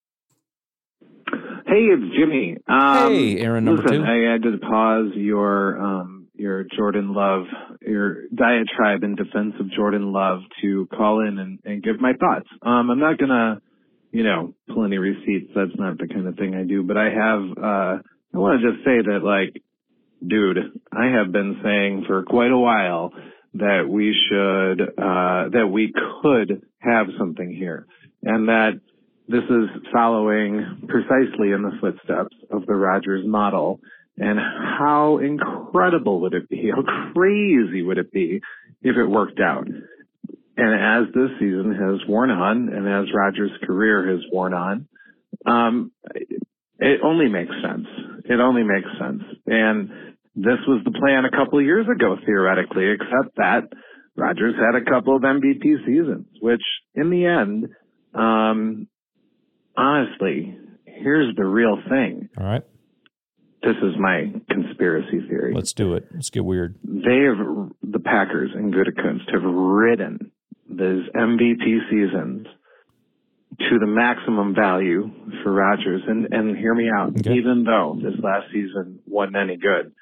Hey, 1.67 1.87
it's 1.87 2.17
Jimmy. 2.19 2.57
Um, 2.69 3.13
hey, 3.13 3.39
Aaron 3.39 3.65
number 3.65 3.83
listen, 3.83 4.03
two. 4.03 4.05
I 4.05 4.33
had 4.33 4.43
to 4.43 4.59
pause 4.59 5.13
your 5.15 5.81
um, 5.81 6.29
your 6.35 6.65
Jordan 6.77 7.15
Love, 7.15 7.45
your 7.81 8.27
diatribe 8.35 9.05
in 9.05 9.15
defense 9.15 9.55
of 9.61 9.71
Jordan 9.71 10.13
Love 10.13 10.41
to 10.63 10.89
call 10.89 11.27
in 11.27 11.39
and, 11.39 11.61
and 11.65 11.83
give 11.83 12.01
my 12.01 12.13
thoughts. 12.19 12.49
Um, 12.63 12.91
I'm 12.91 12.99
not 12.99 13.19
gonna, 13.19 13.61
you 14.11 14.25
know, 14.25 14.55
pull 14.69 14.85
any 14.85 14.99
receipts. 14.99 15.53
That's 15.55 15.77
not 15.77 15.99
the 15.99 16.09
kind 16.09 16.27
of 16.27 16.37
thing 16.37 16.55
I 16.55 16.65
do. 16.65 16.83
But 16.83 16.97
I 16.97 17.05
have. 17.05 17.41
Uh, 17.57 18.03
I 18.33 18.39
want 18.39 18.61
to 18.61 18.73
just 18.73 18.85
say 18.85 19.03
that, 19.03 19.25
like, 19.25 19.63
dude, 20.27 20.59
I 20.93 21.17
have 21.17 21.33
been 21.33 21.61
saying 21.65 22.05
for 22.07 22.23
quite 22.25 22.51
a 22.51 22.59
while 22.59 23.13
that 23.55 23.89
we 23.89 24.15
should, 24.29 24.81
uh, 24.81 25.49
that 25.51 25.69
we 25.71 25.93
could 26.23 26.63
have 26.79 27.07
something 27.19 27.53
here 27.53 27.87
and 28.23 28.49
that 28.49 28.81
this 29.29 29.45
is 29.45 29.69
following 29.93 30.89
precisely 30.89 31.53
in 31.53 31.63
the 31.63 31.79
footsteps 31.81 32.35
of 32.51 32.67
the 32.67 32.75
Rodgers 32.75 33.25
model. 33.27 33.81
And 34.19 34.39
how 34.39 35.19
incredible 35.19 36.21
would 36.23 36.35
it 36.35 36.49
be? 36.49 36.71
How 36.75 37.13
crazy 37.13 37.83
would 37.83 37.97
it 37.97 38.13
be 38.13 38.41
if 38.83 38.97
it 38.97 39.07
worked 39.07 39.41
out? 39.41 39.67
And 39.69 41.09
as 41.09 41.15
this 41.15 41.31
season 41.39 41.75
has 41.75 42.07
worn 42.09 42.31
on 42.31 42.69
and 42.69 42.87
as 42.87 43.15
Rodgers' 43.15 43.53
career 43.65 44.11
has 44.11 44.21
worn 44.31 44.53
on, 44.53 44.89
um, 45.47 45.93
it 46.81 47.01
only 47.03 47.29
makes 47.29 47.53
sense. 47.63 47.87
It 48.25 48.41
only 48.41 48.63
makes 48.63 48.89
sense. 48.99 49.23
And 49.47 49.91
this 50.35 50.59
was 50.67 50.83
the 50.85 50.93
plan 50.93 51.25
a 51.25 51.31
couple 51.31 51.59
of 51.59 51.65
years 51.65 51.87
ago, 51.89 52.17
theoretically, 52.25 52.91
except 52.91 53.37
that 53.37 53.69
Rodgers 54.17 54.55
had 54.57 54.81
a 54.81 54.85
couple 54.85 55.17
of 55.17 55.23
MVP 55.23 55.85
seasons, 55.87 56.27
which 56.41 56.63
in 56.95 57.11
the 57.11 57.27
end, 57.27 57.69
um, 58.15 58.87
honestly, 59.77 60.57
here's 60.85 61.35
the 61.37 61.45
real 61.45 61.79
thing. 61.89 62.29
All 62.39 62.45
right. 62.45 62.63
This 63.63 63.77
is 63.83 63.95
my 63.99 64.33
conspiracy 64.49 65.21
theory. 65.29 65.53
Let's 65.55 65.75
do 65.75 65.95
it. 65.95 66.07
Let's 66.15 66.31
get 66.31 66.45
weird. 66.45 66.77
They 66.83 67.25
have, 67.29 67.71
the 67.83 68.01
Packers 68.03 68.51
and 68.55 68.73
Gutekunst 68.73 69.31
have 69.33 69.43
ridden 69.43 70.33
those 70.69 71.05
MVP 71.15 71.91
seasons 71.91 72.47
to 73.59 73.79
the 73.79 73.87
maximum 73.87 74.55
value 74.55 75.11
for 75.43 75.53
Rodgers. 75.53 76.03
And, 76.07 76.33
and 76.33 76.57
hear 76.57 76.75
me 76.75 76.89
out. 76.89 77.11
Okay. 77.11 77.35
Even 77.35 77.65
though 77.65 77.99
this 78.03 78.19
last 78.23 78.47
season 78.53 79.01
wasn't 79.07 79.37
any 79.37 79.59
good, 79.59 79.93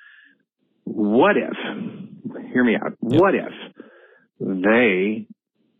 what 0.92 1.36
if, 1.36 1.56
hear 2.52 2.64
me 2.64 2.74
out, 2.76 2.92
Yep. 3.02 3.20
what 3.20 3.34
if 3.34 3.52
they 4.40 5.26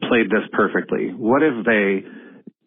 played 0.03 0.27
this 0.31 0.49
perfectly? 0.53 1.11
What 1.17 1.43
if 1.43 1.65
they 1.65 2.05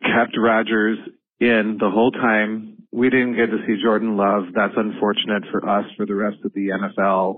kept 0.02 0.38
Rodgers 0.38 0.98
in 1.40 1.78
the 1.80 1.90
whole 1.90 2.12
time? 2.12 2.78
We 2.92 3.10
didn't 3.10 3.36
get 3.36 3.48
to 3.48 3.58
see 3.66 3.82
Jordan 3.82 4.18
Love. 4.18 4.46
That's 4.54 4.74
unfortunate 4.76 5.44
for 5.52 5.68
us, 5.68 5.86
for 5.96 6.06
the 6.06 6.16
rest 6.16 6.38
of 6.44 6.52
the 6.54 6.70
NFL 6.70 7.38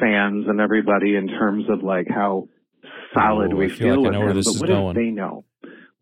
fans 0.00 0.46
and 0.48 0.60
everybody 0.60 1.16
in 1.16 1.28
terms 1.28 1.64
of 1.68 1.82
like 1.82 2.06
how 2.08 2.48
solid 3.12 3.52
Oh, 3.52 3.56
we 3.56 3.66
I 3.66 3.68
feel 3.68 3.88
like 3.88 3.96
I 3.96 4.00
with 4.02 4.12
know 4.12 4.20
where 4.20 4.30
him. 4.30 4.36
this 4.36 4.46
but 4.46 4.54
is 4.54 4.60
what 4.60 4.68
going. 4.68 4.88
if 4.90 4.94
they 4.96 5.10
know? 5.10 5.44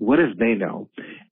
What 0.03 0.19
if 0.19 0.37
they 0.37 0.55
know? 0.55 0.89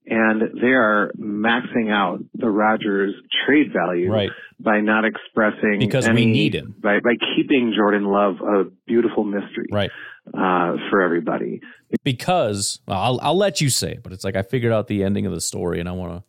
And 0.07 0.43
they 0.61 0.69
are 0.69 1.13
maxing 1.19 1.91
out 1.93 2.21
the 2.35 2.49
Rodgers 2.49 3.15
trade 3.45 3.73
value 3.73 4.11
Right. 4.13 4.31
by 4.61 4.81
not 4.81 5.05
expressing 5.05 5.79
Because 5.81 6.09
we 6.09 6.25
need 6.27 6.55
him. 6.55 6.75
by 6.81 7.01
by 7.01 7.15
keeping 7.37 7.73
Jordan 7.77 8.05
Love 8.05 8.37
a 8.41 8.65
beautiful 8.87 9.25
mystery 9.25 9.67
Right. 9.73 9.91
uh, 10.33 10.77
for 10.89 11.03
everybody. 11.03 11.61
Because 12.05 12.81
well, 12.87 12.99
I'll 13.01 13.21
I'll 13.23 13.37
let 13.37 13.61
you 13.61 13.69
say 13.71 13.93
it, 13.93 14.03
but 14.05 14.13
it's 14.13 14.25
like 14.25 14.37
I 14.37 14.43
figured 14.43 14.73
out 14.73 14.87
the 14.87 15.03
ending 15.05 15.27
of 15.27 15.33
the 15.33 15.41
story 15.41 15.81
and 15.81 15.89
I 15.89 15.93
want 15.93 16.13
to 16.19 16.23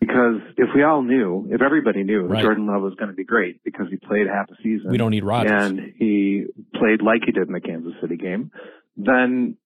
Because 0.00 0.40
if 0.56 0.68
we 0.74 0.82
all 0.82 1.02
knew, 1.02 1.48
if 1.50 1.62
everybody 1.62 2.02
knew 2.04 2.22
Right. 2.26 2.42
Jordan 2.42 2.66
Love 2.66 2.82
was 2.82 2.94
going 2.94 3.10
to 3.10 3.16
be 3.16 3.24
great 3.24 3.62
because 3.64 3.86
he 3.90 3.96
played 3.96 4.26
half 4.26 4.50
a 4.50 4.56
season, 4.62 4.90
We 4.90 4.98
don't 4.98 5.10
need 5.12 5.24
Rodgers, 5.24 5.52
and 5.52 5.92
he 5.96 6.46
played 6.74 7.02
like 7.02 7.22
he 7.24 7.32
did 7.32 7.46
in 7.48 7.52
the 7.52 7.60
Kansas 7.60 7.94
City 8.00 8.16
game, 8.16 8.50
then 8.96 9.56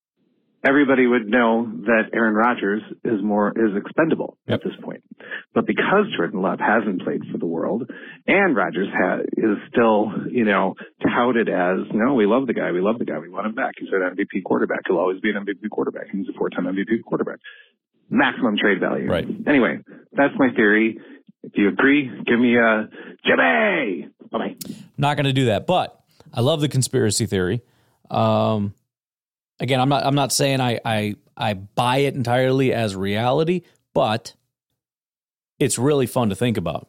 everybody 0.65 1.07
would 1.07 1.27
know 1.29 1.65
that 1.87 2.11
Aaron 2.15 2.35
Rodgers 2.35 2.83
is 3.05 3.23
more 3.23 3.51
is 3.51 3.77
expendable 3.77 4.37
Yep. 4.47 4.61
at 4.61 4.65
this 4.65 4.77
point. 4.83 5.03
But 5.55 5.67
because 5.67 6.07
Jordan 6.17 6.41
Love 6.43 6.61
hasn't 6.61 7.03
played 7.03 7.23
for 7.31 7.39
the 7.39 7.47
world, 7.47 7.91
and 8.27 8.55
Rodgers 8.57 8.89
ha- 8.93 9.21
is 9.37 9.57
still, 9.71 10.13
you 10.31 10.45
know, 10.45 10.75
touted 11.03 11.49
as 11.49 11.79
no, 11.93 12.15
we 12.15 12.27
love 12.27 12.47
the 12.47 12.55
guy, 12.55 12.73
we 12.73 12.81
love 12.81 12.99
the 12.99 13.05
guy, 13.05 13.19
we 13.19 13.29
want 13.29 13.47
him 13.47 13.55
back. 13.55 13.75
He's 13.79 13.89
an 13.93 14.01
MVP 14.17 14.43
quarterback. 14.45 14.81
He'll 14.87 14.99
always 14.99 15.21
be 15.21 15.31
an 15.31 15.37
MVP 15.37 15.69
quarterback. 15.71 16.07
He's 16.13 16.29
a 16.29 16.33
four-time 16.39 16.65
MVP 16.67 17.03
quarterback. 17.05 17.39
Maximum 18.11 18.57
trade 18.59 18.79
value. 18.81 19.09
Right. 19.11 19.27
Anyway, 19.47 19.79
that's 20.13 20.35
my 20.39 20.51
theory. 20.55 20.99
If 21.45 21.53
you 21.57 21.69
agree, 21.69 22.09
give 22.27 22.39
me 22.39 22.57
a 22.57 22.89
Jimmy. 23.27 24.09
Bye 24.31 24.39
bye. 24.39 24.57
not 24.97 25.17
going 25.17 25.25
to 25.27 25.33
do 25.33 25.47
that. 25.47 25.67
But 25.67 25.99
I 26.33 26.41
love 26.41 26.61
the 26.61 26.69
conspiracy 26.69 27.27
theory. 27.27 27.63
Um, 28.11 28.75
again, 29.63 29.81
I'm 29.81 29.89
not 29.89 30.05
I'm 30.05 30.15
not 30.15 30.33
saying 30.33 30.61
I 30.61 30.79
I 30.85 31.15
I 31.37 31.55
buy 31.55 31.99
it 31.99 32.15
entirely 32.15 32.75
as 32.75 32.95
reality, 32.95 33.63
but 33.95 34.35
it's 35.59 35.79
really 35.79 36.07
fun 36.07 36.29
to 36.29 36.35
think 36.35 36.59
about. 36.59 36.89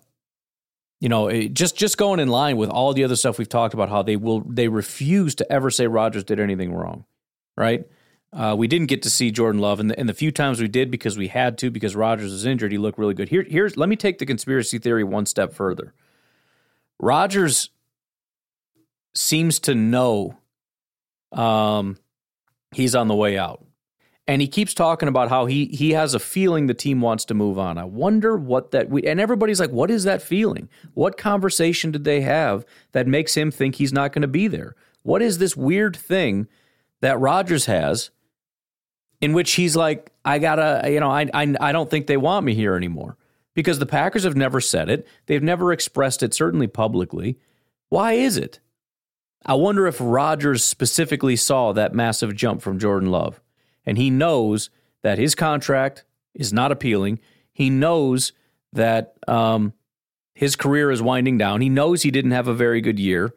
You 1.00 1.10
know, 1.10 1.28
it, 1.28 1.54
just 1.54 1.78
just 1.78 1.98
going 1.98 2.20
in 2.20 2.28
line 2.28 2.58
with 2.58 2.70
all 2.70 2.94
the 2.94 3.04
other 3.04 3.16
stuff 3.16 3.38
we've 3.38 3.48
talked 3.48 3.74
about, 3.74 3.90
how 3.90 4.02
they 4.02 4.18
will 4.18 4.42
they 4.42 4.68
refuse 4.68 5.36
to 5.36 5.50
ever 5.52 5.70
say 5.70 5.88
Rodgers 5.88 6.24
did 6.24 6.40
anything 6.40 6.74
wrong, 6.74 7.06
right? 7.56 7.86
Uh, 8.34 8.56
we 8.58 8.68
didn't 8.68 8.88
get 8.88 9.04
to 9.04 9.12
see 9.12 9.30
Jordan 9.30 9.62
Love, 9.62 9.80
and 9.80 9.92
the, 9.92 10.00
and 10.00 10.10
the 10.10 10.14
few 10.14 10.32
times 10.32 10.60
we 10.60 10.68
did 10.68 10.90
because 10.90 11.18
we 11.18 11.28
had 11.28 11.56
to 11.60 11.70
because 11.70 11.96
Rodgers 11.96 12.32
was 12.32 12.48
injured, 12.48 12.72
he 12.72 12.80
looked 12.80 12.98
really 12.98 13.14
good. 13.14 13.30
Here, 13.30 13.44
here's 13.48 13.78
let 13.78 13.90
me 13.90 13.96
take 13.96 14.18
the 14.18 14.26
conspiracy 14.26 14.80
theory 14.80 15.04
one 15.04 15.28
step 15.28 15.54
further. 15.54 15.94
Rodgers 17.00 17.70
seems 19.14 19.60
to 19.60 19.76
know 19.76 20.38
um, 21.32 21.98
he's 22.74 22.96
on 22.96 23.08
the 23.08 23.16
way 23.16 23.38
out, 23.38 23.66
and 24.28 24.42
he 24.42 24.48
keeps 24.48 24.74
talking 24.74 25.08
about 25.08 25.30
how 25.30 25.46
he 25.46 25.66
he 25.68 25.92
has 25.92 26.14
a 26.14 26.20
feeling 26.20 26.68
the 26.68 26.74
team 26.74 27.02
wants 27.02 27.26
to 27.26 27.34
move 27.34 27.58
on. 27.58 27.78
I 27.78 27.84
wonder 27.84 28.36
what 28.36 28.72
that 28.72 28.90
we, 28.90 29.04
and 29.04 29.20
everybody's 29.20 29.60
like, 29.60 29.72
what 29.72 29.92
is 29.92 30.04
that 30.04 30.22
feeling? 30.22 30.70
What 30.94 31.18
conversation 31.18 31.92
did 31.92 32.04
they 32.04 32.22
have 32.22 32.66
that 32.92 33.08
makes 33.08 33.36
him 33.36 33.52
think 33.52 33.76
he's 33.76 33.94
not 33.94 34.12
going 34.12 34.22
to 34.24 34.28
be 34.28 34.48
there? 34.48 34.76
What 35.04 35.22
is 35.22 35.38
this 35.38 35.58
weird 35.58 35.96
thing 35.96 36.48
that 37.02 37.20
Rodgers 37.20 37.66
has? 37.66 38.12
in 39.24 39.32
which 39.32 39.54
he's 39.54 39.74
like, 39.74 40.12
I 40.26 40.38
gotta, 40.38 40.92
you 40.92 41.00
know, 41.00 41.10
I, 41.10 41.30
I, 41.34 41.56
I 41.62 41.72
don't 41.72 41.90
think 41.90 42.08
they 42.08 42.18
want 42.18 42.46
me 42.46 42.54
here 42.54 42.76
anymore 42.76 43.16
because 43.54 43.80
the 43.80 43.86
Packers 43.86 44.26
have 44.26 44.36
never 44.36 44.60
said 44.60 44.90
it. 44.90 45.08
They've 45.28 45.42
never 45.42 45.72
expressed 45.72 46.22
it, 46.24 46.34
certainly 46.34 46.68
publicly. 46.68 47.40
Why 47.88 48.14
is 48.14 48.36
it? 48.36 48.60
I 49.46 49.56
wonder 49.56 49.88
if 49.88 49.98
Rodgers 50.00 50.64
specifically 50.64 51.36
saw 51.36 51.74
that 51.74 51.94
massive 51.94 52.36
jump 52.36 52.62
from 52.62 52.80
Jordan 52.80 53.12
Love 53.12 53.42
and 53.86 53.98
he 53.98 54.10
knows 54.10 54.70
that 55.02 55.18
his 55.18 55.36
contract 55.36 56.06
is 56.34 56.54
not 56.54 56.72
appealing. 56.72 57.20
He 57.52 57.70
knows 57.70 58.32
that 58.72 59.16
um, 59.28 59.74
his 60.34 60.56
career 60.56 60.90
is 60.92 61.02
winding 61.02 61.38
down. 61.38 61.62
He 61.62 61.70
knows 61.70 62.02
he 62.02 62.12
didn't 62.12 62.32
have 62.32 62.48
a 62.48 62.54
very 62.54 62.82
good 62.82 63.00
year. 63.00 63.34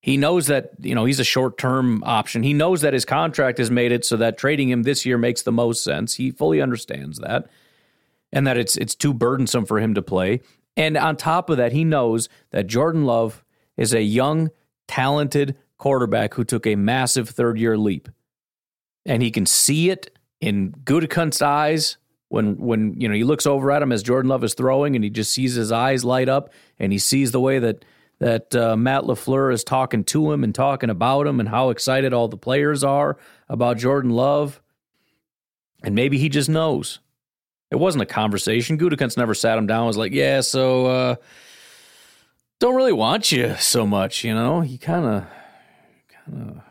He 0.00 0.16
knows 0.16 0.46
that, 0.46 0.72
you 0.80 0.94
know, 0.94 1.04
he's 1.04 1.20
a 1.20 1.24
short-term 1.24 2.02
option. 2.04 2.42
He 2.42 2.52
knows 2.52 2.80
that 2.80 2.92
his 2.92 3.04
contract 3.04 3.58
has 3.58 3.70
made 3.70 3.92
it 3.92 4.04
so 4.04 4.16
that 4.16 4.38
trading 4.38 4.70
him 4.70 4.84
this 4.84 5.04
year 5.04 5.18
makes 5.18 5.42
the 5.42 5.52
most 5.52 5.82
sense. 5.82 6.14
He 6.14 6.30
fully 6.30 6.60
understands 6.60 7.18
that. 7.18 7.46
And 8.32 8.46
that 8.46 8.56
it's 8.56 8.76
it's 8.76 8.94
too 8.94 9.14
burdensome 9.14 9.66
for 9.66 9.80
him 9.80 9.94
to 9.94 10.02
play. 10.02 10.40
And 10.76 10.96
on 10.96 11.16
top 11.16 11.48
of 11.48 11.56
that, 11.56 11.72
he 11.72 11.84
knows 11.84 12.28
that 12.50 12.66
Jordan 12.66 13.04
Love 13.04 13.44
is 13.76 13.94
a 13.94 14.02
young, 14.02 14.50
talented 14.88 15.56
quarterback 15.78 16.34
who 16.34 16.44
took 16.44 16.66
a 16.66 16.76
massive 16.76 17.28
third-year 17.28 17.76
leap. 17.76 18.08
And 19.04 19.22
he 19.22 19.30
can 19.30 19.46
see 19.46 19.90
it 19.90 20.16
in 20.40 20.72
Gutekunst's 20.84 21.42
eyes 21.42 21.96
when 22.28 22.56
when 22.56 23.00
you 23.00 23.08
know 23.08 23.14
he 23.14 23.24
looks 23.24 23.46
over 23.46 23.70
at 23.70 23.82
him 23.82 23.92
as 23.92 24.02
Jordan 24.02 24.28
Love 24.28 24.42
is 24.42 24.54
throwing 24.54 24.96
and 24.96 25.04
he 25.04 25.10
just 25.10 25.32
sees 25.32 25.54
his 25.54 25.70
eyes 25.70 26.04
light 26.04 26.28
up 26.28 26.52
and 26.78 26.92
he 26.92 26.98
sees 26.98 27.30
the 27.30 27.40
way 27.40 27.58
that 27.60 27.84
that 28.18 28.54
uh, 28.56 28.76
Matt 28.76 29.04
LaFleur 29.04 29.52
is 29.52 29.62
talking 29.62 30.02
to 30.04 30.32
him 30.32 30.42
and 30.42 30.54
talking 30.54 30.90
about 30.90 31.26
him 31.26 31.38
and 31.38 31.48
how 31.48 31.70
excited 31.70 32.12
all 32.12 32.28
the 32.28 32.36
players 32.36 32.82
are 32.82 33.18
about 33.48 33.76
Jordan 33.76 34.10
Love. 34.10 34.60
And 35.82 35.94
maybe 35.94 36.16
he 36.16 36.28
just 36.28 36.48
knows. 36.48 37.00
It 37.70 37.76
wasn't 37.76 38.02
a 38.02 38.06
conversation. 38.06 38.78
Gutekunst 38.78 39.18
never 39.18 39.34
sat 39.34 39.58
him 39.58 39.66
down 39.66 39.86
was 39.86 39.98
like, 39.98 40.12
yeah, 40.12 40.40
so 40.40 40.86
uh, 40.86 41.16
don't 42.60 42.74
really 42.74 42.92
want 42.92 43.32
you 43.32 43.54
so 43.58 43.86
much, 43.86 44.24
you 44.24 44.34
know? 44.34 44.60
He 44.60 44.78
kind 44.78 45.04
of, 45.04 45.26
kind 46.08 46.50
of, 46.50 46.62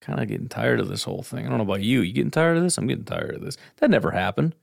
kind 0.00 0.20
of 0.20 0.28
getting 0.28 0.48
tired 0.48 0.80
of 0.80 0.88
this 0.88 1.04
whole 1.04 1.22
thing. 1.22 1.46
I 1.46 1.48
don't 1.48 1.58
know 1.58 1.64
about 1.64 1.82
you. 1.82 2.00
You 2.00 2.12
getting 2.12 2.30
tired 2.30 2.56
of 2.56 2.62
this? 2.62 2.78
I'm 2.78 2.86
getting 2.86 3.04
tired 3.04 3.34
of 3.34 3.42
this. 3.42 3.56
That 3.78 3.90
never 3.90 4.10
happened. 4.10 4.54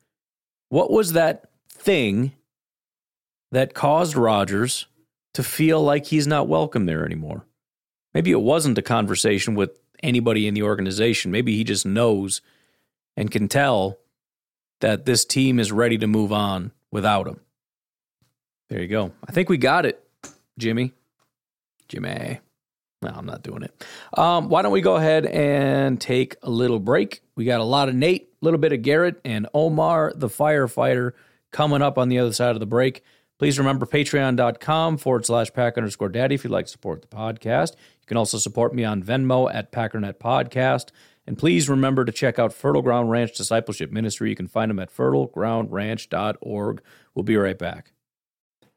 What 0.70 0.92
was 0.92 1.14
that 1.14 1.50
thing 1.70 2.34
that 3.52 3.74
caused 3.74 4.16
Rodgers 4.16 4.88
to 5.34 5.44
feel 5.44 5.82
like 5.82 6.06
he's 6.06 6.28
not 6.28 6.48
welcome 6.48 6.86
there 6.86 7.06
anymore. 7.06 7.46
Maybe 8.14 8.32
it 8.32 8.42
wasn't 8.42 8.78
a 8.78 8.82
conversation 8.82 9.56
with 9.56 9.80
anybody 10.04 10.48
in 10.48 10.54
the 10.54 10.64
organization. 10.64 11.32
Maybe 11.32 11.56
he 11.56 11.64
just 11.64 11.86
knows 11.86 12.42
and 13.16 13.32
can 13.32 13.48
tell 13.48 14.00
that 14.80 15.06
this 15.06 15.26
team 15.26 15.60
is 15.60 15.72
ready 15.72 15.98
to 15.98 16.08
move 16.08 16.34
on 16.34 16.72
without 16.92 17.28
him. 17.28 17.40
There 18.70 18.82
you 18.82 18.88
go. 18.88 19.12
I 19.28 19.32
think 19.32 19.50
we 19.50 19.58
got 19.58 19.86
it, 19.86 20.04
Jimmy. 20.62 20.94
Jimmy. 21.90 22.40
No, 23.02 23.10
I'm 23.10 23.26
not 23.26 23.42
doing 23.42 23.64
it. 23.64 23.86
Um, 24.16 24.48
why 24.48 24.62
don't 24.62 24.72
we 24.72 24.82
go 24.82 24.96
ahead 24.96 25.26
and 25.26 26.00
take 26.00 26.36
a 26.44 26.52
little 26.52 26.80
break? 26.80 27.22
We 27.36 27.46
got 27.46 27.60
a 27.60 27.66
lot 27.66 27.90
of 27.90 27.96
Nate, 27.96 28.30
a 28.42 28.46
little 28.46 28.60
bit 28.60 28.72
of 28.72 28.84
Garrett, 28.84 29.20
and 29.26 29.48
Omar, 29.56 30.14
the 30.16 30.28
firefighter, 30.30 31.14
coming 31.52 31.82
up 31.82 31.98
on 31.98 32.10
the 32.10 32.20
other 32.20 32.32
side 32.32 32.56
of 32.56 32.60
the 32.60 32.68
break. 32.68 33.04
Please 33.40 33.58
remember 33.58 33.88
patreon.com 33.88 34.98
forward 34.98 35.26
slash 35.26 35.52
pack 35.52 35.78
underscore 35.78 36.10
daddy 36.10 36.36
if 36.36 36.44
you'd 36.44 36.52
like 36.52 36.68
to 36.68 36.72
support 36.72 37.02
the 37.02 37.08
podcast. 37.08 37.72
You 37.72 38.06
can 38.06 38.18
also 38.18 38.38
support 38.38 38.76
me 38.76 38.84
on 38.84 39.02
Venmo 39.02 39.52
at 39.52 39.72
Packernet 39.72 40.20
Podcast. 40.20 40.90
And 41.26 41.40
please 41.40 41.68
remember 41.68 42.06
to 42.06 42.12
check 42.12 42.38
out 42.38 42.54
Fertile 42.54 42.84
Ground 42.84 43.10
Ranch 43.10 43.36
Discipleship 43.36 43.92
Ministry. 43.92 44.30
You 44.30 44.36
can 44.36 44.48
find 44.48 44.70
them 44.70 44.78
at 44.78 44.96
fertilegroundranch.org. 44.96 46.82
We'll 47.16 47.24
be 47.24 47.36
right 47.36 47.58
back. 47.58 47.94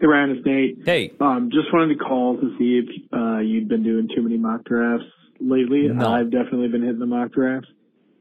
Hey, 0.00 0.06
Ryan, 0.06 0.30
it's 0.30 0.46
Nate. 0.46 0.78
Hey. 0.84 1.12
Um, 1.20 1.50
just 1.52 1.72
wanted 1.72 1.98
to 1.98 2.04
call 2.04 2.36
to 2.36 2.56
see 2.58 2.78
if 2.78 3.12
uh, 3.12 3.38
you'd 3.38 3.68
been 3.68 3.82
doing 3.82 4.08
too 4.14 4.22
many 4.22 4.36
mock 4.36 4.64
drafts 4.64 5.06
lately. 5.40 5.88
No. 5.88 6.08
I've 6.12 6.30
definitely 6.30 6.68
been 6.68 6.82
hitting 6.82 7.00
the 7.00 7.06
mock 7.06 7.32
drafts. 7.32 7.68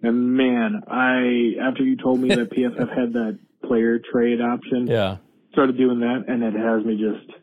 And 0.02 0.34
man, 0.34 0.82
I 0.88 1.54
after 1.62 1.84
you 1.84 1.96
told 1.98 2.20
me 2.20 2.30
that 2.30 2.50
PFF 2.52 2.90
had 2.98 3.14
that 3.14 3.38
player 3.64 4.00
trade 4.12 4.42
option, 4.42 4.88
Yeah. 4.88 5.18
started 5.52 5.78
doing 5.78 6.00
that, 6.00 6.26
and 6.28 6.44
it 6.44 6.54
has 6.54 6.84
me 6.84 6.98
just 6.98 7.38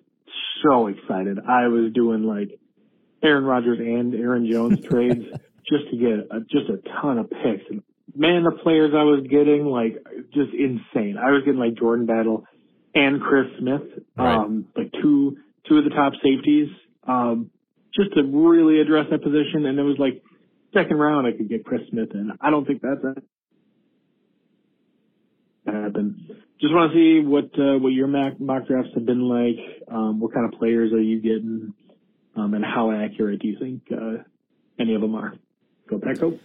so 0.64 0.89
excited. 0.89 1.39
I 1.47 1.68
was 1.68 1.93
doing 1.93 2.24
like 2.24 2.59
Aaron 3.22 3.45
Rodgers 3.45 3.78
and 3.78 4.14
Aaron 4.14 4.51
Jones 4.51 4.80
trades 4.89 5.24
just 5.68 5.91
to 5.91 5.97
get 5.97 6.26
a, 6.30 6.41
just 6.41 6.68
a 6.70 6.78
ton 7.01 7.18
of 7.18 7.30
picks. 7.30 7.64
And 7.70 7.82
man, 8.16 8.43
the 8.45 8.53
players 8.62 8.93
I 8.97 9.03
was 9.05 9.24
getting 9.28 9.66
like 9.66 9.97
just 10.32 10.53
insane. 10.53 11.16
I 11.18 11.30
was 11.30 11.43
getting 11.45 11.61
like 11.61 11.74
Jordan 11.74 12.07
Battle 12.07 12.47
and 12.95 13.20
Chris 13.20 13.47
Smith, 13.59 13.82
Right. 14.16 14.36
um, 14.36 14.66
like 14.76 14.92
two 15.03 15.36
two 15.68 15.78
of 15.78 15.84
the 15.84 15.90
top 15.90 16.12
safeties, 16.22 16.68
um, 17.07 17.51
just 17.95 18.12
to 18.14 18.22
really 18.22 18.80
address 18.80 19.07
that 19.11 19.22
position. 19.22 19.66
And 19.66 19.78
it 19.78 19.82
was 19.82 19.99
like 19.99 20.22
second 20.74 20.99
round 20.99 21.26
I 21.26 21.32
could 21.32 21.49
get 21.49 21.64
Chris 21.64 21.82
Smith 21.90 22.11
in. 22.14 22.32
I 22.40 22.51
don't 22.51 22.66
think 22.66 22.82
that's 22.82 23.03
a 23.05 23.14
happen. 25.66 26.26
Just 26.61 26.72
want 26.74 26.92
to 26.92 26.97
see 26.97 27.26
what 27.26 27.51
uh, 27.59 27.78
what 27.78 27.88
your 27.90 28.07
mock, 28.07 28.38
mock 28.40 28.66
drafts 28.66 28.90
have 28.95 29.07
been 29.07 29.22
like. 29.22 29.57
Um, 29.88 30.20
what 30.20 30.32
kind 30.32 30.53
of 30.53 30.59
players 30.59 30.92
are 30.92 31.01
you 31.01 31.20
getting, 31.20 31.74
um, 32.36 32.55
and 32.55 32.64
how 32.64 32.90
accurate 32.92 33.40
do 33.40 33.49
you 33.49 33.59
think 33.59 33.82
uh, 33.92 34.22
any 34.78 34.95
of 34.95 35.01
them 35.01 35.14
are? 35.14 35.34
Go 35.88 35.99
Petco. 35.99 36.38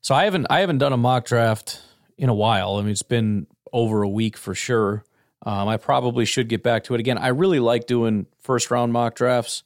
So 0.00 0.14
I 0.14 0.24
haven't 0.24 0.46
I 0.50 0.60
haven't 0.60 0.78
done 0.78 0.92
a 0.92 0.96
mock 0.96 1.24
draft 1.26 1.80
in 2.16 2.28
a 2.28 2.34
while. 2.34 2.76
I 2.76 2.82
mean, 2.82 2.90
it's 2.90 3.02
been 3.02 3.46
over 3.72 4.02
a 4.02 4.08
week 4.08 4.36
for 4.36 4.54
sure. 4.54 5.04
Um, 5.44 5.68
I 5.68 5.76
probably 5.76 6.24
should 6.24 6.48
get 6.48 6.62
back 6.62 6.84
to 6.84 6.94
it 6.94 7.00
again. 7.00 7.18
I 7.18 7.28
really 7.28 7.58
like 7.60 7.86
doing 7.86 8.26
first 8.40 8.70
round 8.70 8.92
mock 8.92 9.14
drafts. 9.16 9.64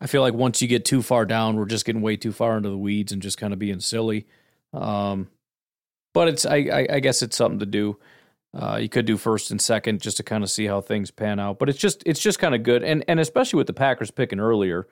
I 0.00 0.06
feel 0.06 0.20
like 0.20 0.34
once 0.34 0.60
you 0.60 0.68
get 0.68 0.84
too 0.84 1.02
far 1.02 1.24
down, 1.24 1.56
we're 1.56 1.64
just 1.64 1.86
getting 1.86 2.02
way 2.02 2.16
too 2.16 2.32
far 2.32 2.56
into 2.56 2.68
the 2.68 2.76
weeds 2.76 3.12
and 3.12 3.22
just 3.22 3.38
kind 3.38 3.52
of 3.52 3.58
being 3.58 3.80
silly. 3.80 4.26
Um, 4.74 5.28
but 6.12 6.28
it's 6.28 6.44
I, 6.44 6.56
I, 6.56 6.86
I 6.94 7.00
guess 7.00 7.22
it's 7.22 7.36
something 7.36 7.60
to 7.60 7.66
do. 7.66 7.98
Uh, 8.54 8.76
you 8.76 8.88
could 8.88 9.06
do 9.06 9.16
first 9.16 9.50
and 9.50 9.60
second 9.60 10.00
just 10.00 10.16
to 10.18 10.22
kind 10.22 10.42
of 10.44 10.50
see 10.50 10.66
how 10.66 10.80
things 10.80 11.10
pan 11.10 11.38
out. 11.40 11.58
But 11.58 11.68
it's 11.68 11.78
just 11.78 12.02
it's 12.06 12.20
just 12.20 12.38
kind 12.38 12.54
of 12.54 12.62
good, 12.62 12.82
and 12.82 13.04
and 13.08 13.20
especially 13.20 13.58
with 13.58 13.66
the 13.66 13.72
Packers 13.72 14.10
picking 14.10 14.40
earlier, 14.40 14.86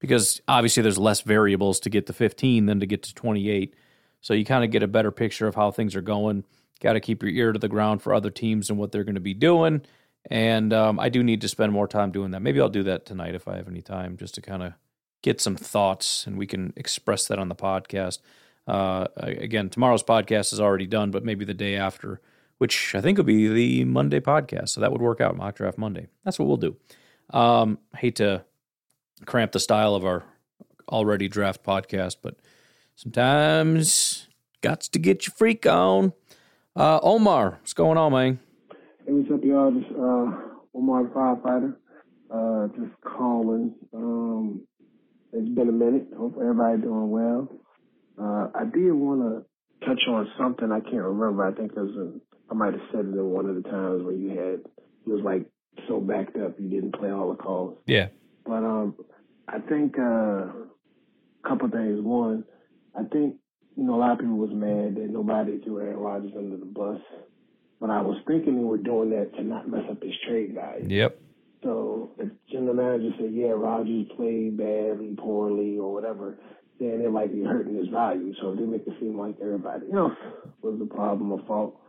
because 0.00 0.40
obviously 0.48 0.82
there's 0.82 0.98
less 0.98 1.20
variables 1.20 1.80
to 1.80 1.90
get 1.90 2.06
to 2.06 2.12
15 2.12 2.66
than 2.66 2.80
to 2.80 2.86
get 2.86 3.04
to 3.04 3.14
28. 3.14 3.74
So 4.20 4.34
you 4.34 4.44
kind 4.44 4.64
of 4.64 4.70
get 4.70 4.82
a 4.82 4.88
better 4.88 5.10
picture 5.10 5.46
of 5.46 5.54
how 5.54 5.70
things 5.70 5.96
are 5.96 6.02
going. 6.02 6.44
Got 6.80 6.94
to 6.94 7.00
keep 7.00 7.22
your 7.22 7.32
ear 7.32 7.52
to 7.52 7.58
the 7.58 7.68
ground 7.68 8.02
for 8.02 8.14
other 8.14 8.30
teams 8.30 8.70
and 8.70 8.78
what 8.78 8.92
they're 8.92 9.04
going 9.04 9.14
to 9.14 9.20
be 9.20 9.34
doing. 9.34 9.82
And 10.30 10.72
um, 10.72 11.00
I 11.00 11.08
do 11.08 11.22
need 11.22 11.40
to 11.42 11.48
spend 11.48 11.72
more 11.72 11.88
time 11.88 12.10
doing 12.10 12.32
that. 12.32 12.40
Maybe 12.40 12.60
I'll 12.60 12.68
do 12.68 12.82
that 12.84 13.06
tonight 13.06 13.34
if 13.34 13.48
I 13.48 13.56
have 13.56 13.68
any 13.68 13.82
time, 13.82 14.16
just 14.16 14.34
to 14.34 14.42
kind 14.42 14.62
of 14.62 14.74
get 15.22 15.40
some 15.40 15.56
thoughts 15.56 16.26
and 16.26 16.36
we 16.36 16.46
can 16.46 16.72
express 16.76 17.26
that 17.28 17.38
on 17.38 17.48
the 17.48 17.54
podcast. 17.54 18.18
Uh, 18.66 19.06
again, 19.16 19.68
tomorrow's 19.68 20.02
podcast 20.02 20.52
is 20.52 20.60
already 20.60 20.86
done, 20.86 21.10
but 21.10 21.24
maybe 21.24 21.44
the 21.44 21.54
day 21.54 21.76
after, 21.76 22.20
which 22.58 22.94
I 22.94 23.00
think 23.00 23.18
will 23.18 23.24
be 23.24 23.48
the 23.48 23.84
Monday 23.84 24.20
podcast. 24.20 24.70
So 24.70 24.80
that 24.80 24.92
would 24.92 25.00
work 25.00 25.20
out, 25.20 25.36
mock 25.36 25.56
draft 25.56 25.78
Monday. 25.78 26.08
That's 26.24 26.38
what 26.38 26.48
we'll 26.48 26.56
do. 26.56 26.76
Um, 27.30 27.78
hate 27.96 28.16
to 28.16 28.44
cramp 29.24 29.52
the 29.52 29.60
style 29.60 29.94
of 29.94 30.04
our 30.04 30.24
already 30.88 31.28
draft 31.28 31.64
podcast, 31.64 32.16
but 32.22 32.36
sometimes 32.96 34.28
got 34.60 34.80
to 34.82 34.98
get 34.98 35.26
your 35.26 35.34
freak 35.34 35.66
on. 35.66 36.12
Uh, 36.76 37.00
Omar, 37.02 37.58
what's 37.60 37.72
going 37.72 37.98
on, 37.98 38.12
man? 38.12 38.38
Hey, 39.04 39.12
what's 39.12 39.30
up, 39.32 39.40
y'all? 39.42 39.72
This 39.72 39.84
uh, 39.90 40.78
Omar 40.78 41.04
firefighter. 41.14 41.74
Uh, 42.32 42.68
just 42.78 42.94
calling. 43.02 43.74
Um, 43.92 44.62
it's 45.32 45.48
been 45.48 45.68
a 45.68 45.72
minute. 45.72 46.06
Hope 46.16 46.36
everybody 46.40 46.80
doing 46.82 47.10
well. 47.10 47.48
Uh, 48.20 48.48
I 48.54 48.64
did 48.72 48.92
want 48.92 49.20
to 49.20 49.86
touch 49.86 50.00
on 50.08 50.28
something 50.38 50.70
I 50.70 50.78
can't 50.80 51.02
remember. 51.02 51.44
I 51.44 51.52
think 51.52 51.72
it 51.72 51.80
was 51.80 51.96
a, 51.96 52.20
I 52.50 52.54
might 52.54 52.72
have 52.74 52.82
said 52.92 53.00
it 53.00 53.18
in 53.18 53.24
one 53.24 53.46
of 53.46 53.56
the 53.56 53.68
times 53.68 54.04
where 54.04 54.14
you 54.14 54.30
had 54.30 54.60
it 54.60 54.66
was 55.06 55.22
like 55.24 55.46
so 55.88 55.98
backed 56.00 56.36
up 56.36 56.54
you 56.58 56.68
didn't 56.68 56.94
play 56.94 57.10
all 57.10 57.30
the 57.30 57.36
calls. 57.36 57.78
Yeah. 57.86 58.08
But 58.44 58.62
um, 58.62 58.94
I 59.48 59.58
think 59.58 59.98
uh, 59.98 60.02
a 60.02 61.48
couple 61.48 61.68
things. 61.68 62.00
One, 62.00 62.44
I 62.96 63.02
think 63.04 63.36
you 63.76 63.84
know 63.84 63.94
a 63.94 64.00
lot 64.00 64.12
of 64.12 64.18
people 64.18 64.36
was 64.36 64.50
mad 64.52 64.96
that 64.96 65.10
nobody 65.10 65.60
threw 65.60 65.80
Aaron 65.80 65.98
Rodgers 65.98 66.32
under 66.36 66.56
the 66.56 66.64
bus. 66.64 67.00
But 67.80 67.90
I 67.90 68.02
was 68.02 68.18
thinking 68.26 68.56
they 68.56 68.64
were 68.64 68.76
doing 68.76 69.10
that 69.10 69.34
to 69.36 69.42
not 69.42 69.68
mess 69.68 69.84
up 69.90 70.02
his 70.02 70.12
trade 70.28 70.54
value. 70.54 70.86
Yep. 70.86 71.18
So 71.62 72.10
if 72.18 72.28
general 72.50 72.74
manager 72.74 73.10
said, 73.18 73.32
yeah, 73.32 73.52
Rodgers 73.56 74.06
played 74.16 74.56
badly, 74.56 75.14
poorly, 75.18 75.78
or 75.78 75.92
whatever, 75.92 76.38
then 76.78 77.02
it 77.04 77.10
might 77.10 77.32
be 77.32 77.42
hurting 77.42 77.76
his 77.76 77.88
value. 77.88 78.34
So 78.40 78.54
they 78.54 78.62
make 78.62 78.86
it 78.86 78.94
seem 79.00 79.18
like 79.18 79.36
everybody 79.42 79.86
else 79.92 80.16
was 80.62 80.78
the 80.78 80.86
problem 80.86 81.32
or 81.32 81.40
fault. 81.46 81.80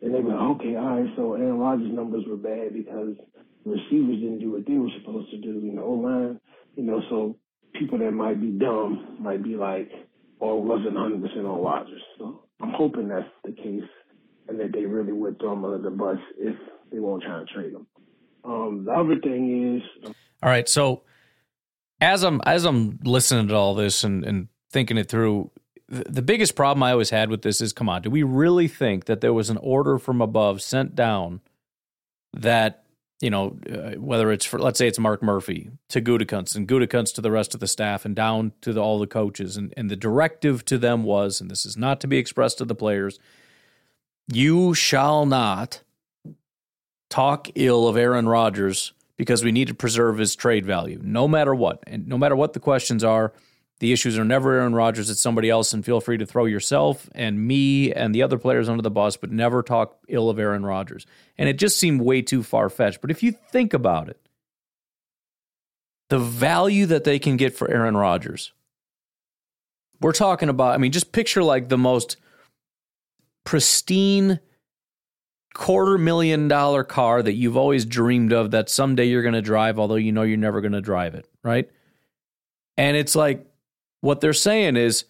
And 0.00 0.14
they 0.14 0.20
went, 0.20 0.38
okay, 0.38 0.76
all 0.76 1.00
right, 1.00 1.12
so 1.16 1.34
Aaron 1.34 1.58
Rodgers' 1.58 1.92
numbers 1.92 2.24
were 2.26 2.36
bad 2.36 2.72
because 2.72 3.16
the 3.64 3.70
receivers 3.70 4.20
didn't 4.20 4.38
do 4.40 4.52
what 4.52 4.66
they 4.66 4.74
were 4.74 4.90
supposed 5.00 5.30
to 5.30 5.38
do 5.38 5.60
you 5.64 5.72
know, 5.72 5.84
O-line. 5.84 6.40
You 6.76 6.84
know, 6.84 7.02
so 7.10 7.36
people 7.74 7.98
that 7.98 8.12
might 8.12 8.40
be 8.40 8.48
dumb 8.48 9.16
might 9.20 9.42
be 9.42 9.56
like, 9.56 9.90
or 10.40 10.62
wasn't 10.62 10.94
100% 10.94 11.36
on 11.38 11.62
Rodgers. 11.62 12.02
So 12.18 12.42
I'm 12.60 12.72
hoping 12.72 13.08
that's 13.08 13.26
the 13.44 13.52
case 13.52 13.88
and 14.48 14.58
that 14.60 14.72
they 14.72 14.84
really 14.84 15.12
would 15.12 15.38
throw 15.38 15.52
him 15.52 15.64
under 15.64 15.78
the 15.78 15.94
bus 15.94 16.18
if 16.38 16.56
they 16.90 16.98
won't 16.98 17.22
try 17.22 17.38
and 17.38 17.48
trade 17.48 17.72
him. 17.72 17.86
Um, 18.44 18.84
the 18.84 18.92
other 18.92 19.18
thing 19.20 19.76
is, 19.76 20.12
All 20.42 20.48
right. 20.48 20.68
So 20.68 21.02
as 22.00 22.22
I'm 22.22 22.40
as 22.46 22.64
I'm 22.64 22.98
listening 23.04 23.48
to 23.48 23.54
all 23.54 23.74
this 23.74 24.04
and, 24.04 24.24
and 24.24 24.48
thinking 24.70 24.96
it 24.96 25.08
through, 25.08 25.50
the 25.88 26.22
biggest 26.22 26.54
problem 26.54 26.82
I 26.82 26.92
always 26.92 27.10
had 27.10 27.30
with 27.30 27.42
this 27.42 27.60
is, 27.60 27.72
come 27.72 27.88
on, 27.88 28.02
do 28.02 28.10
we 28.10 28.22
really 28.22 28.68
think 28.68 29.06
that 29.06 29.20
there 29.20 29.32
was 29.32 29.50
an 29.50 29.56
order 29.58 29.98
from 29.98 30.20
above 30.20 30.62
sent 30.62 30.94
down 30.94 31.40
that 32.32 32.84
you 33.20 33.30
know 33.30 33.58
uh, 33.70 33.98
whether 33.98 34.30
it's 34.30 34.44
for 34.44 34.58
let's 34.58 34.78
say 34.78 34.86
it's 34.86 34.98
Mark 34.98 35.22
Murphy 35.22 35.70
to 35.88 36.00
Gutekunst 36.00 36.54
and 36.56 36.68
Gutekunst 36.68 37.14
to 37.14 37.20
the 37.20 37.30
rest 37.30 37.54
of 37.54 37.60
the 37.60 37.66
staff 37.66 38.04
and 38.04 38.14
down 38.14 38.52
to 38.60 38.72
the, 38.72 38.80
all 38.80 38.98
the 38.98 39.06
coaches 39.06 39.56
and 39.56 39.72
and 39.76 39.90
the 39.90 39.96
directive 39.96 40.64
to 40.66 40.78
them 40.78 41.02
was, 41.02 41.40
and 41.40 41.50
this 41.50 41.66
is 41.66 41.76
not 41.76 42.00
to 42.00 42.06
be 42.06 42.18
expressed 42.18 42.58
to 42.58 42.64
the 42.64 42.74
players, 42.74 43.18
you 44.32 44.74
shall 44.74 45.26
not 45.26 45.82
talk 47.10 47.48
ill 47.54 47.88
of 47.88 47.96
Aaron 47.96 48.28
Rodgers 48.28 48.92
because 49.16 49.42
we 49.42 49.52
need 49.52 49.68
to 49.68 49.74
preserve 49.74 50.18
his 50.18 50.36
trade 50.36 50.64
value, 50.64 51.00
no 51.02 51.26
matter 51.26 51.54
what. 51.54 51.82
And 51.86 52.06
no 52.06 52.16
matter 52.16 52.36
what 52.36 52.52
the 52.52 52.60
questions 52.60 53.02
are, 53.02 53.32
the 53.80 53.92
issues 53.92 54.18
are 54.18 54.24
never 54.24 54.54
Aaron 54.54 54.74
Rodgers, 54.74 55.08
it's 55.08 55.20
somebody 55.20 55.48
else. 55.50 55.72
And 55.72 55.84
feel 55.84 56.00
free 56.00 56.18
to 56.18 56.26
throw 56.26 56.46
yourself 56.46 57.08
and 57.14 57.46
me 57.46 57.92
and 57.92 58.14
the 58.14 58.22
other 58.22 58.38
players 58.38 58.68
under 58.68 58.82
the 58.82 58.90
bus, 58.90 59.16
but 59.16 59.30
never 59.30 59.62
talk 59.62 59.98
ill 60.08 60.30
of 60.30 60.38
Aaron 60.38 60.66
Rodgers. 60.66 61.06
And 61.36 61.48
it 61.48 61.58
just 61.58 61.78
seemed 61.78 62.00
way 62.00 62.22
too 62.22 62.42
far 62.42 62.68
fetched. 62.68 63.00
But 63.00 63.10
if 63.10 63.22
you 63.22 63.32
think 63.32 63.74
about 63.74 64.08
it, 64.08 64.20
the 66.08 66.18
value 66.18 66.86
that 66.86 67.04
they 67.04 67.18
can 67.18 67.36
get 67.36 67.54
for 67.54 67.70
Aaron 67.70 67.96
Rodgers, 67.96 68.52
we're 70.00 70.12
talking 70.12 70.48
about, 70.48 70.74
I 70.74 70.78
mean, 70.78 70.92
just 70.92 71.12
picture 71.12 71.42
like 71.42 71.68
the 71.68 71.78
most 71.78 72.16
pristine 73.44 74.40
quarter 75.54 75.98
million 75.98 76.48
dollar 76.48 76.84
car 76.84 77.22
that 77.22 77.32
you've 77.32 77.56
always 77.56 77.84
dreamed 77.84 78.32
of 78.32 78.52
that 78.52 78.68
someday 78.68 79.06
you're 79.06 79.22
going 79.22 79.34
to 79.34 79.42
drive, 79.42 79.78
although 79.78 79.96
you 79.96 80.12
know 80.12 80.22
you're 80.22 80.36
never 80.36 80.60
going 80.60 80.72
to 80.72 80.80
drive 80.80 81.14
it, 81.14 81.26
right? 81.42 81.68
And 82.76 82.96
it's 82.96 83.16
like 83.16 83.47
what 84.00 84.20
they're 84.20 84.32
saying 84.32 84.76
is 84.76 85.04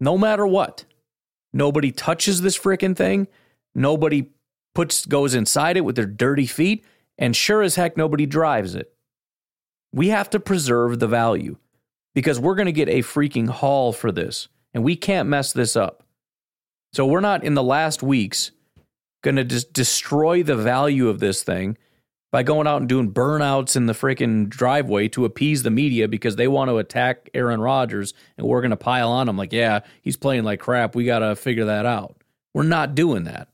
no 0.00 0.18
matter 0.18 0.46
what, 0.46 0.84
nobody 1.52 1.90
touches 1.90 2.42
this 2.42 2.58
freaking 2.58 2.96
thing, 2.96 3.28
nobody 3.74 4.28
puts 4.74 5.06
goes 5.06 5.34
inside 5.34 5.76
it 5.76 5.84
with 5.84 5.96
their 5.96 6.06
dirty 6.06 6.46
feet, 6.46 6.84
and 7.18 7.34
sure 7.34 7.62
as 7.62 7.76
heck 7.76 7.96
nobody 7.96 8.26
drives 8.26 8.74
it. 8.74 8.92
We 9.92 10.08
have 10.08 10.28
to 10.30 10.40
preserve 10.40 10.98
the 10.98 11.08
value 11.08 11.56
because 12.14 12.38
we're 12.38 12.54
going 12.54 12.66
to 12.66 12.72
get 12.72 12.88
a 12.88 13.02
freaking 13.02 13.48
haul 13.48 13.92
for 13.92 14.12
this, 14.12 14.48
and 14.74 14.84
we 14.84 14.96
can't 14.96 15.28
mess 15.28 15.52
this 15.52 15.76
up. 15.76 16.02
So 16.92 17.06
we're 17.06 17.20
not 17.20 17.44
in 17.44 17.54
the 17.54 17.62
last 17.62 18.02
weeks 18.02 18.52
going 19.22 19.36
to 19.36 19.44
just 19.44 19.72
destroy 19.72 20.42
the 20.42 20.56
value 20.56 21.08
of 21.08 21.18
this 21.18 21.42
thing 21.42 21.76
by 22.36 22.42
going 22.42 22.66
out 22.66 22.82
and 22.82 22.88
doing 22.90 23.10
burnouts 23.10 23.76
in 23.76 23.86
the 23.86 23.94
freaking 23.94 24.46
driveway 24.46 25.08
to 25.08 25.24
appease 25.24 25.62
the 25.62 25.70
media 25.70 26.06
because 26.06 26.36
they 26.36 26.46
want 26.46 26.68
to 26.68 26.76
attack 26.76 27.30
Aaron 27.32 27.62
Rodgers 27.62 28.12
and 28.36 28.46
we're 28.46 28.60
going 28.60 28.72
to 28.72 28.76
pile 28.76 29.10
on 29.10 29.26
him 29.26 29.38
like, 29.38 29.54
yeah, 29.54 29.80
he's 30.02 30.18
playing 30.18 30.44
like 30.44 30.60
crap. 30.60 30.94
We 30.94 31.06
got 31.06 31.20
to 31.20 31.34
figure 31.34 31.64
that 31.64 31.86
out. 31.86 32.22
We're 32.52 32.64
not 32.64 32.94
doing 32.94 33.24
that. 33.24 33.48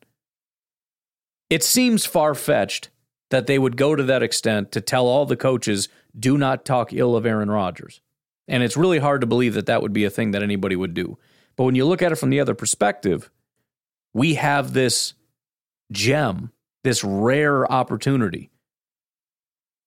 It 1.49 1.63
seems 1.63 2.05
far 2.05 2.35
fetched 2.35 2.91
that 3.31 3.47
they 3.47 3.57
would 3.57 3.77
go 3.77 3.95
to 3.95 4.03
that 4.03 4.25
extent 4.25 4.73
to 4.73 4.81
tell 4.81 5.07
all 5.07 5.27
the 5.27 5.37
coaches, 5.37 5.89
do 6.19 6.37
not 6.37 6.65
talk 6.65 6.93
ill 6.93 7.15
of 7.15 7.25
Aaron 7.25 7.53
Rodgers. 7.53 8.01
And 8.49 8.65
it's 8.65 8.77
really 8.77 8.99
hard 8.99 9.21
to 9.21 9.29
believe 9.29 9.55
that 9.55 9.67
that 9.67 9.83
would 9.83 9.93
be 9.93 10.07
a 10.07 10.11
thing 10.11 10.33
that 10.33 10.43
anybody 10.43 10.75
would 10.75 10.93
do. 10.93 11.19
But 11.55 11.67
when 11.67 11.77
you 11.77 11.87
look 11.87 12.03
at 12.03 12.11
it 12.11 12.17
from 12.17 12.31
the 12.31 12.41
other 12.41 12.57
perspective, 12.57 13.31
we 14.13 14.35
have 14.35 14.73
this 14.73 15.15
gem, 15.93 16.51
this 16.83 17.05
rare 17.05 17.71
opportunity 17.71 18.49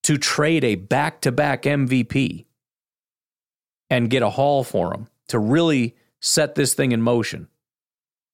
to 0.06 0.20
trade 0.20 0.64
a 0.64 0.76
back 0.76 1.20
to 1.22 1.32
back 1.32 1.64
MVP 1.64 2.46
and 3.90 4.08
get 4.08 4.22
a 4.22 4.30
haul 4.30 4.64
for 4.64 4.94
him 4.94 5.08
to 5.30 5.40
really 5.40 5.96
set 6.20 6.54
this 6.54 6.76
thing 6.76 6.92
in 6.92 7.02
motion, 7.02 7.48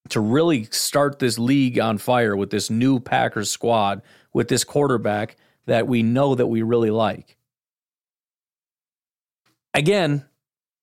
to 0.09 0.19
really 0.19 0.65
start 0.65 1.19
this 1.19 1.39
league 1.39 1.79
on 1.79 1.97
fire 1.97 2.35
with 2.35 2.49
this 2.49 2.69
new 2.69 2.99
Packers 2.99 3.49
squad, 3.49 4.01
with 4.33 4.49
this 4.49 4.65
quarterback 4.65 5.37
that 5.65 5.87
we 5.87 6.03
know 6.03 6.35
that 6.35 6.47
we 6.47 6.61
really 6.61 6.91
like. 6.91 7.37
Again, 9.73 10.25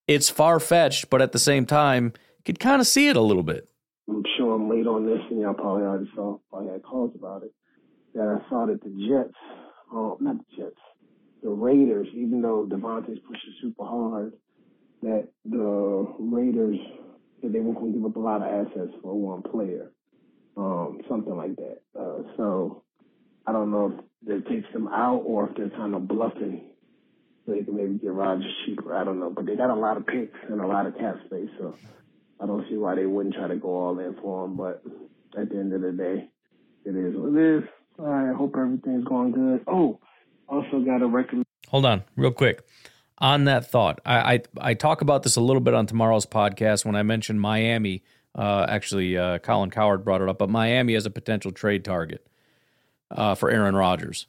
it's 0.07 0.31
far 0.31 0.59
fetched, 0.59 1.11
but 1.11 1.21
at 1.21 1.33
the 1.33 1.39
same 1.39 1.67
time, 1.67 2.15
could 2.47 2.59
kind 2.59 2.81
of 2.81 2.87
see 2.87 3.09
it 3.09 3.17
a 3.17 3.21
little 3.21 3.43
bit. 3.43 3.69
I'm 4.09 4.25
sure 4.39 4.55
I'm 4.55 4.71
late 4.71 4.87
on 4.87 5.05
this, 5.05 5.21
and 5.29 5.39
y'all 5.39 5.53
probably 5.53 5.83
already 5.83 6.11
saw, 6.15 6.39
probably 6.49 6.73
had 6.73 6.83
calls 6.83 7.13
about 7.15 7.43
it. 7.43 7.53
That 8.15 8.41
I 8.41 8.49
saw 8.49 8.65
that 8.65 8.83
the 8.83 8.89
Jets 9.07 9.37
uh, 9.95 10.15
not 10.21 10.37
the 10.39 10.57
Jets, 10.57 10.81
the 11.43 11.51
Raiders, 11.51 12.09
even 12.15 12.43
though 12.43 12.67
Davante's 12.69 13.21
pushing 13.27 13.55
super 13.61 13.85
hard, 13.85 14.33
that 15.03 15.29
the 15.45 16.15
Raiders 16.19 16.79
that 17.43 17.53
they 17.53 17.61
weren't 17.61 17.79
going 17.79 17.93
to 17.93 17.99
give 17.99 18.07
up 18.07 18.17
a 18.17 18.21
lot 18.21 18.43
of 18.43 18.67
assets 18.67 18.93
for 19.03 19.15
one 19.15 19.43
player, 19.43 19.93
um, 20.57 21.01
something 21.09 21.37
like 21.37 21.55
that. 21.57 21.79
Uh, 21.99 22.23
so 22.37 22.83
I 23.47 23.53
don't 23.53 23.71
know 23.71 23.95
if 23.97 24.05
that 24.27 24.49
takes 24.51 24.71
them 24.73 24.89
out 24.89 25.23
or 25.25 25.49
if 25.49 25.57
they're 25.57 25.71
kind 25.71 25.95
of 25.95 26.09
bluffing 26.09 26.63
so 27.47 27.53
they 27.53 27.63
can 27.63 27.77
maybe 27.77 27.95
get 27.95 28.13
Rodgers 28.13 28.53
cheaper. 28.67 28.95
I 28.95 29.05
don't 29.05 29.21
know, 29.21 29.31
but 29.31 29.47
they 29.47 29.57
got 29.57 29.71
a 29.71 29.75
lot 29.75 29.97
of 29.97 30.07
picks 30.07 30.37
and 30.49 30.61
a 30.61 30.67
lot 30.67 30.87
of 30.87 30.99
cap 30.99 31.17
space, 31.27 31.49
so 31.59 31.75
I 32.41 32.47
don't 32.47 32.69
see 32.69 32.77
why 32.77 32.95
they 32.95 33.07
wouldn't 33.07 33.35
try 33.35 33.49
to 33.49 33.57
go 33.57 33.69
all 33.69 33.99
in 33.99 34.17
for 34.21 34.45
him. 34.45 34.57
But 34.57 34.83
at 35.41 35.49
the 35.49 35.57
end 35.57 35.73
of 35.73 35.81
the 35.81 35.93
day, 35.93 36.29
it 36.85 36.97
is 36.97 37.15
what 37.17 37.41
it 37.41 37.59
is. 37.59 37.65
I 38.05 38.33
hope 38.37 38.55
everything's 38.57 39.05
going 39.05 39.33
good. 39.33 39.65
Oh, 39.67 39.99
also 40.49 40.81
got 40.81 41.03
a 41.03 41.07
recommend. 41.07 41.47
Hold 41.69 41.87
on, 41.87 42.05
real 42.17 42.31
quick. 42.31 42.67
On 43.19 43.45
that 43.45 43.69
thought, 43.69 44.01
I, 44.07 44.35
I, 44.35 44.43
I 44.61 44.75
talk 44.75 45.01
about 45.01 45.25
this 45.25 45.37
a 45.37 45.41
little 45.41 45.61
bit 45.61 45.75
on 45.75 45.87
tomorrow's 45.87 46.25
podcast 46.25 46.85
when 46.85 46.95
I 46.95 47.03
mentioned 47.03 47.41
Miami. 47.41 48.05
Uh, 48.35 48.65
actually, 48.69 49.19
uh, 49.19 49.39
Colin 49.39 49.71
Cowherd 49.71 50.05
brought 50.05 50.23
it 50.23 50.29
up, 50.29 50.39
but 50.39 50.49
Miami 50.49 50.95
as 50.95 51.05
a 51.05 51.11
potential 51.11 51.51
trade 51.51 51.85
target 51.85 52.25
uh, 53.11 53.35
for 53.35 53.51
Aaron 53.51 53.75
Rodgers. 53.75 54.27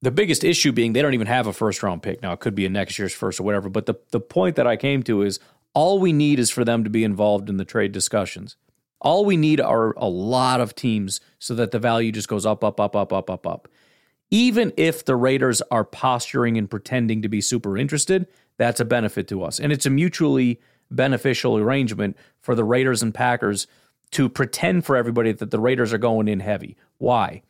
The 0.00 0.12
biggest 0.12 0.44
issue 0.44 0.72
being 0.72 0.92
they 0.92 1.02
don't 1.02 1.14
even 1.14 1.26
have 1.26 1.46
a 1.46 1.52
first 1.52 1.82
round 1.82 2.02
pick 2.02 2.22
now. 2.22 2.32
It 2.32 2.40
could 2.40 2.54
be 2.54 2.66
a 2.66 2.68
next 2.68 2.98
year's 2.98 3.12
first 3.12 3.40
or 3.40 3.42
whatever. 3.44 3.68
But 3.68 3.86
the 3.86 3.94
the 4.10 4.20
point 4.20 4.56
that 4.56 4.66
I 4.66 4.76
came 4.76 5.02
to 5.04 5.22
is 5.22 5.38
all 5.74 5.98
we 5.98 6.12
need 6.12 6.38
is 6.38 6.50
for 6.50 6.64
them 6.64 6.84
to 6.84 6.90
be 6.90 7.04
involved 7.04 7.48
in 7.48 7.56
the 7.56 7.64
trade 7.64 7.92
discussions. 7.92 8.56
All 9.02 9.24
we 9.24 9.36
need 9.36 9.60
are 9.60 9.92
a 9.96 10.08
lot 10.08 10.60
of 10.60 10.74
teams 10.74 11.20
so 11.38 11.54
that 11.56 11.72
the 11.72 11.78
value 11.78 12.12
just 12.12 12.28
goes 12.28 12.46
up, 12.46 12.62
up, 12.64 12.80
up, 12.80 12.96
up, 12.96 13.12
up, 13.12 13.28
up, 13.28 13.46
up. 13.46 13.68
Even 14.30 14.72
if 14.76 15.04
the 15.04 15.16
Raiders 15.16 15.60
are 15.70 15.84
posturing 15.84 16.56
and 16.56 16.70
pretending 16.70 17.20
to 17.20 17.28
be 17.28 17.40
super 17.40 17.76
interested, 17.76 18.26
that's 18.56 18.80
a 18.80 18.84
benefit 18.84 19.28
to 19.28 19.42
us. 19.42 19.58
And 19.60 19.72
it's 19.72 19.84
a 19.84 19.90
mutually 19.90 20.60
beneficial 20.90 21.58
arrangement 21.58 22.16
for 22.40 22.54
the 22.54 22.64
Raiders 22.64 23.02
and 23.02 23.12
Packers 23.12 23.66
to 24.12 24.28
pretend 24.28 24.86
for 24.86 24.96
everybody 24.96 25.32
that 25.32 25.50
the 25.50 25.60
Raiders 25.60 25.92
are 25.92 25.98
going 25.98 26.28
in 26.28 26.40
heavy. 26.40 26.76
Why? 26.98 27.42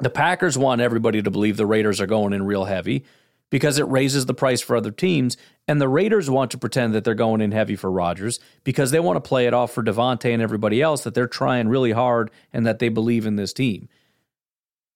The 0.00 0.10
Packers 0.10 0.58
want 0.58 0.80
everybody 0.80 1.22
to 1.22 1.30
believe 1.30 1.56
the 1.56 1.66
Raiders 1.66 2.00
are 2.00 2.06
going 2.06 2.32
in 2.32 2.42
real 2.42 2.64
heavy 2.64 3.04
because 3.52 3.78
it 3.78 3.86
raises 3.86 4.24
the 4.24 4.32
price 4.32 4.62
for 4.62 4.74
other 4.74 4.90
teams. 4.90 5.36
And 5.68 5.78
the 5.78 5.88
Raiders 5.88 6.30
want 6.30 6.50
to 6.52 6.58
pretend 6.58 6.94
that 6.94 7.04
they're 7.04 7.14
going 7.14 7.42
in 7.42 7.52
heavy 7.52 7.76
for 7.76 7.90
Rodgers 7.90 8.40
because 8.64 8.90
they 8.90 8.98
want 8.98 9.22
to 9.22 9.28
play 9.28 9.46
it 9.46 9.52
off 9.52 9.72
for 9.72 9.84
Davante 9.84 10.32
and 10.32 10.42
everybody 10.42 10.80
else 10.80 11.04
that 11.04 11.12
they're 11.12 11.28
trying 11.28 11.68
really 11.68 11.92
hard 11.92 12.30
and 12.50 12.66
that 12.66 12.78
they 12.78 12.88
believe 12.88 13.26
in 13.26 13.36
this 13.36 13.52
team. 13.52 13.90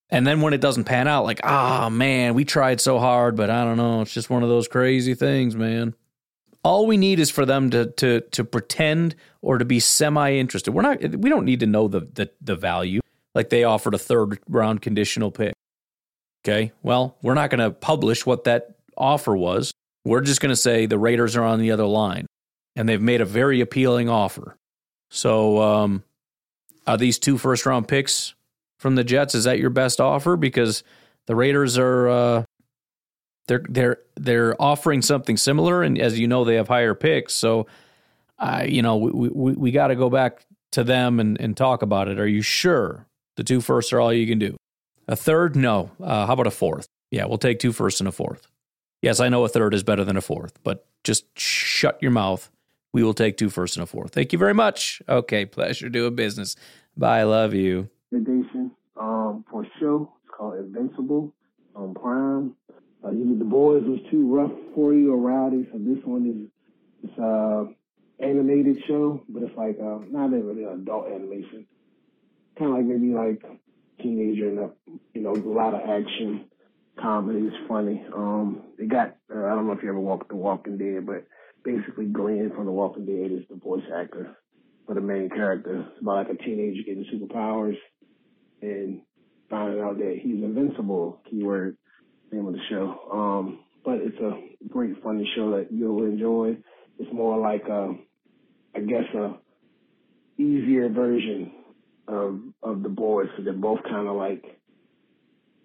And 0.09 0.25
then 0.25 0.41
when 0.41 0.53
it 0.53 0.61
doesn't 0.61 0.85
pan 0.85 1.07
out, 1.07 1.23
like, 1.23 1.39
ah, 1.43 1.85
oh, 1.85 1.89
man, 1.91 2.33
we 2.33 2.45
tried 2.45 2.81
so 2.81 2.97
hard, 2.97 3.35
but 3.35 3.51
I 3.51 3.63
don't 3.63 3.77
know. 3.77 4.01
It's 4.01 4.13
just 4.13 4.31
one 4.31 4.41
of 4.41 4.49
those 4.49 4.67
crazy 4.67 5.13
things, 5.13 5.55
man. 5.55 5.93
All 6.63 6.87
we 6.87 6.97
need 6.97 7.19
is 7.19 7.29
for 7.29 7.45
them 7.45 7.69
to 7.69 7.91
to 7.91 8.21
to 8.21 8.43
pretend 8.43 9.15
or 9.41 9.59
to 9.59 9.65
be 9.65 9.79
semi 9.79 10.33
interested. 10.33 10.71
We're 10.71 10.81
not. 10.81 11.01
We 11.01 11.29
don't 11.29 11.45
need 11.45 11.59
to 11.59 11.67
know 11.67 11.87
the, 11.87 12.01
the 12.01 12.31
the 12.41 12.55
value. 12.55 13.01
Like 13.35 13.49
they 13.49 13.63
offered 13.63 13.93
a 13.93 13.99
third 13.99 14.39
round 14.49 14.81
conditional 14.81 15.29
pick. 15.29 15.53
Okay. 16.45 16.71
Well, 16.81 17.17
we're 17.21 17.33
not 17.33 17.49
going 17.49 17.59
to 17.59 17.71
publish 17.71 18.25
what 18.25 18.45
that 18.45 18.75
offer 18.95 19.35
was. 19.35 19.71
We're 20.05 20.21
just 20.21 20.39
going 20.41 20.51
to 20.51 20.55
say 20.55 20.85
the 20.85 20.97
Raiders 20.97 21.35
are 21.35 21.43
on 21.43 21.59
the 21.59 21.71
other 21.71 21.85
line 21.85 22.25
and 22.75 22.87
they've 22.87 23.01
made 23.01 23.21
a 23.21 23.25
very 23.25 23.59
appealing 23.59 24.07
offer. 24.07 24.55
So, 25.09 25.61
um, 25.61 26.03
are 26.85 26.97
these 26.97 27.19
two 27.19 27.37
first 27.37 27.65
round 27.65 27.87
picks 27.87 28.35
from 28.79 28.95
the 28.95 29.03
Jets? 29.03 29.35
Is 29.35 29.43
that 29.45 29.59
your 29.59 29.69
best 29.69 29.99
offer? 29.99 30.37
Because 30.37 30.83
the 31.25 31.35
Raiders 31.35 31.77
are, 31.77 32.07
uh, 32.07 32.43
they're 33.47 33.63
they're 33.69 33.97
they're 34.15 34.61
offering 34.61 35.01
something 35.01 35.37
similar, 35.37 35.81
and 35.81 35.97
as 35.97 36.19
you 36.19 36.27
know, 36.27 36.43
they 36.43 36.55
have 36.55 36.67
higher 36.67 36.93
picks. 36.93 37.33
So, 37.33 37.67
I 38.37 38.65
you 38.65 38.81
know 38.81 38.97
we 38.97 39.29
we, 39.29 39.53
we 39.53 39.71
got 39.71 39.87
to 39.87 39.95
go 39.95 40.09
back 40.09 40.45
to 40.73 40.83
them 40.83 41.19
and, 41.19 41.39
and 41.39 41.55
talk 41.55 41.81
about 41.81 42.07
it. 42.09 42.19
Are 42.19 42.27
you 42.27 42.41
sure 42.41 43.07
the 43.37 43.43
two 43.43 43.61
firsts 43.61 43.93
are 43.93 43.99
all 43.99 44.13
you 44.13 44.27
can 44.27 44.39
do? 44.39 44.57
A 45.07 45.15
third? 45.15 45.55
No. 45.55 45.91
Uh, 46.01 46.25
how 46.25 46.33
about 46.33 46.47
a 46.47 46.51
fourth? 46.51 46.87
Yeah, 47.11 47.25
we'll 47.25 47.37
take 47.37 47.59
two 47.59 47.71
firsts 47.71 48.01
and 48.01 48.07
a 48.07 48.11
fourth. 48.11 48.47
Yes, 49.01 49.19
I 49.19 49.29
know 49.29 49.45
a 49.45 49.49
third 49.49 49.73
is 49.73 49.83
better 49.83 50.03
than 50.03 50.17
a 50.17 50.21
fourth, 50.21 50.59
but 50.63 50.85
just 51.03 51.25
shut 51.39 51.97
your 52.01 52.11
mouth. 52.11 52.51
We 52.93 53.03
will 53.03 53.13
take 53.13 53.37
two 53.37 53.49
firsts 53.49 53.77
and 53.77 53.83
a 53.83 53.85
fourth. 53.85 54.11
Thank 54.11 54.33
you 54.33 54.39
very 54.39 54.53
much. 54.53 55.01
Okay, 55.07 55.45
pleasure 55.45 55.87
doing 55.89 56.15
business. 56.15 56.55
Bye. 56.97 57.19
I 57.19 57.23
love 57.23 57.53
you. 57.53 57.89
Recommendation 58.11 58.71
um, 58.99 59.45
for 59.49 59.63
a 59.63 59.69
show. 59.79 60.11
It's 60.23 60.33
called 60.35 60.55
Invincible 60.55 61.33
on 61.75 61.93
Prime. 61.93 62.55
Uh, 63.03 63.11
the 63.11 63.45
boys 63.45 63.83
was 63.85 63.99
too 64.09 64.27
rough 64.33 64.51
for 64.73 64.93
you 64.93 65.13
or 65.13 65.17
rowdy, 65.17 65.67
so 65.71 65.77
this 65.77 66.03
one 66.03 66.25
is 66.27 67.09
it's 67.09 67.19
uh 67.19 67.65
animated 68.19 68.83
show, 68.87 69.21
but 69.29 69.43
it's 69.43 69.55
like 69.55 69.77
uh, 69.79 69.99
not 70.09 70.31
really 70.31 70.63
adult 70.63 71.07
animation. 71.07 71.67
Kind 72.57 72.71
of 72.71 72.77
like 72.77 72.85
maybe 72.85 73.13
like 73.13 73.43
teenager 74.01 74.49
and 74.49 74.71
you 75.13 75.21
know 75.21 75.33
a 75.33 75.53
lot 75.53 75.73
of 75.73 75.81
action, 75.81 76.45
comedy 76.99 77.39
is 77.39 77.53
funny. 77.67 78.05
Um, 78.13 78.63
they 78.77 78.85
got 78.85 79.15
uh, 79.33 79.45
I 79.45 79.55
don't 79.55 79.67
know 79.67 79.73
if 79.73 79.83
you 79.83 79.89
ever 79.89 79.99
watched 79.99 80.29
The 80.29 80.35
Walking 80.35 80.77
Dead, 80.77 81.05
but 81.05 81.25
basically 81.63 82.05
Glenn 82.05 82.51
from 82.55 82.65
The 82.65 82.71
Walking 82.71 83.05
Dead 83.05 83.31
is 83.31 83.45
the 83.49 83.55
voice 83.55 83.83
actor 83.95 84.37
for 84.85 84.95
the 84.95 85.01
main 85.01 85.29
character. 85.29 85.85
It's 85.91 86.01
about 86.01 86.27
like 86.27 86.39
a 86.39 86.43
teenager 86.43 86.81
getting 86.85 87.05
superpowers 87.13 87.77
and 88.61 89.01
finding 89.49 89.81
out 89.81 89.97
that 89.97 90.19
he's 90.21 90.43
invincible. 90.43 91.21
Keyword 91.29 91.77
name 92.31 92.47
of 92.47 92.53
the 92.53 92.59
show. 92.69 92.99
Um, 93.11 93.59
but 93.85 93.95
it's 93.95 94.19
a 94.19 94.67
great 94.67 95.01
funny 95.03 95.29
show 95.35 95.51
that 95.51 95.71
you'll 95.71 96.03
enjoy. 96.03 96.57
It's 96.99 97.13
more 97.13 97.37
like 97.39 97.63
a, 97.69 97.93
I 98.75 98.79
guess 98.81 99.05
a 99.15 99.37
easier 100.41 100.89
version 100.89 101.51
of 102.07 102.39
of 102.63 102.83
the 102.83 102.89
boys, 102.89 103.27
so 103.35 103.43
they're 103.43 103.53
both 103.53 103.83
kind 103.83 104.07
of 104.07 104.15
like 104.15 104.43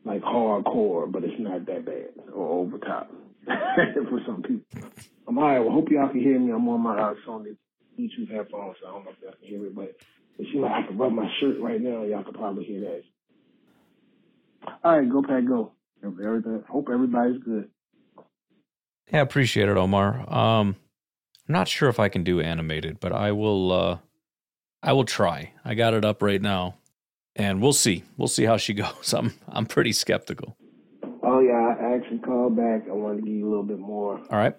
like 0.04 0.22
hardcore, 0.22 1.10
but 1.10 1.24
it's 1.24 1.38
not 1.38 1.66
that 1.66 1.84
bad 1.84 2.10
or 2.34 2.60
over 2.60 2.78
top 2.78 3.10
for 3.46 4.20
some 4.26 4.42
people. 4.42 4.88
I'm 5.28 5.38
all 5.38 5.44
right. 5.44 5.60
Well, 5.60 5.72
hope 5.72 5.90
y'all 5.90 6.08
can 6.08 6.20
hear 6.20 6.38
me. 6.38 6.52
I'm 6.52 6.68
on 6.68 6.80
my 6.80 6.98
uh, 6.98 7.14
Sony 7.26 7.56
Bluetooth 7.98 8.30
headphones, 8.30 8.76
so 8.82 8.88
I 8.88 8.92
don't 8.92 9.04
know 9.04 9.12
if 9.12 9.22
y'all 9.22 9.32
can 9.38 9.48
hear 9.48 9.60
me, 9.60 9.68
but 9.68 9.94
it 10.38 10.46
seems 10.50 10.62
like 10.62 10.72
I 10.72 10.86
can 10.86 10.98
rub 10.98 11.12
my 11.12 11.28
shirt 11.40 11.60
right 11.60 11.80
now. 11.80 12.02
Y'all 12.02 12.24
can 12.24 12.34
probably 12.34 12.64
hear 12.64 12.80
that. 12.80 13.02
All 14.84 14.98
right, 14.98 15.10
go 15.10 15.22
Pack, 15.22 15.46
go. 15.46 15.72
Everything. 16.04 16.64
Hope 16.68 16.88
everybody's 16.92 17.40
good. 17.44 17.68
Yeah, 19.12 19.20
appreciate 19.20 19.68
it, 19.68 19.76
Omar. 19.76 20.20
Um, 20.32 20.76
I'm 21.48 21.52
not 21.52 21.68
sure 21.68 21.88
if 21.88 22.00
I 22.00 22.08
can 22.08 22.24
do 22.24 22.40
animated, 22.40 22.98
but 22.98 23.12
I 23.12 23.30
will. 23.32 23.72
Uh, 23.72 23.98
I 24.82 24.92
will 24.92 25.04
try. 25.04 25.52
I 25.64 25.74
got 25.74 25.94
it 25.94 26.04
up 26.04 26.22
right 26.22 26.42
now, 26.42 26.76
and 27.36 27.62
we'll 27.62 27.72
see. 27.72 28.04
We'll 28.16 28.28
see 28.28 28.44
how 28.44 28.56
she 28.56 28.74
goes. 28.82 29.12
I'm 29.12 29.34
I'm 29.48 29.66
pretty 29.66 29.92
skeptical. 29.92 30.56
Oh 31.22 31.40
yeah, 31.40 31.74
I 31.80 31.94
actually 31.94 32.18
called 32.18 32.56
back. 32.56 32.82
I 32.88 32.92
wanted 32.92 33.20
to 33.20 33.22
give 33.26 33.34
you 33.34 33.48
a 33.48 33.50
little 33.50 33.64
bit 33.64 33.78
more. 33.78 34.18
All 34.30 34.38
right. 34.38 34.56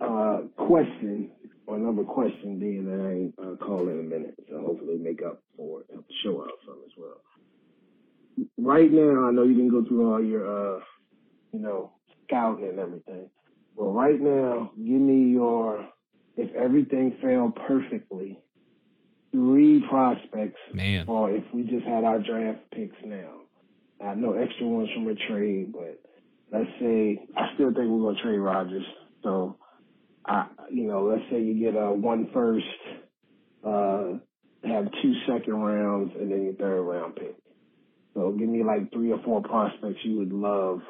Uh, 0.00 0.42
question 0.56 1.30
or 1.66 1.76
another 1.76 2.04
question 2.04 2.58
being 2.58 2.84
that 2.86 3.00
I 3.04 3.12
ain't 3.12 3.34
uh, 3.38 3.56
call 3.64 3.88
in 3.88 3.98
a 3.98 4.02
minute, 4.02 4.34
so 4.48 4.60
hopefully 4.60 4.98
make 4.98 5.22
up 5.22 5.42
for 5.56 5.80
it, 5.80 5.86
help 5.92 6.06
show 6.22 6.42
out 6.42 6.50
some 6.64 6.78
as 6.84 6.92
well. 6.96 7.20
right 8.58 8.90
now, 8.90 9.26
I 9.26 9.32
know 9.32 9.42
you 9.42 9.54
didn't 9.54 9.70
go 9.70 9.84
through 9.84 10.12
all 10.12 10.22
your, 10.22 10.76
uh, 10.76 10.80
you 11.52 11.60
know, 11.60 11.92
scouting 12.24 12.68
and 12.68 12.78
everything. 12.78 13.28
But 13.76 13.84
right 13.86 14.20
now, 14.20 14.70
give 14.76 15.00
me 15.00 15.32
your, 15.32 15.88
if 16.36 16.54
everything 16.54 17.16
failed 17.20 17.58
perfectly, 17.66 18.38
three 19.36 19.84
prospects. 19.88 20.58
Man. 20.72 21.04
Or 21.06 21.30
if 21.30 21.44
we 21.52 21.62
just 21.64 21.84
had 21.84 22.04
our 22.04 22.18
draft 22.18 22.60
picks 22.72 22.96
now. 23.04 23.40
I 24.02 24.14
know 24.14 24.32
extra 24.32 24.66
ones 24.66 24.88
from 24.94 25.08
a 25.08 25.14
trade, 25.14 25.72
but 25.72 26.00
let's 26.52 26.70
say, 26.80 27.18
I 27.36 27.54
still 27.54 27.68
think 27.68 27.88
we're 27.88 28.00
going 28.00 28.16
to 28.16 28.22
trade 28.22 28.38
Rodgers. 28.38 28.84
So, 29.22 29.56
I, 30.24 30.46
you 30.70 30.84
know, 30.84 31.04
let's 31.04 31.22
say 31.30 31.40
you 31.40 31.58
get 31.60 31.78
a 31.78 31.92
one 31.92 32.30
first, 32.32 32.64
uh, 33.64 34.18
have 34.64 34.86
two 35.02 35.14
second 35.26 35.54
rounds 35.54 36.12
and 36.18 36.30
then 36.30 36.44
your 36.44 36.54
third 36.54 36.82
round 36.82 37.16
pick. 37.16 37.36
So 38.14 38.32
give 38.32 38.48
me 38.48 38.64
like 38.64 38.90
three 38.92 39.12
or 39.12 39.20
four 39.22 39.42
prospects 39.42 39.98
you 40.02 40.18
would 40.18 40.32
love 40.32 40.80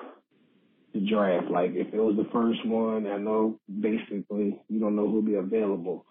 to 0.92 1.00
draft. 1.00 1.50
Like 1.50 1.72
if 1.74 1.92
it 1.92 1.98
was 1.98 2.16
the 2.16 2.28
first 2.32 2.64
one, 2.66 3.06
I 3.06 3.18
know 3.18 3.58
basically 3.68 4.58
you 4.68 4.80
don't 4.80 4.94
know 4.94 5.08
who'll 5.08 5.22
be 5.22 5.34
available. 5.34 6.06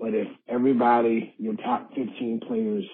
But 0.00 0.14
if 0.14 0.28
everybody, 0.48 1.34
your 1.38 1.56
top 1.56 1.90
15 1.90 2.40
players, 2.46 2.84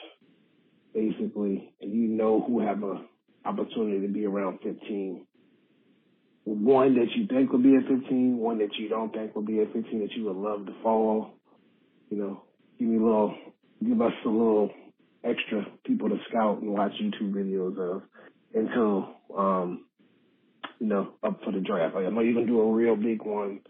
basically, 0.92 1.72
and 1.80 1.92
you 1.92 2.08
know 2.08 2.42
who 2.44 2.60
have 2.66 2.82
a 2.82 3.04
opportunity 3.44 4.04
to 4.04 4.12
be 4.12 4.26
around 4.26 4.58
15, 4.64 5.24
one 6.44 6.94
that 6.96 7.06
you 7.14 7.26
think 7.28 7.52
will 7.52 7.60
be 7.60 7.76
at 7.76 7.86
15, 7.86 8.38
one 8.38 8.58
that 8.58 8.74
you 8.76 8.88
don't 8.88 9.12
think 9.12 9.36
will 9.36 9.42
be 9.42 9.60
at 9.60 9.72
15 9.72 10.00
that 10.00 10.12
you 10.16 10.24
would 10.24 10.36
love 10.36 10.66
to 10.66 10.72
follow, 10.82 11.32
you 12.10 12.18
know, 12.18 12.42
give 12.78 12.88
me 12.88 12.96
a 12.96 13.02
little, 13.02 13.34
give 13.84 14.00
us 14.02 14.12
a 14.24 14.28
little 14.28 14.70
extra 15.22 15.64
people 15.84 16.08
to 16.08 16.16
scout 16.28 16.60
and 16.60 16.72
watch 16.72 16.92
YouTube 17.00 17.32
videos 17.32 17.78
of 17.78 18.02
until, 18.52 19.14
um, 19.36 19.84
you 20.80 20.88
know, 20.88 21.12
up 21.22 21.40
for 21.44 21.52
the 21.52 21.60
draft. 21.60 21.94
Like, 21.94 22.06
I 22.06 22.10
know 22.10 22.20
you're 22.20 22.34
gonna 22.34 22.46
do 22.46 22.60
a 22.60 22.72
real 22.72 22.96
big 22.96 23.22
one 23.22 23.60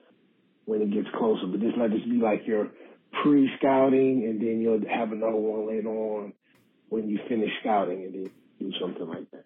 when 0.65 0.81
it 0.81 0.91
gets 0.91 1.09
closer, 1.19 1.47
but 1.47 1.61
just 1.61 1.77
let 1.77 1.91
this 1.91 2.03
be 2.05 2.19
like 2.19 2.47
your 2.47 2.69
pre-scouting, 3.23 4.25
and 4.25 4.41
then 4.41 4.61
you'll 4.61 4.81
have 4.89 5.13
another 5.13 5.37
one 5.37 5.69
later 5.69 5.89
on 5.89 6.33
when 6.89 7.09
you 7.09 7.19
finish 7.29 7.51
scouting, 7.61 8.05
and 8.05 8.15
then 8.15 8.31
do 8.59 8.73
something 8.81 9.09
like 9.09 9.31
that. 9.33 9.45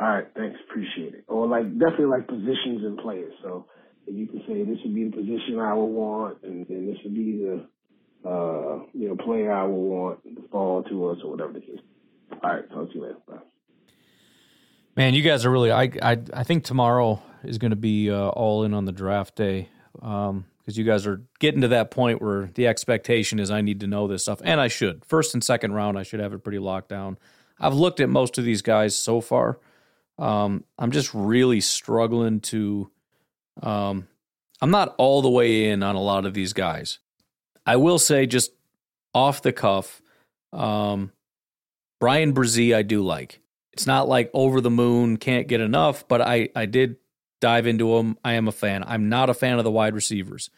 All 0.00 0.08
right, 0.08 0.26
thanks, 0.34 0.58
appreciate 0.68 1.14
it. 1.14 1.24
Or 1.28 1.46
like 1.46 1.70
definitely 1.78 2.06
like 2.06 2.26
positions 2.26 2.84
and 2.84 2.98
players. 2.98 3.34
So 3.42 3.66
you 4.06 4.26
can 4.26 4.42
say 4.48 4.64
this 4.64 4.78
would 4.84 4.94
be 4.94 5.04
the 5.04 5.16
position 5.16 5.58
I 5.58 5.74
would 5.74 5.84
want, 5.84 6.38
and 6.42 6.66
then 6.66 6.86
this 6.86 6.96
would 7.04 7.14
be 7.14 7.38
the 7.38 8.28
uh, 8.28 8.84
you 8.92 9.08
know 9.08 9.16
player 9.16 9.52
I 9.52 9.64
would 9.64 9.74
want 9.74 10.24
to 10.24 10.48
fall 10.50 10.82
to 10.84 11.08
us, 11.08 11.18
or 11.22 11.30
whatever 11.30 11.52
the 11.52 11.60
case. 11.60 11.80
All 12.42 12.50
right, 12.50 12.68
talk 12.70 12.88
to 12.88 12.94
you 12.94 13.02
later. 13.02 13.16
Bye. 13.28 13.36
Man, 14.96 15.14
you 15.14 15.22
guys 15.22 15.44
are 15.44 15.50
really. 15.50 15.70
I 15.70 15.90
I, 16.02 16.18
I 16.32 16.44
think 16.44 16.64
tomorrow 16.64 17.22
is 17.44 17.58
going 17.58 17.70
to 17.70 17.76
be 17.76 18.10
uh, 18.10 18.28
all 18.28 18.64
in 18.64 18.74
on 18.74 18.86
the 18.86 18.92
draft 18.92 19.36
day 19.36 19.68
because 20.70 20.78
you 20.78 20.84
guys 20.84 21.04
are 21.04 21.20
getting 21.40 21.62
to 21.62 21.68
that 21.68 21.90
point 21.90 22.22
where 22.22 22.48
the 22.54 22.68
expectation 22.68 23.40
is 23.40 23.50
I 23.50 23.60
need 23.60 23.80
to 23.80 23.88
know 23.88 24.06
this 24.06 24.22
stuff, 24.22 24.40
and 24.44 24.60
I 24.60 24.68
should. 24.68 25.04
First 25.04 25.34
and 25.34 25.42
second 25.42 25.72
round, 25.72 25.98
I 25.98 26.04
should 26.04 26.20
have 26.20 26.32
it 26.32 26.44
pretty 26.44 26.60
locked 26.60 26.88
down. 26.88 27.18
I've 27.58 27.74
looked 27.74 27.98
at 27.98 28.08
most 28.08 28.38
of 28.38 28.44
these 28.44 28.62
guys 28.62 28.94
so 28.94 29.20
far. 29.20 29.58
Um, 30.16 30.62
I'm 30.78 30.92
just 30.92 31.12
really 31.12 31.60
struggling 31.60 32.38
to. 32.42 32.88
Um, 33.60 34.06
I'm 34.62 34.70
not 34.70 34.94
all 34.96 35.22
the 35.22 35.30
way 35.30 35.70
in 35.70 35.82
on 35.82 35.96
a 35.96 36.00
lot 36.00 36.24
of 36.24 36.34
these 36.34 36.52
guys. 36.52 37.00
I 37.66 37.74
will 37.74 37.98
say, 37.98 38.26
just 38.26 38.52
off 39.12 39.42
the 39.42 39.52
cuff, 39.52 40.00
um, 40.52 41.10
Bryan 41.98 42.32
Bresee, 42.32 42.76
I 42.76 42.82
do 42.82 43.02
like. 43.02 43.40
It's 43.72 43.88
not 43.88 44.08
like 44.08 44.30
over 44.32 44.60
the 44.60 44.70
moon, 44.70 45.16
can't 45.16 45.48
get 45.48 45.60
enough, 45.60 46.06
but 46.06 46.20
I, 46.20 46.50
I 46.54 46.66
did 46.66 46.96
dive 47.40 47.66
into 47.66 47.96
him. 47.96 48.18
I 48.24 48.34
am 48.34 48.48
a 48.48 48.52
fan. 48.52 48.84
I'm 48.86 49.08
not 49.08 49.30
a 49.30 49.34
fan 49.34 49.58
of 49.58 49.64
the 49.64 49.70
wide 49.70 49.94
receivers. 49.94 50.50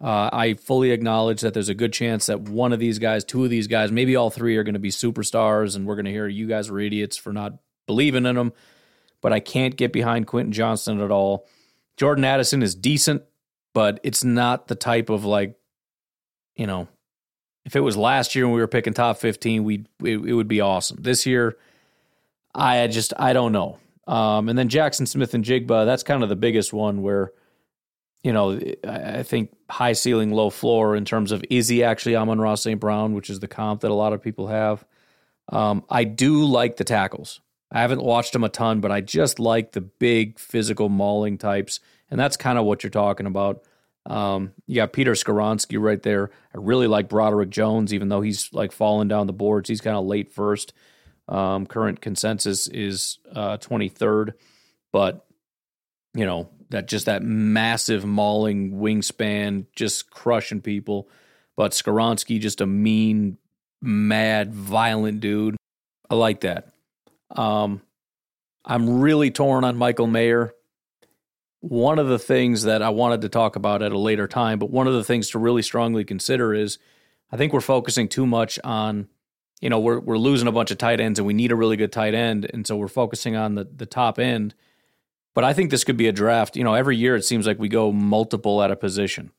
Uh, 0.00 0.30
I 0.32 0.54
fully 0.54 0.92
acknowledge 0.92 1.42
that 1.42 1.52
there's 1.52 1.68
a 1.68 1.74
good 1.74 1.92
chance 1.92 2.26
that 2.26 2.40
one 2.40 2.72
of 2.72 2.78
these 2.78 2.98
guys, 2.98 3.22
two 3.22 3.44
of 3.44 3.50
these 3.50 3.66
guys, 3.66 3.92
maybe 3.92 4.16
all 4.16 4.30
three 4.30 4.56
are 4.56 4.62
going 4.62 4.74
to 4.74 4.80
be 4.80 4.90
superstars, 4.90 5.76
and 5.76 5.86
we're 5.86 5.96
going 5.96 6.06
to 6.06 6.10
hear 6.10 6.26
you 6.26 6.46
guys 6.46 6.70
are 6.70 6.80
idiots 6.80 7.18
for 7.18 7.32
not 7.32 7.54
believing 7.86 8.24
in 8.24 8.36
them. 8.36 8.52
But 9.20 9.34
I 9.34 9.40
can't 9.40 9.76
get 9.76 9.92
behind 9.92 10.26
Quentin 10.26 10.52
Johnson 10.52 11.00
at 11.02 11.10
all. 11.10 11.46
Jordan 11.98 12.24
Addison 12.24 12.62
is 12.62 12.74
decent, 12.74 13.22
but 13.74 14.00
it's 14.02 14.24
not 14.24 14.68
the 14.68 14.74
type 14.74 15.10
of 15.10 15.26
like, 15.26 15.58
you 16.54 16.66
know, 16.66 16.88
if 17.66 17.76
it 17.76 17.80
was 17.80 17.94
last 17.94 18.34
year 18.34 18.46
when 18.46 18.54
we 18.54 18.60
were 18.60 18.66
picking 18.66 18.94
top 18.94 19.18
15, 19.18 19.64
we 19.64 19.84
it, 20.02 20.16
it 20.16 20.32
would 20.32 20.48
be 20.48 20.62
awesome. 20.62 20.96
This 21.02 21.26
year, 21.26 21.58
I 22.54 22.86
just 22.86 23.12
I 23.18 23.34
don't 23.34 23.52
know. 23.52 23.78
Um, 24.10 24.48
and 24.48 24.58
then 24.58 24.68
Jaxon 24.68 25.06
Smith-Njigba, 25.06 25.86
that's 25.86 26.02
kind 26.02 26.24
of 26.24 26.28
the 26.28 26.34
biggest 26.36 26.72
one 26.72 27.00
where, 27.00 27.30
you 28.24 28.32
know, 28.32 28.58
I 28.86 29.22
think 29.22 29.54
high 29.70 29.92
ceiling, 29.92 30.32
low 30.32 30.50
floor 30.50 30.96
in 30.96 31.04
terms 31.04 31.30
of 31.30 31.44
is 31.48 31.68
he 31.68 31.84
actually 31.84 32.16
Amon-Ra 32.16 32.56
St. 32.56 32.80
Brown, 32.80 33.14
which 33.14 33.30
is 33.30 33.38
the 33.38 33.46
comp 33.46 33.82
that 33.82 33.90
a 33.92 33.94
lot 33.94 34.12
of 34.12 34.20
people 34.20 34.48
have. 34.48 34.84
Um, 35.52 35.84
I 35.88 36.02
do 36.02 36.44
like 36.44 36.76
the 36.76 36.82
tackles. 36.82 37.40
I 37.70 37.82
haven't 37.82 38.02
watched 38.02 38.32
them 38.32 38.42
a 38.42 38.48
ton, 38.48 38.80
but 38.80 38.90
I 38.90 39.00
just 39.00 39.38
like 39.38 39.72
the 39.72 39.80
big 39.80 40.40
physical 40.40 40.88
mauling 40.88 41.38
types, 41.38 41.78
and 42.10 42.18
that's 42.18 42.36
kind 42.36 42.58
of 42.58 42.64
what 42.64 42.82
you're 42.82 42.90
talking 42.90 43.26
about. 43.26 43.62
Um, 44.06 44.54
you 44.66 44.74
got 44.74 44.92
Peter 44.92 45.12
Skoronski 45.12 45.80
right 45.80 46.02
there. 46.02 46.30
I 46.52 46.58
really 46.58 46.88
like 46.88 47.08
Broderick 47.08 47.50
Jones, 47.50 47.94
even 47.94 48.08
though 48.08 48.22
he's 48.22 48.52
like 48.52 48.72
falling 48.72 49.06
down 49.06 49.28
the 49.28 49.32
boards. 49.32 49.68
He's 49.68 49.80
kind 49.80 49.96
of 49.96 50.04
late 50.04 50.32
first. 50.32 50.72
Um, 51.30 51.64
current 51.64 52.00
consensus 52.00 52.66
is 52.66 53.18
uh, 53.32 53.56
23rd, 53.58 54.34
but 54.92 55.24
you 56.12 56.26
know 56.26 56.50
that 56.70 56.88
just 56.88 57.06
that 57.06 57.22
massive 57.22 58.04
mauling 58.04 58.72
wingspan, 58.72 59.66
just 59.74 60.10
crushing 60.10 60.60
people. 60.60 61.08
But 61.56 61.72
Skoronski, 61.72 62.40
just 62.40 62.60
a 62.60 62.66
mean, 62.66 63.38
mad, 63.80 64.52
violent 64.52 65.20
dude. 65.20 65.56
I 66.08 66.16
like 66.16 66.40
that. 66.40 66.68
Um, 67.30 67.82
I'm 68.64 69.00
really 69.00 69.30
torn 69.30 69.64
on 69.64 69.76
Michael 69.76 70.06
Mayer. 70.06 70.52
One 71.60 71.98
of 71.98 72.08
the 72.08 72.18
things 72.18 72.64
that 72.64 72.82
I 72.82 72.88
wanted 72.88 73.20
to 73.22 73.28
talk 73.28 73.54
about 73.56 73.82
at 73.82 73.92
a 73.92 73.98
later 73.98 74.26
time, 74.26 74.58
but 74.58 74.70
one 74.70 74.86
of 74.86 74.94
the 74.94 75.04
things 75.04 75.30
to 75.30 75.38
really 75.38 75.62
strongly 75.62 76.04
consider 76.04 76.54
is 76.54 76.78
I 77.30 77.36
think 77.36 77.52
we're 77.52 77.60
focusing 77.60 78.08
too 78.08 78.26
much 78.26 78.58
on 78.64 79.08
you 79.60 79.68
know, 79.68 79.78
we're 79.78 80.00
we're 80.00 80.18
losing 80.18 80.48
a 80.48 80.52
bunch 80.52 80.70
of 80.70 80.78
tight 80.78 81.00
ends 81.00 81.18
and 81.18 81.26
we 81.26 81.34
need 81.34 81.52
a 81.52 81.56
really 81.56 81.76
good 81.76 81.92
tight 81.92 82.14
end, 82.14 82.48
and 82.52 82.66
so 82.66 82.76
we're 82.76 82.88
focusing 82.88 83.36
on 83.36 83.54
the 83.54 83.64
the 83.64 83.86
top 83.86 84.18
end. 84.18 84.54
But 85.34 85.44
I 85.44 85.52
think 85.52 85.70
this 85.70 85.84
could 85.84 85.96
be 85.96 86.08
a 86.08 86.12
draft. 86.12 86.56
You 86.56 86.64
know, 86.64 86.74
every 86.74 86.96
year 86.96 87.14
it 87.14 87.24
seems 87.24 87.46
like 87.46 87.58
we 87.58 87.68
go 87.68 87.92
multiple 87.92 88.62
at 88.62 88.70
a 88.70 88.76
position. 88.76 89.30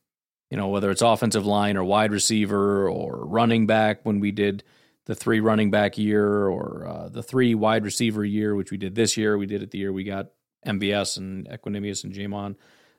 You 0.50 0.56
know, 0.56 0.68
whether 0.68 0.90
it's 0.90 1.02
offensive 1.02 1.46
line 1.46 1.76
or 1.76 1.84
wide 1.84 2.12
receiver 2.12 2.88
or 2.88 3.24
running 3.24 3.66
back 3.66 4.00
when 4.04 4.20
we 4.20 4.30
did 4.30 4.64
the 5.06 5.14
three 5.14 5.40
running 5.40 5.70
back 5.70 5.98
year 5.98 6.46
or 6.46 6.86
uh, 6.86 7.08
the 7.08 7.22
three 7.22 7.54
wide 7.54 7.84
receiver 7.84 8.24
year, 8.24 8.54
which 8.54 8.70
we 8.70 8.76
did 8.76 8.94
this 8.94 9.16
year. 9.16 9.36
We 9.36 9.46
did 9.46 9.62
it 9.62 9.70
the 9.70 9.78
year 9.78 9.92
we 9.92 10.04
got 10.04 10.28
MVS 10.66 11.16
and 11.16 11.48
Equanimeous 11.48 12.04
and 12.04 12.12
J'Mon. 12.12 12.56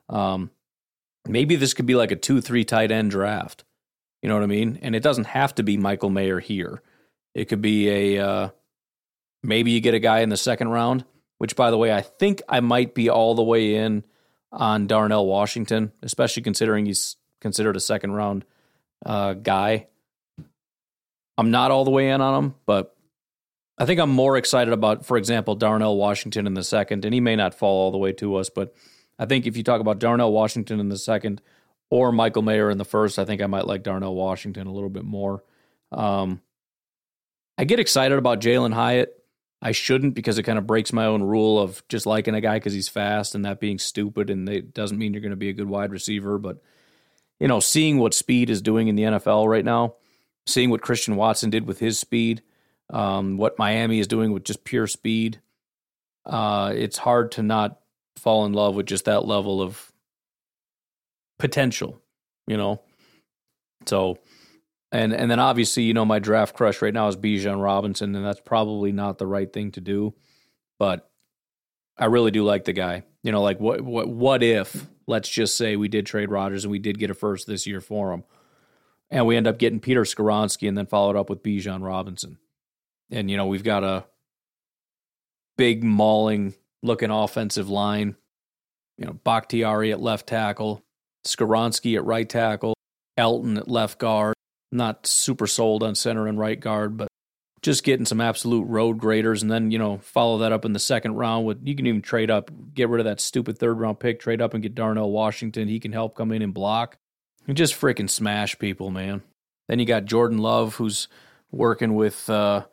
Um, 0.10 0.52
maybe 1.28 1.56
this 1.56 1.74
could 1.74 1.86
be 1.86 1.96
like 1.96 2.12
a 2.12 2.16
two 2.16 2.42
three 2.42 2.66
tight 2.66 2.92
end 2.92 3.12
draft. 3.12 3.64
You 4.22 4.30
know 4.30 4.36
what 4.36 4.44
I 4.44 4.48
mean? 4.48 4.80
And 4.82 4.96
it 4.96 5.04
doesn't 5.04 5.28
have 5.28 5.56
to 5.56 5.64
be 5.64 5.78
Michael 5.78 6.10
Mayer 6.10 6.40
here. 6.40 6.82
It 7.34 7.46
could 7.46 7.62
be 7.62 7.90
a 8.18 8.26
uh, 8.26 8.50
maybe 9.42 9.72
you 9.72 9.82
get 9.82 9.94
a 9.94 10.00
guy 10.00 10.20
in 10.20 10.30
the 10.30 10.38
second 10.38 10.70
round, 10.70 11.06
which 11.38 11.56
by 11.56 11.72
the 11.72 11.78
way, 11.78 11.92
I 11.92 12.02
think 12.02 12.42
I 12.48 12.60
might 12.60 12.94
be 12.94 13.10
all 13.10 13.36
the 13.36 13.44
way 13.44 13.76
in 13.76 14.04
on 14.52 14.88
Darnell 14.88 15.26
Washington, 15.26 15.92
especially 16.02 16.44
considering 16.44 16.86
he's 16.86 17.16
considered 17.42 17.76
a 17.76 17.82
second 17.82 18.12
round 18.12 18.46
uh, 19.06 19.34
guy. 19.34 19.88
I'm 21.38 21.52
not 21.52 21.72
all 21.72 21.86
the 21.86 21.92
way 21.92 22.10
in 22.10 22.22
on 22.22 22.44
him, 22.44 22.56
but 22.66 22.96
I 23.78 23.86
think 23.86 24.00
I'm 24.00 24.12
more 24.12 24.38
excited 24.38 24.72
about, 24.72 25.06
for 25.06 25.18
example, 25.18 25.56
Darnell 25.56 25.98
Washington 25.98 26.46
in 26.46 26.54
the 26.54 26.64
second, 26.64 27.06
and 27.06 27.14
he 27.14 27.20
may 27.20 27.36
not 27.36 27.56
fall 27.56 27.86
all 27.86 27.92
the 27.92 27.98
way 27.98 28.14
to 28.14 28.36
us, 28.36 28.50
but 28.50 28.74
I 29.18 29.26
think 29.26 29.48
if 29.48 29.58
you 29.58 29.64
talk 29.64 29.82
about 29.82 30.00
Darnell 30.00 30.32
Washington 30.32 30.80
in 30.80 30.90
the 30.90 30.98
second 30.98 31.42
or 31.90 32.12
Michael 32.12 32.44
Mayer 32.44 32.70
in 32.70 32.78
the 32.78 32.86
first, 32.86 33.18
I 33.18 33.26
think 33.26 33.42
I 33.42 33.48
might 33.48 33.68
like 33.68 33.84
Darnell 33.84 34.16
Washington 34.16 34.68
a 34.68 34.72
little 34.72 34.90
bit 34.90 35.04
more. 35.04 35.44
Um, 35.92 36.42
I 37.58 37.66
get 37.66 37.80
excited 37.80 38.18
about 38.18 38.40
Jalin 38.40 38.74
Hyatt. 38.74 39.14
I 39.62 39.72
shouldn't 39.72 40.14
because 40.14 40.38
it 40.38 40.44
kind 40.44 40.58
of 40.58 40.68
breaks 40.68 40.92
my 40.92 41.06
own 41.06 41.24
rule 41.24 41.60
of 41.60 41.88
just 41.88 42.06
liking 42.06 42.36
a 42.36 42.42
guy 42.42 42.56
because 42.56 42.74
he's 42.74 42.90
fast 42.90 43.34
and 43.34 43.46
that 43.46 43.62
being 43.62 43.80
stupid. 43.80 44.30
And 44.30 44.48
it 44.50 44.74
doesn't 44.74 44.98
mean 44.98 45.14
you're 45.14 45.22
going 45.22 45.30
to 45.32 45.38
be 45.38 45.50
a 45.50 45.54
good 45.54 45.70
wide 45.70 45.92
receiver. 45.92 46.38
But, 46.38 46.62
you 47.40 47.48
know, 47.48 47.62
seeing 47.62 47.98
what 47.98 48.14
speed 48.14 48.50
is 48.50 48.62
doing 48.62 48.90
in 48.90 48.96
the 48.96 49.04
NFL 49.04 49.48
right 49.48 49.64
now, 49.64 49.96
seeing 50.46 50.70
what 50.70 50.82
Christian 50.82 51.16
Watson 51.16 51.50
did 51.50 51.66
with 51.66 51.80
his 51.80 51.98
speed, 51.98 52.42
um, 52.90 53.38
what 53.38 53.58
Miami 53.58 54.00
is 54.00 54.08
doing 54.08 54.34
with 54.34 54.44
just 54.44 54.66
pure 54.66 54.88
speed, 54.88 55.40
uh, 56.26 56.74
it's 56.76 56.98
hard 56.98 57.32
to 57.34 57.44
not 57.44 57.80
fall 58.18 58.46
in 58.46 58.54
love 58.54 58.76
with 58.76 58.86
just 58.86 59.06
that 59.06 59.26
level 59.26 59.62
of 59.62 59.94
potential, 61.40 62.02
you 62.48 62.58
know? 62.58 62.82
So 63.86 64.20
and 64.94 65.12
and 65.14 65.30
then 65.30 65.40
obviously, 65.40 65.84
you 65.84 65.94
know, 65.94 66.06
my 66.06 66.20
draft 66.20 66.56
crush 66.56 66.82
right 66.82 66.94
now 66.94 67.08
is 67.10 67.18
Bijan 67.18 67.62
Robinson, 67.62 68.16
and 68.16 68.24
that's 68.26 68.40
probably 68.40 68.94
not 68.94 69.18
the 69.18 69.28
right 69.28 69.52
thing 69.52 69.72
to 69.72 69.82
do. 69.82 70.14
but 70.80 71.10
I 71.98 72.06
really 72.06 72.32
do 72.32 72.44
like 72.44 72.66
the 72.66 72.74
guy. 72.74 73.04
You 73.24 73.32
know, 73.32 73.42
like 73.42 73.60
what 73.60 73.82
what 73.82 74.08
what 74.10 74.44
if 74.44 74.88
let's 75.08 75.30
just 75.30 75.58
say 75.58 75.76
we 75.76 75.88
did 75.88 76.06
trade 76.06 76.30
Rodgers 76.32 76.66
and 76.66 76.72
we 76.72 76.80
did 76.80 77.00
get 77.00 77.10
a 77.10 77.14
first 77.14 77.48
this 77.48 77.68
year 77.68 77.82
for 77.82 78.14
him, 78.14 78.24
and 79.10 79.26
we 79.26 79.36
end 79.38 79.48
up 79.48 79.58
getting 79.60 79.80
Peter 79.80 80.04
Skoronski 80.04 80.68
and 80.68 80.78
then 80.78 80.86
followed 80.86 81.16
up 81.16 81.30
with 81.30 81.44
Bijan 81.44 81.84
Robinson, 81.84 82.38
and 83.12 83.32
you 83.32 83.38
know 83.38 83.48
we've 83.48 83.64
got 83.64 83.84
a 83.84 84.06
big 85.58 85.84
mauling 85.84 86.54
looking 86.84 87.12
offensive 87.12 87.70
line. 87.70 88.16
You 88.98 89.06
know, 89.08 89.14
Bakhtiari 89.14 89.92
at 89.92 90.02
left 90.02 90.28
tackle, 90.28 90.84
Skoronski 91.26 91.96
at 91.96 92.06
right 92.06 92.30
tackle, 92.30 92.76
Elgton 93.18 93.58
at 93.58 93.68
left 93.68 93.98
guard. 93.98 94.36
Not 94.74 95.06
super 95.06 95.48
sold 95.48 95.84
on 95.84 95.96
center 95.96 96.28
and 96.28 96.40
right 96.40 96.60
guard, 96.60 96.98
but 96.98 97.08
just 97.62 97.84
getting 97.84 98.06
some 98.06 98.20
absolute 98.20 98.66
road 98.66 98.98
graders 98.98 99.42
and 99.42 99.52
then, 99.52 99.72
you 99.72 99.78
know, 99.78 100.00
follow 100.00 100.40
that 100.40 100.52
up 100.52 100.66
in 100.66 100.74
the 100.74 100.80
second 100.80 101.14
round 101.14 101.46
with 101.46 101.60
you 101.64 101.76
can 101.76 101.86
even 101.86 102.02
trade 102.02 102.30
up, 102.30 102.52
get 102.74 102.90
rid 102.90 103.00
of 103.00 103.06
that 103.06 103.22
stupid 103.22 103.58
third 103.58 103.80
round 103.80 104.00
pick, 104.00 104.20
trade 104.20 104.42
up 104.42 104.54
and 104.54 104.64
get 104.64 104.76
Darnell 104.76 105.12
Washington. 105.12 105.68
He 105.68 105.80
can 105.80 105.94
help 105.94 106.16
come 106.16 106.32
in 106.32 106.42
and 106.42 106.54
block. 106.54 106.98
And 107.48 107.56
just 107.56 107.80
freaking 107.80 108.10
smash 108.10 108.58
people, 108.58 108.90
man. 108.90 109.22
Then 109.68 109.80
you 109.80 109.86
got 109.86 110.06
Jordan 110.06 110.40
Love 110.40 110.76
who's 110.76 111.08
working 111.52 111.94
with 111.94 112.30
uh, 112.30 112.66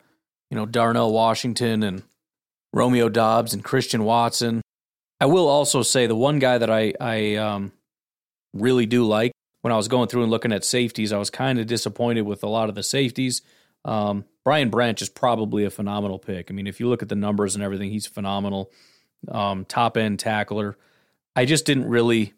you 0.51 0.57
know, 0.57 0.65
Darnell 0.65 1.11
Washington 1.11 1.81
and 1.81 2.03
Romeo 2.73 3.09
Doubs 3.09 3.53
and 3.53 3.63
Christian 3.63 4.03
Watson. 4.03 4.61
I 5.19 5.25
will 5.25 5.47
also 5.47 5.81
say 5.81 6.07
the 6.07 6.15
one 6.15 6.39
guy 6.39 6.57
that 6.57 6.69
I 6.69 6.93
I 6.99 7.35
um, 7.35 7.71
really 8.53 8.85
do 8.85 9.05
like 9.05 9.31
when 9.61 9.71
I 9.71 9.77
was 9.77 9.87
going 9.87 10.07
through 10.07 10.23
and 10.23 10.31
looking 10.31 10.51
at 10.51 10.65
safeties, 10.65 11.13
I 11.13 11.17
was 11.17 11.29
kind 11.29 11.59
of 11.59 11.67
disappointed 11.67 12.23
with 12.23 12.43
a 12.43 12.49
lot 12.49 12.69
of 12.69 12.75
the 12.75 12.83
safeties. 12.83 13.41
Um, 13.85 14.25
Brian 14.43 14.69
Branch 14.69 15.01
is 15.01 15.09
probably 15.09 15.65
a 15.65 15.69
phenomenal 15.69 16.19
pick. 16.19 16.49
I 16.49 16.53
mean, 16.53 16.67
if 16.67 16.79
you 16.79 16.87
look 16.87 17.01
at 17.01 17.09
the 17.09 17.15
numbers 17.15 17.55
and 17.55 17.63
everything, 17.63 17.91
he's 17.91 18.07
phenomenal. 18.07 18.71
Um, 19.27 19.65
top 19.65 19.97
end 19.97 20.19
tackler. 20.19 20.77
I 21.35 21.45
just 21.45 21.65
didn't 21.65 21.87
really. 21.87 22.33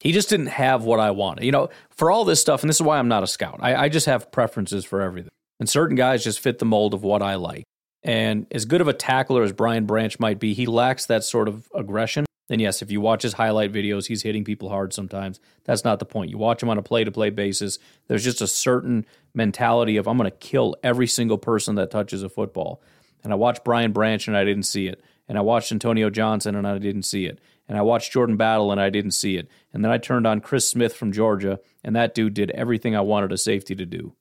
He 0.00 0.12
just 0.12 0.28
didn't 0.28 0.48
have 0.48 0.84
what 0.84 1.00
I 1.00 1.10
wanted. 1.10 1.44
You 1.44 1.52
know, 1.52 1.70
for 1.90 2.10
all 2.10 2.24
this 2.24 2.40
stuff, 2.40 2.62
and 2.62 2.68
this 2.68 2.76
is 2.76 2.82
why 2.82 2.98
I'm 2.98 3.08
not 3.08 3.22
a 3.22 3.26
scout. 3.26 3.58
I, 3.60 3.74
I 3.74 3.88
just 3.88 4.06
have 4.06 4.30
preferences 4.30 4.84
for 4.84 5.00
everything. 5.00 5.30
And 5.58 5.68
certain 5.68 5.96
guys 5.96 6.22
just 6.22 6.40
fit 6.40 6.58
the 6.58 6.66
mold 6.66 6.92
of 6.92 7.02
what 7.02 7.22
I 7.22 7.36
like. 7.36 7.64
And 8.02 8.46
as 8.50 8.66
good 8.66 8.82
of 8.82 8.88
a 8.88 8.92
tackler 8.92 9.42
as 9.42 9.52
Brian 9.52 9.86
Branch 9.86 10.20
might 10.20 10.38
be, 10.38 10.52
he 10.52 10.66
lacks 10.66 11.06
that 11.06 11.24
sort 11.24 11.48
of 11.48 11.68
aggression. 11.74 12.25
And 12.48 12.60
yes, 12.60 12.80
if 12.80 12.90
you 12.90 13.00
watch 13.00 13.22
his 13.22 13.32
highlight 13.32 13.72
videos, 13.72 14.06
he's 14.06 14.22
hitting 14.22 14.44
people 14.44 14.68
hard 14.68 14.92
sometimes. 14.92 15.40
That's 15.64 15.84
not 15.84 15.98
the 15.98 16.04
point. 16.04 16.30
You 16.30 16.38
watch 16.38 16.62
him 16.62 16.68
on 16.68 16.78
a 16.78 16.82
play 16.82 17.02
to 17.02 17.10
play 17.10 17.30
basis, 17.30 17.78
there's 18.06 18.24
just 18.24 18.40
a 18.40 18.46
certain 18.46 19.04
mentality 19.34 19.96
of, 19.96 20.06
I'm 20.06 20.16
going 20.16 20.30
to 20.30 20.36
kill 20.36 20.76
every 20.82 21.06
single 21.08 21.38
person 21.38 21.74
that 21.74 21.90
touches 21.90 22.22
a 22.22 22.28
football. 22.28 22.80
And 23.24 23.32
I 23.32 23.36
watched 23.36 23.64
Brian 23.64 23.92
Branch 23.92 24.28
and 24.28 24.36
I 24.36 24.44
didn't 24.44 24.62
see 24.64 24.86
it. 24.86 25.02
And 25.28 25.36
I 25.36 25.40
watched 25.40 25.72
Antonio 25.72 26.08
Johnson 26.08 26.54
and 26.54 26.66
I 26.66 26.78
didn't 26.78 27.02
see 27.02 27.26
it. 27.26 27.40
And 27.68 27.76
I 27.76 27.82
watched 27.82 28.12
Jordan 28.12 28.36
Battle 28.36 28.70
and 28.70 28.80
I 28.80 28.90
didn't 28.90 29.10
see 29.10 29.36
it. 29.36 29.48
And 29.72 29.84
then 29.84 29.90
I 29.90 29.98
turned 29.98 30.24
on 30.24 30.40
Chris 30.40 30.68
Smith 30.68 30.94
from 30.94 31.10
Georgia, 31.10 31.58
and 31.82 31.96
that 31.96 32.14
dude 32.14 32.34
did 32.34 32.52
everything 32.52 32.94
I 32.94 33.00
wanted 33.00 33.32
a 33.32 33.36
safety 33.36 33.74
to 33.74 33.84
do. 33.84 34.14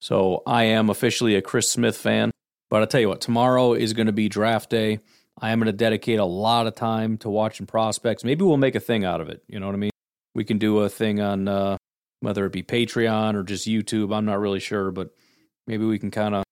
So 0.00 0.42
I 0.46 0.64
am 0.64 0.90
officially 0.90 1.34
a 1.34 1.42
Chris 1.42 1.70
Smith 1.70 1.96
fan. 1.96 2.30
But 2.68 2.82
I'll 2.82 2.86
tell 2.86 3.00
you 3.00 3.08
what, 3.08 3.22
tomorrow 3.22 3.72
is 3.72 3.94
going 3.94 4.08
to 4.08 4.12
be 4.12 4.28
draft 4.28 4.68
day. 4.68 5.00
I 5.40 5.50
am 5.50 5.58
going 5.58 5.66
to 5.66 5.72
dedicate 5.72 6.18
a 6.18 6.24
lot 6.24 6.66
of 6.66 6.74
time 6.74 7.16
to 7.18 7.30
watching 7.30 7.66
prospects. 7.66 8.24
Maybe 8.24 8.44
we'll 8.44 8.56
make 8.56 8.74
a 8.74 8.80
thing 8.80 9.04
out 9.04 9.20
of 9.20 9.28
it. 9.28 9.42
You 9.46 9.60
know 9.60 9.66
what 9.66 9.74
I 9.74 9.78
mean? 9.78 9.90
We 10.34 10.44
can 10.44 10.58
do 10.58 10.80
a 10.80 10.88
thing 10.88 11.20
on 11.20 11.48
uh, 11.48 11.76
whether 12.20 12.44
it 12.46 12.52
be 12.52 12.62
Patreon 12.62 13.34
or 13.34 13.42
just 13.42 13.66
YouTube. 13.66 14.14
I'm 14.14 14.24
not 14.24 14.40
really 14.40 14.60
sure, 14.60 14.90
but 14.90 15.10
maybe 15.66 15.84
we 15.84 15.98
can 15.98 16.10
kind 16.10 16.34
of 16.34 16.44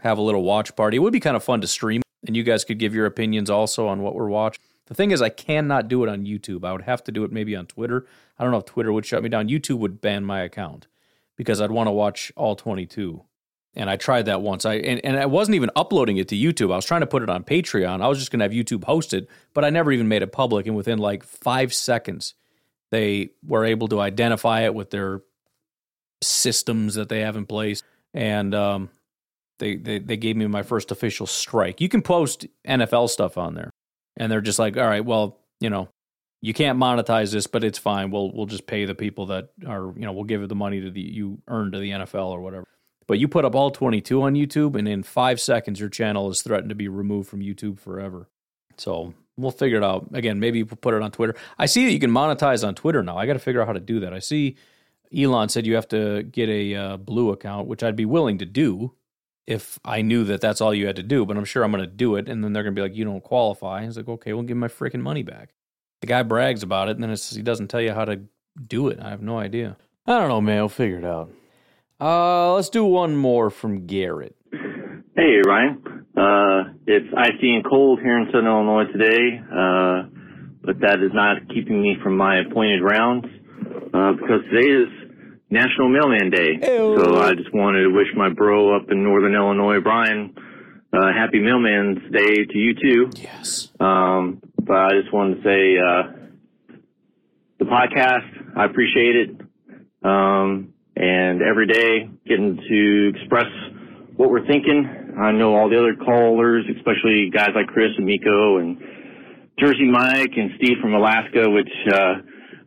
have 0.00 0.18
a 0.18 0.22
little 0.22 0.42
watch 0.42 0.74
party. 0.76 0.96
It 0.96 1.00
would 1.00 1.12
be 1.12 1.20
kind 1.20 1.36
of 1.36 1.44
fun 1.44 1.60
to 1.60 1.66
stream, 1.66 2.02
and 2.26 2.36
you 2.36 2.42
guys 2.42 2.64
could 2.64 2.78
give 2.78 2.94
your 2.94 3.06
opinions 3.06 3.50
also 3.50 3.88
on 3.88 4.02
what 4.02 4.14
we're 4.14 4.28
watching. 4.28 4.62
The 4.86 4.94
thing 4.94 5.10
is, 5.10 5.22
I 5.22 5.28
cannot 5.28 5.88
do 5.88 6.02
it 6.02 6.08
on 6.08 6.24
YouTube. 6.24 6.64
I 6.64 6.72
would 6.72 6.82
have 6.82 7.04
to 7.04 7.12
do 7.12 7.24
it 7.24 7.32
maybe 7.32 7.54
on 7.54 7.66
Twitter. 7.66 8.06
I 8.38 8.42
don't 8.42 8.52
know 8.52 8.58
if 8.58 8.64
Twitter 8.64 8.92
would 8.92 9.06
shut 9.06 9.22
me 9.22 9.28
down. 9.28 9.48
YouTube 9.48 9.78
would 9.78 10.00
ban 10.00 10.24
my 10.24 10.40
account 10.40 10.88
because 11.36 11.60
I'd 11.60 11.70
want 11.70 11.86
to 11.86 11.92
watch 11.92 12.32
all 12.36 12.56
22. 12.56 13.24
And 13.76 13.88
I 13.88 13.96
tried 13.96 14.26
that 14.26 14.42
once. 14.42 14.64
I 14.66 14.74
and, 14.74 15.00
and 15.04 15.16
I 15.16 15.26
wasn't 15.26 15.54
even 15.54 15.70
uploading 15.76 16.16
it 16.16 16.28
to 16.28 16.36
YouTube. 16.36 16.72
I 16.72 16.76
was 16.76 16.84
trying 16.84 17.02
to 17.02 17.06
put 17.06 17.22
it 17.22 17.30
on 17.30 17.44
Patreon. 17.44 18.02
I 18.02 18.08
was 18.08 18.18
just 18.18 18.32
going 18.32 18.40
to 18.40 18.44
have 18.44 18.52
YouTube 18.52 18.84
hosted, 18.84 19.26
but 19.54 19.64
I 19.64 19.70
never 19.70 19.92
even 19.92 20.08
made 20.08 20.22
it 20.22 20.32
public. 20.32 20.66
And 20.66 20.74
within 20.74 20.98
like 20.98 21.22
five 21.22 21.72
seconds, 21.72 22.34
they 22.90 23.30
were 23.46 23.64
able 23.64 23.86
to 23.88 24.00
identify 24.00 24.62
it 24.62 24.74
with 24.74 24.90
their 24.90 25.22
systems 26.22 26.94
that 26.94 27.08
they 27.08 27.20
have 27.20 27.36
in 27.36 27.46
place, 27.46 27.82
and 28.12 28.54
um, 28.54 28.90
they, 29.58 29.76
they 29.76 29.98
they 30.00 30.16
gave 30.16 30.36
me 30.36 30.46
my 30.46 30.62
first 30.62 30.90
official 30.90 31.26
strike. 31.26 31.80
You 31.80 31.88
can 31.88 32.02
post 32.02 32.46
NFL 32.66 33.08
stuff 33.08 33.38
on 33.38 33.54
there, 33.54 33.70
and 34.16 34.30
they're 34.30 34.40
just 34.40 34.58
like, 34.58 34.76
all 34.76 34.86
right, 34.86 35.04
well, 35.04 35.38
you 35.60 35.70
know, 35.70 35.88
you 36.42 36.54
can't 36.54 36.78
monetize 36.78 37.32
this, 37.32 37.46
but 37.46 37.64
it's 37.64 37.78
fine. 37.78 38.10
We'll 38.10 38.32
we'll 38.32 38.46
just 38.46 38.66
pay 38.66 38.84
the 38.84 38.94
people 38.94 39.26
that 39.26 39.50
are 39.66 39.92
you 39.96 40.02
know 40.02 40.12
we'll 40.12 40.24
give 40.24 40.46
the 40.48 40.54
money 40.54 40.80
to 40.80 40.90
the 40.90 41.00
you 41.00 41.40
earn 41.48 41.72
to 41.72 41.78
the 41.78 41.90
NFL 41.90 42.28
or 42.28 42.40
whatever. 42.40 42.66
But 43.10 43.18
you 43.18 43.26
put 43.26 43.44
up 43.44 43.56
all 43.56 43.72
22 43.72 44.22
on 44.22 44.34
YouTube, 44.34 44.76
and 44.76 44.86
in 44.86 45.02
five 45.02 45.40
seconds, 45.40 45.80
your 45.80 45.88
channel 45.88 46.30
is 46.30 46.42
threatened 46.42 46.68
to 46.68 46.76
be 46.76 46.86
removed 46.86 47.28
from 47.28 47.40
YouTube 47.40 47.80
forever. 47.80 48.28
So 48.76 49.14
we'll 49.36 49.50
figure 49.50 49.78
it 49.78 49.82
out. 49.82 50.06
Again, 50.12 50.38
maybe 50.38 50.62
we'll 50.62 50.76
put 50.76 50.94
it 50.94 51.02
on 51.02 51.10
Twitter. 51.10 51.34
I 51.58 51.66
see 51.66 51.86
that 51.86 51.90
you 51.90 51.98
can 51.98 52.12
monetize 52.12 52.64
on 52.64 52.76
Twitter 52.76 53.02
now. 53.02 53.18
I 53.18 53.26
got 53.26 53.32
to 53.32 53.40
figure 53.40 53.60
out 53.60 53.66
how 53.66 53.72
to 53.72 53.80
do 53.80 53.98
that. 53.98 54.12
I 54.12 54.20
see 54.20 54.54
Elon 55.12 55.48
said 55.48 55.66
you 55.66 55.74
have 55.74 55.88
to 55.88 56.22
get 56.22 56.48
a 56.48 56.76
uh, 56.76 56.96
blue 56.98 57.30
account, 57.30 57.66
which 57.66 57.82
I'd 57.82 57.96
be 57.96 58.04
willing 58.04 58.38
to 58.38 58.46
do 58.46 58.92
if 59.44 59.80
I 59.84 60.02
knew 60.02 60.22
that 60.26 60.40
that's 60.40 60.60
all 60.60 60.72
you 60.72 60.86
had 60.86 60.94
to 60.94 61.02
do. 61.02 61.26
But 61.26 61.36
I'm 61.36 61.44
sure 61.44 61.64
I'm 61.64 61.72
going 61.72 61.82
to 61.82 61.90
do 61.90 62.14
it, 62.14 62.28
and 62.28 62.44
then 62.44 62.52
they're 62.52 62.62
going 62.62 62.76
to 62.76 62.80
be 62.80 62.88
like, 62.88 62.96
"You 62.96 63.04
don't 63.04 63.24
qualify." 63.24 63.84
He's 63.84 63.96
like, 63.96 64.08
"Okay, 64.08 64.34
we'll 64.34 64.44
give 64.44 64.56
my 64.56 64.68
freaking 64.68 65.02
money 65.02 65.24
back." 65.24 65.52
The 66.00 66.06
guy 66.06 66.22
brags 66.22 66.62
about 66.62 66.88
it, 66.88 66.96
and 66.96 67.02
then 67.02 67.16
he 67.16 67.42
doesn't 67.42 67.70
tell 67.72 67.80
you 67.80 67.92
how 67.92 68.04
to 68.04 68.20
do 68.68 68.86
it. 68.86 69.00
I 69.02 69.10
have 69.10 69.20
no 69.20 69.36
idea. 69.36 69.76
I 70.06 70.16
don't 70.16 70.28
know, 70.28 70.40
man. 70.40 70.58
We'll 70.58 70.68
figure 70.68 70.98
it 70.98 71.04
out. 71.04 71.32
Uh, 72.00 72.54
let's 72.54 72.70
do 72.70 72.84
one 72.84 73.14
more 73.14 73.50
from 73.50 73.86
Garrett. 73.86 74.34
Hey, 74.50 75.40
Ryan. 75.46 76.06
Uh, 76.16 76.72
it's 76.86 77.12
icy 77.16 77.54
and 77.54 77.64
cold 77.64 78.00
here 78.00 78.18
in 78.18 78.26
Southern 78.26 78.46
Illinois 78.46 78.84
today, 78.90 79.38
uh, 79.38 80.02
but 80.62 80.80
that 80.80 81.00
is 81.02 81.12
not 81.12 81.48
keeping 81.52 81.82
me 81.82 81.96
from 82.02 82.16
my 82.16 82.40
appointed 82.40 82.82
rounds, 82.82 83.26
uh, 83.92 84.12
because 84.12 84.40
today 84.50 84.66
is 84.66 84.88
National 85.50 85.88
Mailman 85.88 86.30
Day. 86.30 86.58
Ew. 86.62 86.96
So 86.98 87.20
I 87.20 87.34
just 87.34 87.52
wanted 87.52 87.82
to 87.82 87.90
wish 87.90 88.08
my 88.16 88.30
bro 88.30 88.76
up 88.76 88.90
in 88.90 89.02
Northern 89.02 89.34
Illinois, 89.34 89.80
Brian, 89.80 90.34
uh, 90.92 91.12
happy 91.12 91.40
Mailman's 91.40 92.10
Day 92.12 92.44
to 92.44 92.58
you 92.58 92.74
too. 92.74 93.10
Yes. 93.16 93.70
Um, 93.78 94.40
but 94.58 94.76
I 94.76 94.90
just 95.00 95.12
wanted 95.12 95.36
to 95.36 95.42
say, 95.42 95.78
uh, 95.78 96.76
the 97.58 97.64
podcast, 97.66 98.56
I 98.56 98.64
appreciate 98.64 99.16
it. 99.16 99.40
Um, 100.02 100.69
and 101.00 101.40
every 101.40 101.66
day 101.66 102.10
getting 102.26 102.56
to 102.56 103.12
express 103.16 103.48
what 104.16 104.30
we're 104.30 104.46
thinking. 104.46 105.16
I 105.18 105.32
know 105.32 105.56
all 105.56 105.70
the 105.70 105.78
other 105.78 105.96
callers, 105.96 106.66
especially 106.76 107.30
guys 107.30 107.50
like 107.54 107.68
Chris 107.68 107.92
and 107.96 108.04
Miko 108.04 108.58
and 108.58 108.76
Jersey 109.58 109.88
Mike 109.90 110.32
and 110.36 110.50
Steve 110.56 110.76
from 110.82 110.92
Alaska, 110.92 111.48
which 111.48 111.72
uh, 111.90 112.16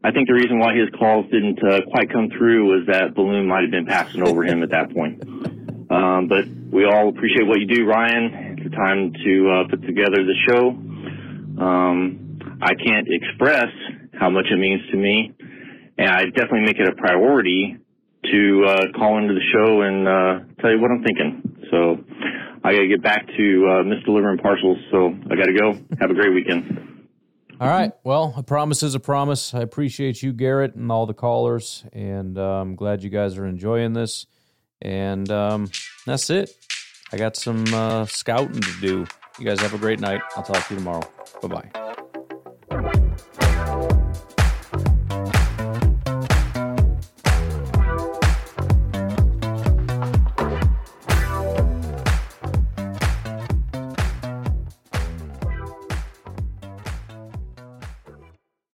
I 0.04 0.12
think 0.12 0.28
the 0.28 0.34
reason 0.34 0.58
why 0.58 0.74
his 0.74 0.90
calls 0.98 1.30
didn't 1.30 1.60
uh, 1.64 1.82
quite 1.92 2.12
come 2.12 2.30
through 2.36 2.74
was 2.74 2.88
that 2.88 3.14
balloon 3.14 3.48
might 3.48 3.62
have 3.62 3.72
been 3.72 3.86
passing 3.86 4.28
over 4.28 4.44
him 4.44 4.64
at 4.64 4.72
that 4.72 4.92
point. 4.92 5.22
Um, 5.92 6.28
but 6.28 6.46
we 6.72 6.86
all 6.86 7.10
appreciate 7.10 7.46
what 7.46 7.60
you 7.60 7.68
do, 7.68 7.86
Ryan. 7.86 8.58
It's 8.58 8.76
time 8.76 9.14
to 9.14 9.50
uh, 9.50 9.70
put 9.70 9.86
together 9.86 10.26
the 10.26 10.36
show. 10.50 10.70
Um, 11.64 12.40
I 12.64 12.74
can't 12.74 13.08
express 13.10 13.70
how 14.20 14.32
much 14.32 14.48
it 14.50 14.58
means 14.58 14.82
to 14.90 14.98
me, 14.98 15.36
and 16.00 16.10
I 16.10 16.26
definitely 16.26 16.66
make 16.66 16.80
it 16.80 16.88
a 16.88 16.96
priority 16.96 17.78
to 18.32 18.66
uh, 18.68 18.98
call 18.98 19.18
into 19.18 19.34
the 19.34 19.42
show 19.54 19.82
and 19.82 20.08
uh, 20.08 20.62
tell 20.62 20.72
you 20.72 20.80
what 20.80 20.92
I'm 20.92 21.04
thinking. 21.04 21.68
So 21.72 22.04
I 22.64 22.74
got 22.74 22.80
to 22.80 22.88
get 22.88 23.02
back 23.02 23.28
to 23.28 23.68
uh, 23.68 23.84
Miss 23.84 24.04
Delivering 24.06 24.38
Parcels. 24.40 24.78
So 24.92 25.14
I 25.30 25.36
got 25.36 25.46
to 25.46 25.54
go. 25.54 25.74
Have 26.00 26.12
a 26.12 26.14
great 26.14 26.34
weekend. 26.34 27.08
All 27.60 27.68
right. 27.68 27.92
Well, 28.04 28.34
a 28.36 28.44
promise 28.44 28.84
is 28.84 28.96
a 28.96 29.00
promise. 29.00 29.54
I 29.54 29.62
appreciate 29.62 30.22
you, 30.22 30.34
Garrett, 30.34 30.76
and 30.76 30.92
all 30.92 31.06
the 31.06 31.14
callers, 31.14 31.86
and 31.94 32.38
I'm 32.38 32.76
glad 32.76 33.04
you 33.04 33.10
guys 33.10 33.38
are 33.38 33.46
enjoying 33.46 33.94
this. 33.94 34.26
And 34.82 35.30
um, 35.32 35.70
that's 36.06 36.30
it. 36.30 36.52
I 37.14 37.18
got 37.18 37.36
some 37.36 37.64
uh, 37.74 38.06
scouting 38.08 38.60
to 38.60 38.82
do. 38.82 39.06
You 39.40 39.46
guys 39.46 39.62
have 39.62 39.74
a 39.74 39.78
great 39.78 40.00
night. 40.00 40.22
I'll 40.36 40.44
talk 40.44 40.68
to 40.68 40.74
you 40.74 40.80
tomorrow. 40.80 41.08
Bye 41.42 41.70
bye. 42.70 43.30